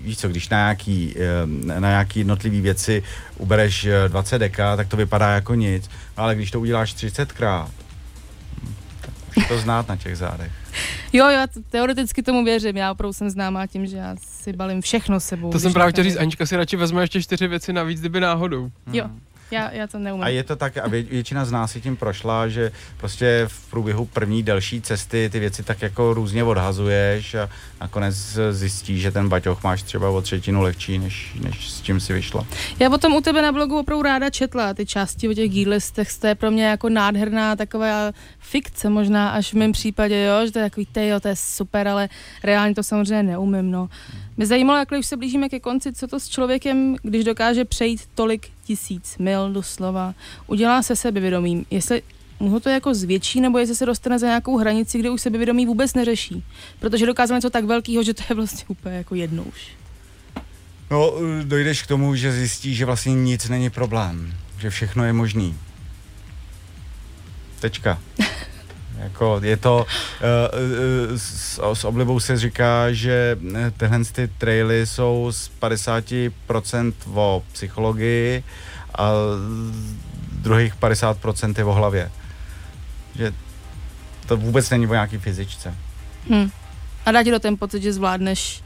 víš 0.03 0.17
co, 0.17 0.27
když 0.27 0.49
na 0.49 0.57
nějaký, 0.57 1.15
eh, 1.17 1.79
na 1.79 1.89
nějaký 1.89 2.19
jednotlivý 2.19 2.61
věci 2.61 3.03
ubereš 3.37 3.85
eh, 3.85 4.09
20 4.09 4.37
deka, 4.39 4.75
tak 4.75 4.87
to 4.87 4.97
vypadá 4.97 5.29
jako 5.29 5.55
nic, 5.55 5.89
no 6.17 6.23
ale 6.23 6.35
když 6.35 6.51
to 6.51 6.59
uděláš 6.59 6.93
30krát, 6.93 7.67
hm, 8.63 8.73
tak 9.01 9.13
už 9.29 9.43
je 9.43 9.43
to 9.43 9.59
znát 9.59 9.87
na 9.87 9.95
těch 9.95 10.17
zádech. 10.17 10.51
Jo, 11.13 11.27
já 11.29 11.47
teoreticky 11.69 12.23
tomu 12.23 12.43
věřím. 12.45 12.77
Já 12.77 12.91
opravdu 12.91 13.13
jsem 13.13 13.29
známá 13.29 13.67
tím, 13.67 13.85
že 13.85 13.97
já 13.97 14.15
si 14.21 14.53
balím 14.53 14.81
všechno 14.81 15.19
sebou. 15.19 15.51
To 15.51 15.59
jsem 15.59 15.73
právě 15.73 15.91
chtěl 15.91 16.03
říct, 16.03 16.17
Anička 16.17 16.45
si 16.45 16.55
radši 16.55 16.75
vezme 16.77 17.03
ještě 17.03 17.21
čtyři 17.21 17.47
věci 17.47 17.73
navíc, 17.73 17.99
kdyby 17.99 18.19
náhodou. 18.19 18.71
Jo, 18.93 19.09
já, 19.51 19.71
já 19.71 19.87
to 19.87 19.99
neumím. 19.99 20.23
A 20.23 20.27
je 20.27 20.43
to 20.43 20.55
tak, 20.55 20.77
a 20.77 20.87
vě, 20.87 21.03
většina 21.03 21.45
z 21.45 21.51
nás 21.51 21.71
si 21.71 21.81
tím 21.81 21.97
prošla, 21.97 22.47
že 22.47 22.71
prostě 22.97 23.43
v 23.47 23.69
průběhu 23.69 24.05
první 24.05 24.43
delší 24.43 24.81
cesty 24.81 25.29
ty 25.31 25.39
věci 25.39 25.63
tak 25.63 25.81
jako 25.81 26.13
různě 26.13 26.43
odhazuješ 26.43 27.35
a 27.35 27.49
nakonec 27.81 28.15
zjistíš, 28.51 29.01
že 29.01 29.11
ten 29.11 29.29
baťoch 29.29 29.63
máš 29.63 29.83
třeba 29.83 30.09
o 30.09 30.21
třetinu 30.21 30.61
lehčí, 30.61 30.99
než, 30.99 31.33
než 31.39 31.71
s 31.71 31.81
čím 31.81 31.99
si 31.99 32.13
vyšla. 32.13 32.45
Já 32.79 32.89
potom 32.89 33.13
u 33.13 33.21
tebe 33.21 33.41
na 33.41 33.51
blogu 33.51 33.79
opravdu 33.79 34.03
ráda 34.03 34.29
četla 34.29 34.73
ty 34.73 34.85
části 34.85 35.29
o 35.29 35.33
těch 35.33 35.51
gearlistech, 35.51 36.13
to 36.19 36.27
je 36.27 36.35
pro 36.35 36.51
mě 36.51 36.65
jako 36.65 36.89
nádherná 36.89 37.55
taková 37.55 38.11
fikce 38.39 38.89
možná 38.89 39.29
až 39.29 39.53
v 39.53 39.57
mém 39.57 39.71
případě, 39.71 40.23
jo, 40.23 40.45
že 40.45 40.51
to 40.51 40.59
je 40.59 40.65
takový, 40.65 40.87
jo, 40.95 41.19
to 41.19 41.27
je 41.27 41.35
super, 41.35 41.87
ale 41.87 42.09
reálně 42.43 42.75
to 42.75 42.83
samozřejmě 42.83 43.23
neumím, 43.23 43.71
no. 43.71 43.89
Mě 44.39 44.45
zajímalo, 44.45 44.79
jak 44.79 44.91
už 44.91 45.05
se 45.05 45.17
blížíme 45.17 45.49
ke 45.49 45.59
konci, 45.59 45.93
co 45.93 46.07
to 46.07 46.19
s 46.19 46.29
člověkem, 46.29 46.95
když 47.01 47.23
dokáže 47.23 47.65
přejít 47.65 48.01
tolik 48.15 48.47
tisíc 48.63 49.17
mil 49.17 49.53
doslova, 49.53 50.13
udělá 50.47 50.83
se 50.83 50.95
sebevědomím, 50.95 51.65
jestli 51.71 52.01
mu 52.39 52.59
to 52.59 52.69
jako 52.69 52.93
zvětší, 52.93 53.41
nebo 53.41 53.57
jestli 53.57 53.75
se 53.75 53.85
dostane 53.85 54.19
za 54.19 54.27
nějakou 54.27 54.57
hranici, 54.57 54.99
kde 54.99 55.09
už 55.09 55.21
sebevědomí 55.21 55.65
vůbec 55.65 55.93
neřeší. 55.93 56.43
Protože 56.79 57.05
dokázal 57.05 57.37
něco 57.37 57.49
tak 57.49 57.65
velkého, 57.65 58.03
že 58.03 58.13
to 58.13 58.23
je 58.29 58.35
vlastně 58.35 58.65
úplně 58.67 58.95
jako 58.95 59.15
jedno 59.15 59.43
už. 59.43 59.67
No, 60.91 61.13
dojdeš 61.43 61.83
k 61.83 61.87
tomu, 61.87 62.15
že 62.15 62.31
zjistíš, 62.31 62.77
že 62.77 62.85
vlastně 62.85 63.13
nic 63.13 63.49
není 63.49 63.69
problém, 63.69 64.33
že 64.59 64.69
všechno 64.69 65.03
je 65.03 65.13
možný. 65.13 65.55
Tečka. 67.59 67.99
Jako 69.03 69.39
je 69.43 69.57
to, 69.57 69.85
uh, 69.85 71.17
s, 71.17 71.59
s 71.73 71.83
oblibou 71.83 72.19
se 72.19 72.37
říká, 72.37 72.91
že 72.91 73.37
eh, 73.55 73.71
tyhle 73.71 73.99
ty 74.05 74.27
traily 74.27 74.87
jsou 74.87 75.31
z 75.31 75.51
50% 75.61 76.93
o 77.13 77.43
psychologii 77.51 78.43
a 78.97 79.11
druhých 80.31 80.75
50% 80.75 81.53
je 81.57 81.63
o 81.63 81.73
hlavě. 81.73 82.11
Že 83.15 83.33
to 84.27 84.37
vůbec 84.37 84.69
není 84.69 84.87
o 84.87 84.93
nějaký 84.93 85.17
fyzičce. 85.17 85.75
Hm. 86.29 86.49
A 87.05 87.11
dá 87.11 87.23
ti 87.23 87.31
to 87.31 87.39
ten 87.39 87.57
pocit, 87.57 87.83
že 87.83 87.93
zvládneš 87.93 88.63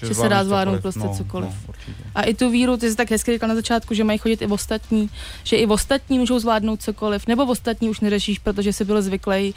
Že 0.00 0.08
se 0.08 0.14
zvládneš 0.14 0.38
dá 0.38 0.44
zvládnout 0.44 0.80
prostě 0.80 1.08
cokoliv. 1.16 1.50
No, 1.50 1.68
určitě. 1.68 2.02
A 2.14 2.22
i 2.22 2.34
tu 2.34 2.50
víru, 2.50 2.76
ty 2.76 2.90
jsi 2.90 2.96
tak 2.96 3.10
hezky 3.10 3.32
říkal 3.32 3.48
na 3.48 3.54
začátku, 3.54 3.94
že 3.94 4.04
mají 4.04 4.18
chodit 4.18 4.42
i 4.42 4.46
ostatní, 4.46 5.10
že 5.44 5.56
i 5.56 5.66
ostatní 5.66 6.18
můžou 6.18 6.38
zvládnout 6.38 6.82
cokoliv, 6.82 7.26
nebo 7.26 7.46
ostatní 7.46 7.90
už 7.90 8.00
neřešíš, 8.00 8.38
protože 8.38 8.72
jsi 8.72 8.84
byl 8.84 9.02
zvyklý 9.02 9.36
e, 9.38 9.54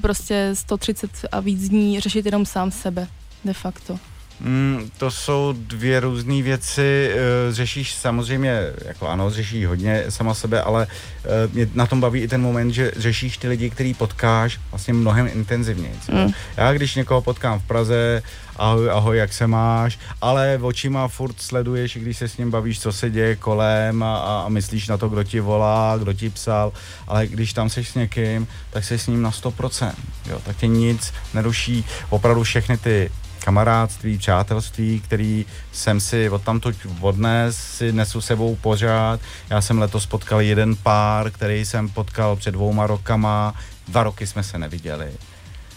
prostě 0.00 0.50
130 0.54 1.10
a 1.32 1.40
víc 1.40 1.68
dní 1.68 2.00
řešit 2.00 2.26
jenom 2.26 2.46
sám 2.46 2.70
sebe, 2.70 3.08
de 3.44 3.52
facto. 3.52 3.98
Mm, 4.40 4.90
to 4.98 5.10
jsou 5.10 5.54
dvě 5.56 6.00
různé 6.00 6.42
věci. 6.42 7.10
eh, 7.12 7.18
Řešíš 7.52 7.94
samozřejmě, 7.94 8.60
jako 8.84 9.08
ano, 9.08 9.30
řešíš 9.30 9.66
hodně 9.66 10.04
sama 10.08 10.34
sebe, 10.34 10.62
ale 10.62 10.86
eh, 11.24 11.28
mě 11.52 11.68
na 11.74 11.86
tom 11.86 12.00
baví 12.00 12.20
i 12.20 12.28
ten 12.28 12.40
moment, 12.42 12.70
že 12.72 12.92
řešíš 12.96 13.38
ty 13.38 13.48
lidi, 13.48 13.70
který 13.70 13.94
potkáš 13.94 14.60
vlastně 14.70 14.94
mnohem 14.94 15.28
intenzivněji. 15.32 15.94
Mm. 16.12 16.32
Já 16.56 16.72
když 16.72 16.94
někoho 16.94 17.22
potkám 17.22 17.60
v 17.60 17.66
Praze, 17.66 18.22
ahoj, 18.56 18.90
ahoj, 18.90 19.18
jak 19.18 19.32
se 19.32 19.46
máš, 19.46 19.98
ale 20.20 20.58
očima 20.62 21.08
furt 21.08 21.40
sleduješ, 21.40 21.96
když 21.96 22.16
se 22.16 22.28
s 22.28 22.36
ním 22.36 22.50
bavíš, 22.50 22.80
co 22.80 22.92
se 22.92 23.10
děje 23.10 23.36
kolem 23.36 24.02
a, 24.02 24.16
a, 24.44 24.48
myslíš 24.48 24.88
na 24.88 24.96
to, 24.96 25.08
kdo 25.08 25.24
ti 25.24 25.40
volá, 25.40 25.96
kdo 25.96 26.12
ti 26.12 26.30
psal, 26.30 26.72
ale 27.08 27.26
když 27.26 27.52
tam 27.52 27.70
seš 27.70 27.88
s 27.88 27.94
někým, 27.94 28.46
tak 28.70 28.84
jsi 28.84 28.98
s 28.98 29.06
ním 29.06 29.22
na 29.22 29.30
100%, 29.30 29.92
jo, 30.30 30.40
tak 30.44 30.56
tě 30.56 30.66
nic 30.66 31.12
neruší, 31.34 31.84
opravdu 32.10 32.42
všechny 32.42 32.76
ty 32.76 33.10
kamarádství, 33.44 34.18
přátelství, 34.18 35.00
který 35.00 35.46
jsem 35.72 36.00
si 36.00 36.30
od 36.30 36.42
tamto 36.42 36.70
odnes, 37.00 37.56
si 37.56 37.92
nesu 37.92 38.20
sebou 38.20 38.56
pořád. 38.56 39.20
Já 39.50 39.60
jsem 39.60 39.78
letos 39.78 40.06
potkal 40.06 40.40
jeden 40.40 40.76
pár, 40.76 41.30
který 41.30 41.64
jsem 41.64 41.88
potkal 41.88 42.36
před 42.36 42.50
dvouma 42.50 42.86
rokama, 42.86 43.54
dva 43.88 44.02
roky 44.02 44.26
jsme 44.26 44.42
se 44.42 44.58
neviděli. 44.58 45.08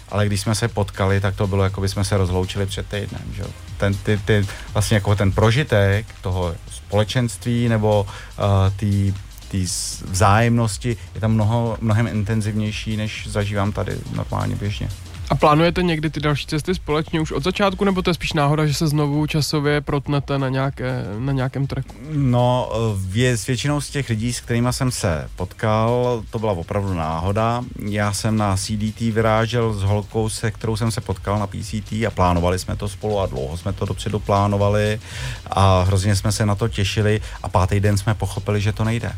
Ale 0.10 0.26
když 0.26 0.42
jsme 0.42 0.56
se 0.56 0.68
potkali, 0.68 1.22
tak 1.22 1.36
to 1.36 1.48
bylo, 1.48 1.64
jako 1.64 1.82
by 1.82 1.90
jsme 1.90 2.04
se 2.04 2.18
rozloučili 2.18 2.66
před 2.66 2.88
týdnem. 2.88 3.34
Že? 3.34 3.44
Ten, 3.78 3.94
ty, 3.94 4.18
ty, 4.26 4.48
vlastně 4.74 4.96
jako 4.96 5.16
ten 5.16 5.32
prožitek 5.32 6.06
toho 6.22 6.56
společenství 6.72 7.70
nebo 7.70 8.08
uh, 8.40 8.46
ty 8.76 9.14
té 9.52 9.58
vzájemnosti 10.12 10.98
je 11.16 11.22
tam 11.22 11.32
mnoho, 11.32 11.78
mnohem 11.82 12.08
intenzivnější, 12.08 12.98
než 12.98 13.28
zažívám 13.28 13.72
tady 13.72 13.98
normálně 14.16 14.56
běžně. 14.56 14.90
A 15.30 15.36
plánujete 15.36 15.84
někdy 15.84 16.10
ty 16.10 16.20
další 16.20 16.46
cesty 16.46 16.76
společně 16.76 17.22
už 17.22 17.32
od 17.32 17.44
začátku, 17.44 17.86
nebo 17.86 18.02
to 18.02 18.10
je 18.10 18.14
spíš 18.14 18.34
náhoda, 18.34 18.66
že 18.66 18.74
se 18.74 18.88
znovu 18.88 19.28
časově 19.28 19.82
protnete 19.82 20.38
na, 20.38 20.50
nějaké, 20.50 21.04
na 21.20 21.34
nějakém 21.34 21.68
tracku? 21.68 21.96
No, 22.12 22.72
vě, 22.98 23.38
s 23.38 23.48
většinou 23.48 23.82
z 23.82 23.90
těch 23.90 24.10
lidí, 24.10 24.34
s 24.34 24.40
kterými 24.40 24.68
jsem 24.72 24.92
se 24.92 25.30
potkal, 25.36 26.24
to 26.30 26.40
byla 26.40 26.52
opravdu 26.52 26.94
náhoda. 26.94 27.64
Já 27.86 28.14
jsem 28.14 28.38
na 28.38 28.58
CDT 28.58 29.00
vyrážel 29.00 29.74
s 29.74 29.84
holkou, 29.84 30.30
se 30.30 30.52
kterou 30.52 30.78
jsem 30.78 30.92
se 30.92 31.02
potkal 31.02 31.40
na 31.40 31.48
PCT 31.48 31.92
a 32.08 32.12
plánovali 32.16 32.60
jsme 32.60 32.76
to 32.76 32.90
spolu 32.90 33.20
a 33.20 33.26
dlouho 33.26 33.58
jsme 33.58 33.74
to 33.74 33.86
dopředu 33.86 34.20
plánovali 34.20 35.00
a 35.48 35.82
hrozně 35.82 36.16
jsme 36.16 36.32
se 36.32 36.46
na 36.46 36.56
to 36.56 36.68
těšili 36.68 37.22
a 37.44 37.50
pátý 37.50 37.80
den 37.80 37.98
jsme 37.98 38.14
pochopili, 38.14 38.62
že 38.62 38.74
to 38.74 38.84
nejde. 38.84 39.12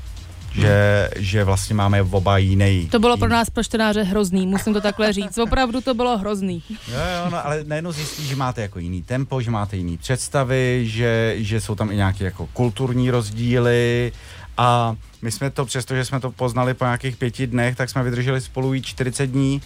Že, 0.55 1.09
že 1.15 1.43
vlastně 1.43 1.75
máme 1.75 2.01
oba 2.01 2.37
jiný. 2.37 2.87
To 2.91 2.99
bylo 2.99 3.17
pro 3.17 3.29
nás 3.29 3.49
pro 3.49 3.63
čtenáře 3.63 4.03
hrozný, 4.03 4.47
musím 4.47 4.73
to 4.73 4.81
takhle 4.81 5.13
říct. 5.13 5.37
Opravdu 5.37 5.81
to 5.81 5.93
bylo 5.93 6.17
hrozný. 6.17 6.63
Jo, 6.69 6.77
jo, 6.87 7.29
no, 7.31 7.45
ale 7.45 7.63
najednou 7.63 7.91
zjistí, 7.91 8.27
že 8.27 8.35
máte 8.35 8.61
jako 8.61 8.79
jiný 8.79 9.01
tempo, 9.03 9.41
že 9.41 9.51
máte 9.51 9.77
jiný 9.77 9.97
představy, 9.97 10.83
že, 10.87 11.35
že 11.37 11.61
jsou 11.61 11.75
tam 11.75 11.91
i 11.91 11.95
nějaké 11.95 12.23
jako 12.23 12.45
kulturní 12.53 13.11
rozdíly 13.11 14.11
a 14.57 14.95
my 15.21 15.31
jsme 15.31 15.49
to, 15.49 15.65
přestože 15.65 16.05
jsme 16.05 16.19
to 16.19 16.31
poznali 16.31 16.73
po 16.73 16.83
nějakých 16.83 17.17
pěti 17.17 17.47
dnech, 17.47 17.75
tak 17.75 17.89
jsme 17.89 18.03
vydrželi 18.03 18.41
spolu 18.41 18.73
i 18.73 18.81
40 18.81 19.27
dní 19.27 19.61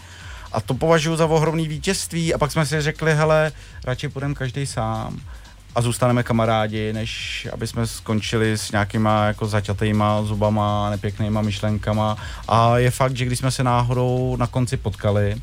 a 0.52 0.62
to 0.62 0.74
považuji 0.74 1.16
za 1.16 1.26
ohromný 1.26 1.68
vítězství 1.68 2.34
a 2.34 2.38
pak 2.38 2.52
jsme 2.52 2.66
si 2.66 2.82
řekli, 2.82 3.16
hele, 3.16 3.52
radši 3.84 4.10
půjdeme 4.10 4.34
každý 4.34 4.66
sám 4.66 5.20
a 5.76 5.82
zůstaneme 5.82 6.24
kamarádi, 6.24 6.94
než 6.94 7.48
aby 7.54 7.68
jsme 7.68 7.88
skončili 7.88 8.58
s 8.58 8.72
nějakýma 8.72 9.26
jako 9.26 9.46
zaťatýma 9.48 10.24
zubama, 10.24 10.90
nepěknýma 10.90 11.42
myšlenkama. 11.42 12.18
A 12.48 12.78
je 12.78 12.92
fakt, 12.92 13.18
že 13.18 13.26
když 13.26 13.40
jsme 13.40 13.52
se 13.52 13.64
náhodou 13.64 14.36
na 14.40 14.48
konci 14.48 14.78
potkali, 14.78 15.36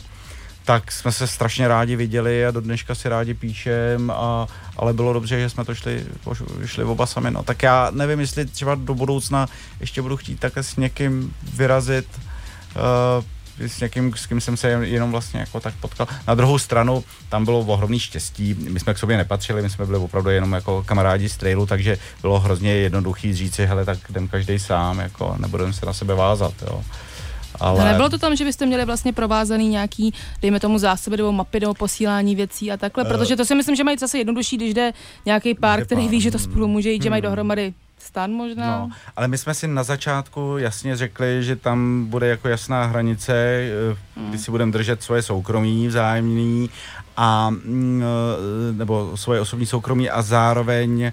tak 0.65 0.93
jsme 0.93 1.13
se 1.13 1.27
strašně 1.27 1.69
rádi 1.69 1.97
viděli 1.97 2.47
a 2.47 2.51
do 2.51 2.61
dneška 2.61 2.95
si 2.95 3.09
rádi 3.09 3.35
píšem, 3.35 4.11
a, 4.11 4.47
ale 4.77 4.93
bylo 4.93 5.13
dobře, 5.13 5.41
že 5.41 5.51
jsme 5.51 5.65
to 5.65 5.75
šli, 5.75 6.05
šli 6.65 6.85
oba 6.85 7.07
sami. 7.07 7.31
No. 7.31 7.43
Tak 7.43 7.63
já 7.63 7.91
nevím, 7.91 8.21
jestli 8.21 8.45
třeba 8.45 8.75
do 8.75 8.95
budoucna 8.95 9.49
ještě 9.81 10.03
budu 10.03 10.17
chtít 10.17 10.41
také 10.41 10.63
s 10.63 10.77
někým 10.77 11.35
vyrazit, 11.55 12.07
uh, 12.77 13.25
s 13.69 13.81
někým, 13.81 14.15
s 14.17 14.27
kým 14.27 14.41
jsem 14.41 14.57
se 14.57 14.69
jenom 14.69 15.11
vlastně 15.11 15.41
jako 15.41 15.61
tak 15.61 15.75
potkal. 15.81 16.07
Na 16.29 16.35
druhou 16.35 16.59
stranu 16.59 17.05
tam 17.29 17.45
bylo 17.45 17.61
ohromný 17.61 17.99
štěstí, 17.99 18.55
my 18.55 18.81
jsme 18.81 18.95
k 18.95 18.99
sobě 18.99 19.17
nepatřili, 19.17 19.63
my 19.63 19.71
jsme 19.71 19.87
byli 19.87 19.99
opravdu 19.99 20.31
jenom 20.31 20.53
jako 20.53 20.83
kamarádi 20.87 21.29
z 21.29 21.37
trailu, 21.37 21.67
takže 21.67 21.99
bylo 22.21 22.41
hrozně 22.41 22.73
jednoduchý 22.73 23.35
říct 23.35 23.55
si, 23.55 23.67
hele, 23.67 23.85
tak 23.85 23.99
jdem 24.11 24.29
každý 24.29 24.59
sám, 24.59 24.99
jako 24.99 25.37
nebudeme 25.39 25.73
se 25.73 25.87
na 25.87 25.93
sebe 25.93 26.15
vázat, 26.15 26.55
jo. 26.63 26.83
Ale... 27.61 27.79
No 27.79 27.85
nebylo 27.85 28.09
to 28.09 28.19
tam, 28.19 28.37
že 28.37 28.45
byste 28.45 28.67
měli 28.67 28.85
vlastně 28.85 29.13
provázaný 29.13 29.69
nějaký, 29.69 30.15
dejme 30.43 30.61
tomu 30.61 30.79
zásoby 30.79 31.17
nebo 31.17 31.33
mapy 31.33 31.61
nebo 31.61 31.75
posílání 31.75 32.37
věcí 32.37 32.73
a 32.73 32.77
takhle, 32.77 33.05
protože 33.05 33.37
to 33.37 33.45
si 33.45 33.55
myslím, 33.55 33.77
že 33.77 33.85
mají 33.85 33.99
zase 33.99 34.19
jednodušší, 34.19 34.57
když 34.57 34.75
jde 34.75 34.93
nějaký 35.27 35.55
pár, 35.55 35.85
který 35.85 36.09
ví, 36.09 36.21
že 36.21 36.31
to 36.31 36.39
hmm. 36.39 36.45
spolu 36.45 36.69
může 36.69 36.91
jít, 36.91 37.03
že 37.03 37.11
mají 37.11 37.23
Hmm. 37.23 37.31
dohromady 37.31 37.75
stan 38.03 38.33
možná. 38.33 38.67
No, 38.67 38.91
ale 39.17 39.29
my 39.29 39.39
jsme 39.39 39.55
si 39.55 39.69
na 39.69 39.83
začátku 39.83 40.55
jasně 40.59 40.97
řekli, 40.97 41.45
že 41.45 41.57
tam 41.57 42.05
bude 42.05 42.27
jako 42.27 42.49
jasná 42.49 42.85
hranice, 42.85 43.35
eh, 43.35 43.97
kdy 44.29 44.39
si 44.39 44.51
budeme 44.51 44.73
držet 44.73 45.03
svoje 45.03 45.23
soukromí 45.23 45.89
vzájemný 45.89 46.71
a 47.17 47.51
mm, 47.51 48.03
eh, 48.03 48.73
nebo 48.73 49.17
svoje 49.17 49.41
osobní 49.41 49.67
soukromí 49.67 50.11
a 50.11 50.23
zároveň 50.23 51.03
eh, 51.03 51.13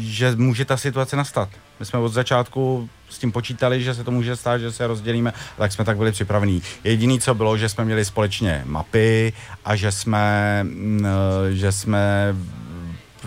že 0.00 0.36
může 0.36 0.64
ta 0.64 0.76
situace 0.76 1.16
nastat. 1.16 1.48
My 1.80 1.86
jsme 1.86 1.98
od 1.98 2.08
začátku 2.08 2.88
s 3.08 3.18
tím 3.18 3.32
počítali, 3.32 3.82
že 3.82 3.94
se 3.94 4.04
to 4.04 4.10
může 4.10 4.36
stát, 4.36 4.58
že 4.58 4.72
se 4.72 4.86
rozdělíme, 4.86 5.32
tak 5.56 5.72
jsme 5.72 5.84
tak 5.84 5.96
byli 5.96 6.12
připravení. 6.12 6.62
Jediný, 6.84 7.20
co 7.20 7.34
bylo, 7.34 7.56
že 7.56 7.68
jsme 7.68 7.84
měli 7.84 8.04
společně 8.04 8.62
mapy 8.66 9.32
a 9.64 9.76
že 9.76 9.92
jsme, 9.92 10.60
mm, 10.64 11.06
že 11.50 11.72
jsme 11.72 12.34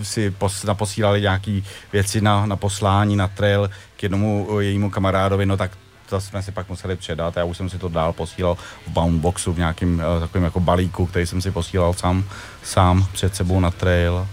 si 0.02 0.30
pos, 0.30 0.64
naposílali 0.64 1.20
nějaké 1.20 1.60
věci 1.92 2.20
na, 2.20 2.46
na 2.46 2.56
poslání, 2.56 3.16
na 3.16 3.28
trail 3.28 3.70
k 3.96 4.02
jednomu 4.02 4.48
eh, 4.58 4.64
jejímu 4.64 4.90
kamarádovi, 4.90 5.46
no 5.46 5.56
tak 5.56 5.70
to 6.10 6.20
jsme 6.20 6.42
si 6.42 6.52
pak 6.52 6.68
museli 6.68 6.96
předat. 6.96 7.36
Já 7.36 7.44
už 7.44 7.56
jsem 7.56 7.70
si 7.70 7.78
to 7.78 7.88
dál 7.88 8.12
posílal 8.12 8.54
v 8.86 8.90
boundboxu, 8.90 9.52
v 9.52 9.58
nějakém 9.58 9.94
uh, 9.94 10.20
takovém 10.20 10.44
jako 10.44 10.60
balíku, 10.60 11.06
který 11.06 11.26
jsem 11.26 11.40
si 11.42 11.50
posílal 11.50 11.92
sám, 11.92 12.24
sám 12.62 13.06
před 13.12 13.36
sebou 13.36 13.60
na 13.60 13.70
trail. 13.70 14.28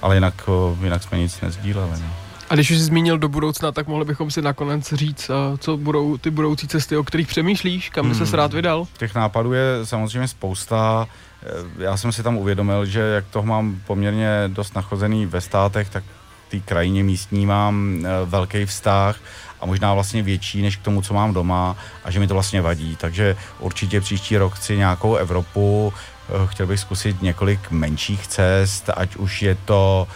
Ale 0.00 0.16
jinak, 0.16 0.34
uh, 0.48 0.84
jinak 0.84 1.02
jsme 1.02 1.18
nic 1.18 1.40
nezdíleli. 1.40 1.90
No. 1.90 2.06
A 2.50 2.54
když 2.54 2.70
už 2.70 2.76
jsi 2.78 2.84
zmínil 2.84 3.18
do 3.18 3.28
budoucna, 3.28 3.72
tak 3.72 3.86
mohli 3.86 4.04
bychom 4.04 4.30
si 4.30 4.42
nakonec 4.42 4.92
říct, 4.92 5.30
co 5.58 5.76
budou 5.76 6.16
ty 6.16 6.30
budoucí 6.30 6.68
cesty, 6.68 6.96
o 6.96 7.04
kterých 7.04 7.26
přemýšlíš, 7.26 7.88
kam 7.90 8.08
by 8.08 8.14
Hmm. 8.14 8.26
ses 8.26 8.32
rád 8.32 8.52
vydal? 8.52 8.86
Těch 8.98 9.14
nápadů 9.14 9.52
je 9.52 9.62
samozřejmě 9.84 10.28
spousta. 10.28 11.06
Eh, 11.42 11.82
Já 11.84 11.96
jsem 11.96 12.12
si 12.12 12.22
tam 12.22 12.36
uvědomil, 12.36 12.86
že 12.86 13.00
jak 13.00 13.26
toho 13.26 13.46
mám 13.46 13.80
poměrně 13.86 14.28
dost 14.46 14.74
nachozený 14.74 15.26
ve 15.26 15.40
státech, 15.40 15.88
tak 15.90 16.04
té 16.50 16.60
krajině 16.60 17.04
místní 17.04 17.46
mám 17.46 17.98
eh, 18.04 18.08
velký 18.24 18.66
vztah 18.66 19.16
a 19.60 19.66
možná 19.66 19.94
vlastně 19.94 20.22
větší 20.22 20.62
než 20.62 20.76
k 20.76 20.82
tomu, 20.82 21.02
co 21.02 21.14
mám 21.14 21.34
doma 21.34 21.76
a 22.04 22.10
že 22.10 22.20
mi 22.20 22.26
to 22.26 22.34
vlastně 22.34 22.60
vadí. 22.62 22.96
Takže 22.96 23.36
určitě 23.60 24.00
příští 24.00 24.36
rok 24.36 24.54
chci 24.54 24.76
nějakou 24.76 25.14
Evropu, 25.16 25.92
eh, 26.28 26.46
chtěl 26.46 26.66
bych 26.66 26.80
zkusit 26.80 27.22
několik 27.22 27.70
menších 27.70 28.26
cest, 28.26 28.90
ať 28.96 29.16
už 29.16 29.42
je 29.42 29.54
to 29.64 30.08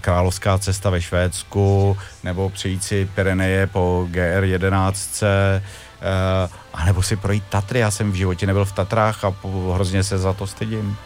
královská 0.00 0.58
cesta 0.58 0.90
ve 0.90 1.02
Švédsku, 1.02 1.96
nebo 2.24 2.50
přejít 2.50 2.84
si 2.84 3.08
Pyreneje 3.14 3.66
po 3.66 4.06
GR11, 4.10 5.22
eh, 5.22 6.48
a 6.72 6.84
nebo 6.84 7.02
si 7.02 7.16
projít 7.16 7.44
Tatry. 7.48 7.78
Já 7.78 7.90
jsem 7.90 8.12
v 8.12 8.14
životě 8.14 8.46
nebyl 8.46 8.64
v 8.64 8.72
Tatrách 8.72 9.24
a 9.24 9.34
hrozně 9.74 10.04
se 10.04 10.18
za 10.18 10.32
to 10.32 10.46
stydím. 10.46 10.96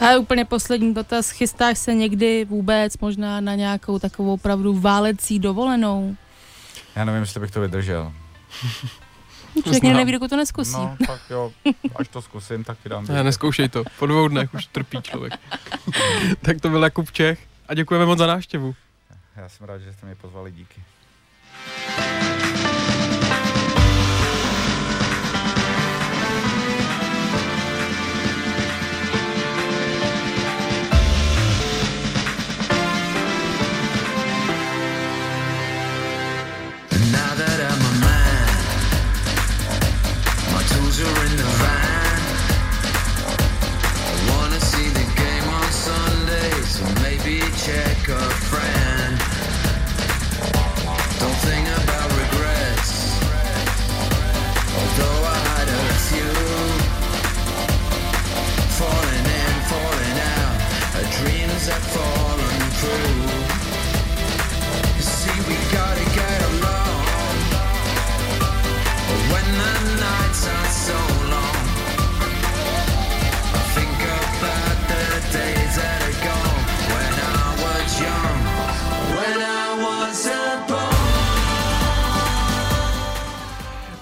A 0.00 0.16
úplně 0.18 0.44
poslední 0.44 0.94
dotaz, 0.94 1.30
chystáš 1.30 1.78
se 1.78 1.94
někdy 1.94 2.44
vůbec 2.44 2.98
možná 2.98 3.40
na 3.40 3.54
nějakou 3.54 3.98
takovou 3.98 4.34
opravdu 4.34 4.80
válecí 4.80 5.38
dovolenou? 5.38 6.16
Já 6.96 7.04
nevím, 7.04 7.20
jestli 7.20 7.40
bych 7.40 7.50
to 7.50 7.60
vydržel. 7.60 8.12
Člověk 9.62 9.82
někdy 9.82 9.98
neví, 9.98 10.12
dokud 10.12 10.30
to 10.30 10.36
neskusí. 10.36 10.72
No, 10.72 10.96
tak 11.06 11.20
jo, 11.30 11.52
až 11.96 12.08
to 12.08 12.22
zkusím, 12.22 12.64
tak 12.64 12.78
ti 12.82 12.88
dám. 12.88 13.06
Ne, 13.08 13.24
neskoušej 13.24 13.68
to. 13.68 13.84
Po 13.98 14.06
dvou 14.06 14.28
dnech 14.28 14.54
už 14.54 14.66
trpí 14.66 15.02
člověk. 15.02 15.32
tak 16.42 16.60
to 16.60 16.68
byl 16.68 16.84
Jakub 16.84 17.10
Čech 17.10 17.46
a 17.68 17.74
děkujeme 17.74 18.06
moc 18.06 18.18
za 18.18 18.26
návštěvu. 18.26 18.74
Já 19.36 19.48
jsem 19.48 19.66
rád, 19.66 19.78
že 19.78 19.92
jste 19.92 20.06
mě 20.06 20.14
pozvali, 20.14 20.52
díky. 20.52 20.82
Have 61.70 61.86
fallen 61.94 62.70
through. 62.80 63.29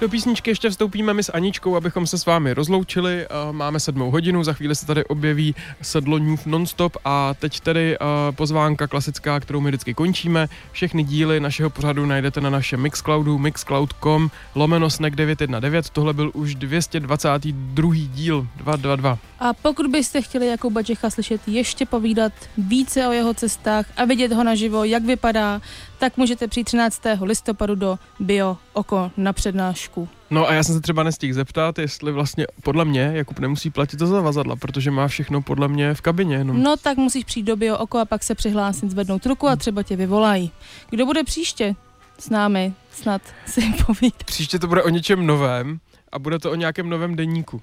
Do 0.09 0.13
písničky 0.13 0.51
ještě 0.51 0.71
vstoupíme 0.71 1.15
my 1.15 1.23
s 1.23 1.33
Aničkou, 1.33 1.77
abychom 1.77 2.07
se 2.07 2.19
s 2.19 2.27
vámi 2.27 2.55
rozloučili. 2.55 3.27
Eh, 3.27 3.53
Máme 3.53 3.81
sedmou 3.81 4.11
hodinu, 4.11 4.45
za 4.45 4.53
chvíli 4.53 4.75
se 4.75 4.87
tady 4.87 5.05
objeví 5.05 5.55
sedlo 5.83 6.19
News 6.19 6.45
Nonstop 6.45 6.97
a 7.05 7.35
teď 7.35 7.61
tedy 7.61 7.97
eh, 7.97 8.33
pozvánka 8.33 8.87
klasická, 8.87 9.41
kterou 9.41 9.61
my 9.61 9.71
vždycky 9.71 9.95
končíme. 9.95 10.49
Všechny 10.73 11.05
díly 11.05 11.41
našeho 11.41 11.71
pořadu 11.71 12.07
najdete 12.07 12.41
na 12.41 12.51
našem 12.51 12.81
Mixcloudu, 12.81 13.39
mixcloud.com, 13.39 14.31
lomeno 14.55 14.91
snack 14.91 15.17
919. 15.17 15.91
Tohle 15.91 16.13
byl 16.13 16.31
už 16.35 16.55
222. 16.55 17.93
díl 17.95 18.47
222. 18.57 19.19
A 19.39 19.53
pokud 19.53 19.87
byste 19.87 20.23
chtěli 20.23 20.47
Jakuba 20.47 20.83
Čecha 20.83 21.11
slyšet 21.11 21.41
ještě 21.47 21.87
povídat 21.87 22.33
více 22.59 23.09
o 23.09 23.13
jeho 23.13 23.35
cestách 23.35 23.87
a 23.97 24.05
vidět 24.05 24.33
ho 24.33 24.45
naživo, 24.45 24.85
jak 24.85 25.05
vypadá, 25.05 25.61
tak 25.99 26.17
můžete 26.17 26.49
přijít 26.49 26.65
13. 26.65 27.03
listopadu 27.23 27.75
do 27.75 27.99
Bio 28.21 28.57
Oko 28.73 29.11
na 29.17 29.33
přednášku. 29.33 30.09
No 30.31 30.49
a 30.49 30.53
já 30.53 30.63
jsem 30.63 30.75
se 30.75 30.81
třeba 30.81 31.03
nestihl 31.03 31.35
zeptat, 31.35 31.79
jestli 31.79 32.13
vlastně 32.13 32.47
podle 32.63 32.85
mě 32.85 33.11
Jakub 33.15 33.39
nemusí 33.39 33.71
platit 33.71 33.97
to 33.97 34.07
zavazadla, 34.07 34.57
protože 34.57 34.91
má 34.91 35.09
všechno 35.09 35.43
podle 35.43 35.69
mě 35.69 35.95
v 35.95 36.01
kabině 36.01 36.37
jenom. 36.37 36.63
No 36.63 36.77
tak 36.77 36.97
musíš 36.97 37.25
přijít 37.25 37.43
do 37.43 37.57
Bio 37.57 37.79
Oko 37.79 37.99
a 37.99 38.05
pak 38.05 38.23
se 38.23 38.35
přihlásit, 38.35 38.91
zvednout 38.91 39.27
ruku 39.27 39.49
a 39.49 39.57
třeba 39.57 39.83
tě 39.83 39.97
vyvolají. 39.97 40.51
Kdo 40.91 41.07
bude 41.07 41.25
příště 41.25 41.75
s 42.19 42.31
námi? 42.31 42.73
Snad 42.93 43.23
si 43.47 43.61
povídat. 43.87 44.25
Příště 44.25 44.59
to 44.59 44.67
bude 44.67 44.83
o 44.83 44.89
něčem 44.89 45.27
novém 45.27 45.81
a 46.13 46.19
bude 46.19 46.39
to 46.39 46.51
o 46.51 46.55
nějakém 46.55 46.89
novém 46.89 47.17
denníku. 47.17 47.63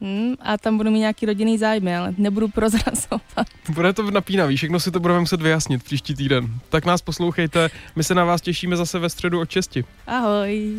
Hmm, 0.00 0.34
a 0.40 0.58
tam 0.58 0.76
budu 0.76 0.90
mít 0.90 0.98
nějaký 0.98 1.26
rodinný 1.26 1.58
zájmy, 1.58 1.96
ale 1.96 2.14
nebudu 2.18 2.48
prozrazovat. 2.48 3.22
Bude 3.68 3.92
to 3.92 4.10
napínavý, 4.10 4.56
všechno 4.56 4.80
si 4.80 4.90
to 4.90 5.00
budeme 5.00 5.20
muset 5.20 5.42
vyjasnit 5.42 5.84
příští 5.84 6.14
týden. 6.14 6.48
Tak 6.68 6.84
nás 6.84 7.02
poslouchejte, 7.02 7.70
my 7.96 8.04
se 8.04 8.14
na 8.14 8.24
vás 8.24 8.40
těšíme 8.40 8.76
zase 8.76 8.98
ve 8.98 9.10
středu 9.10 9.40
od 9.40 9.50
6. 9.50 9.78
Ahoj. 10.06 10.78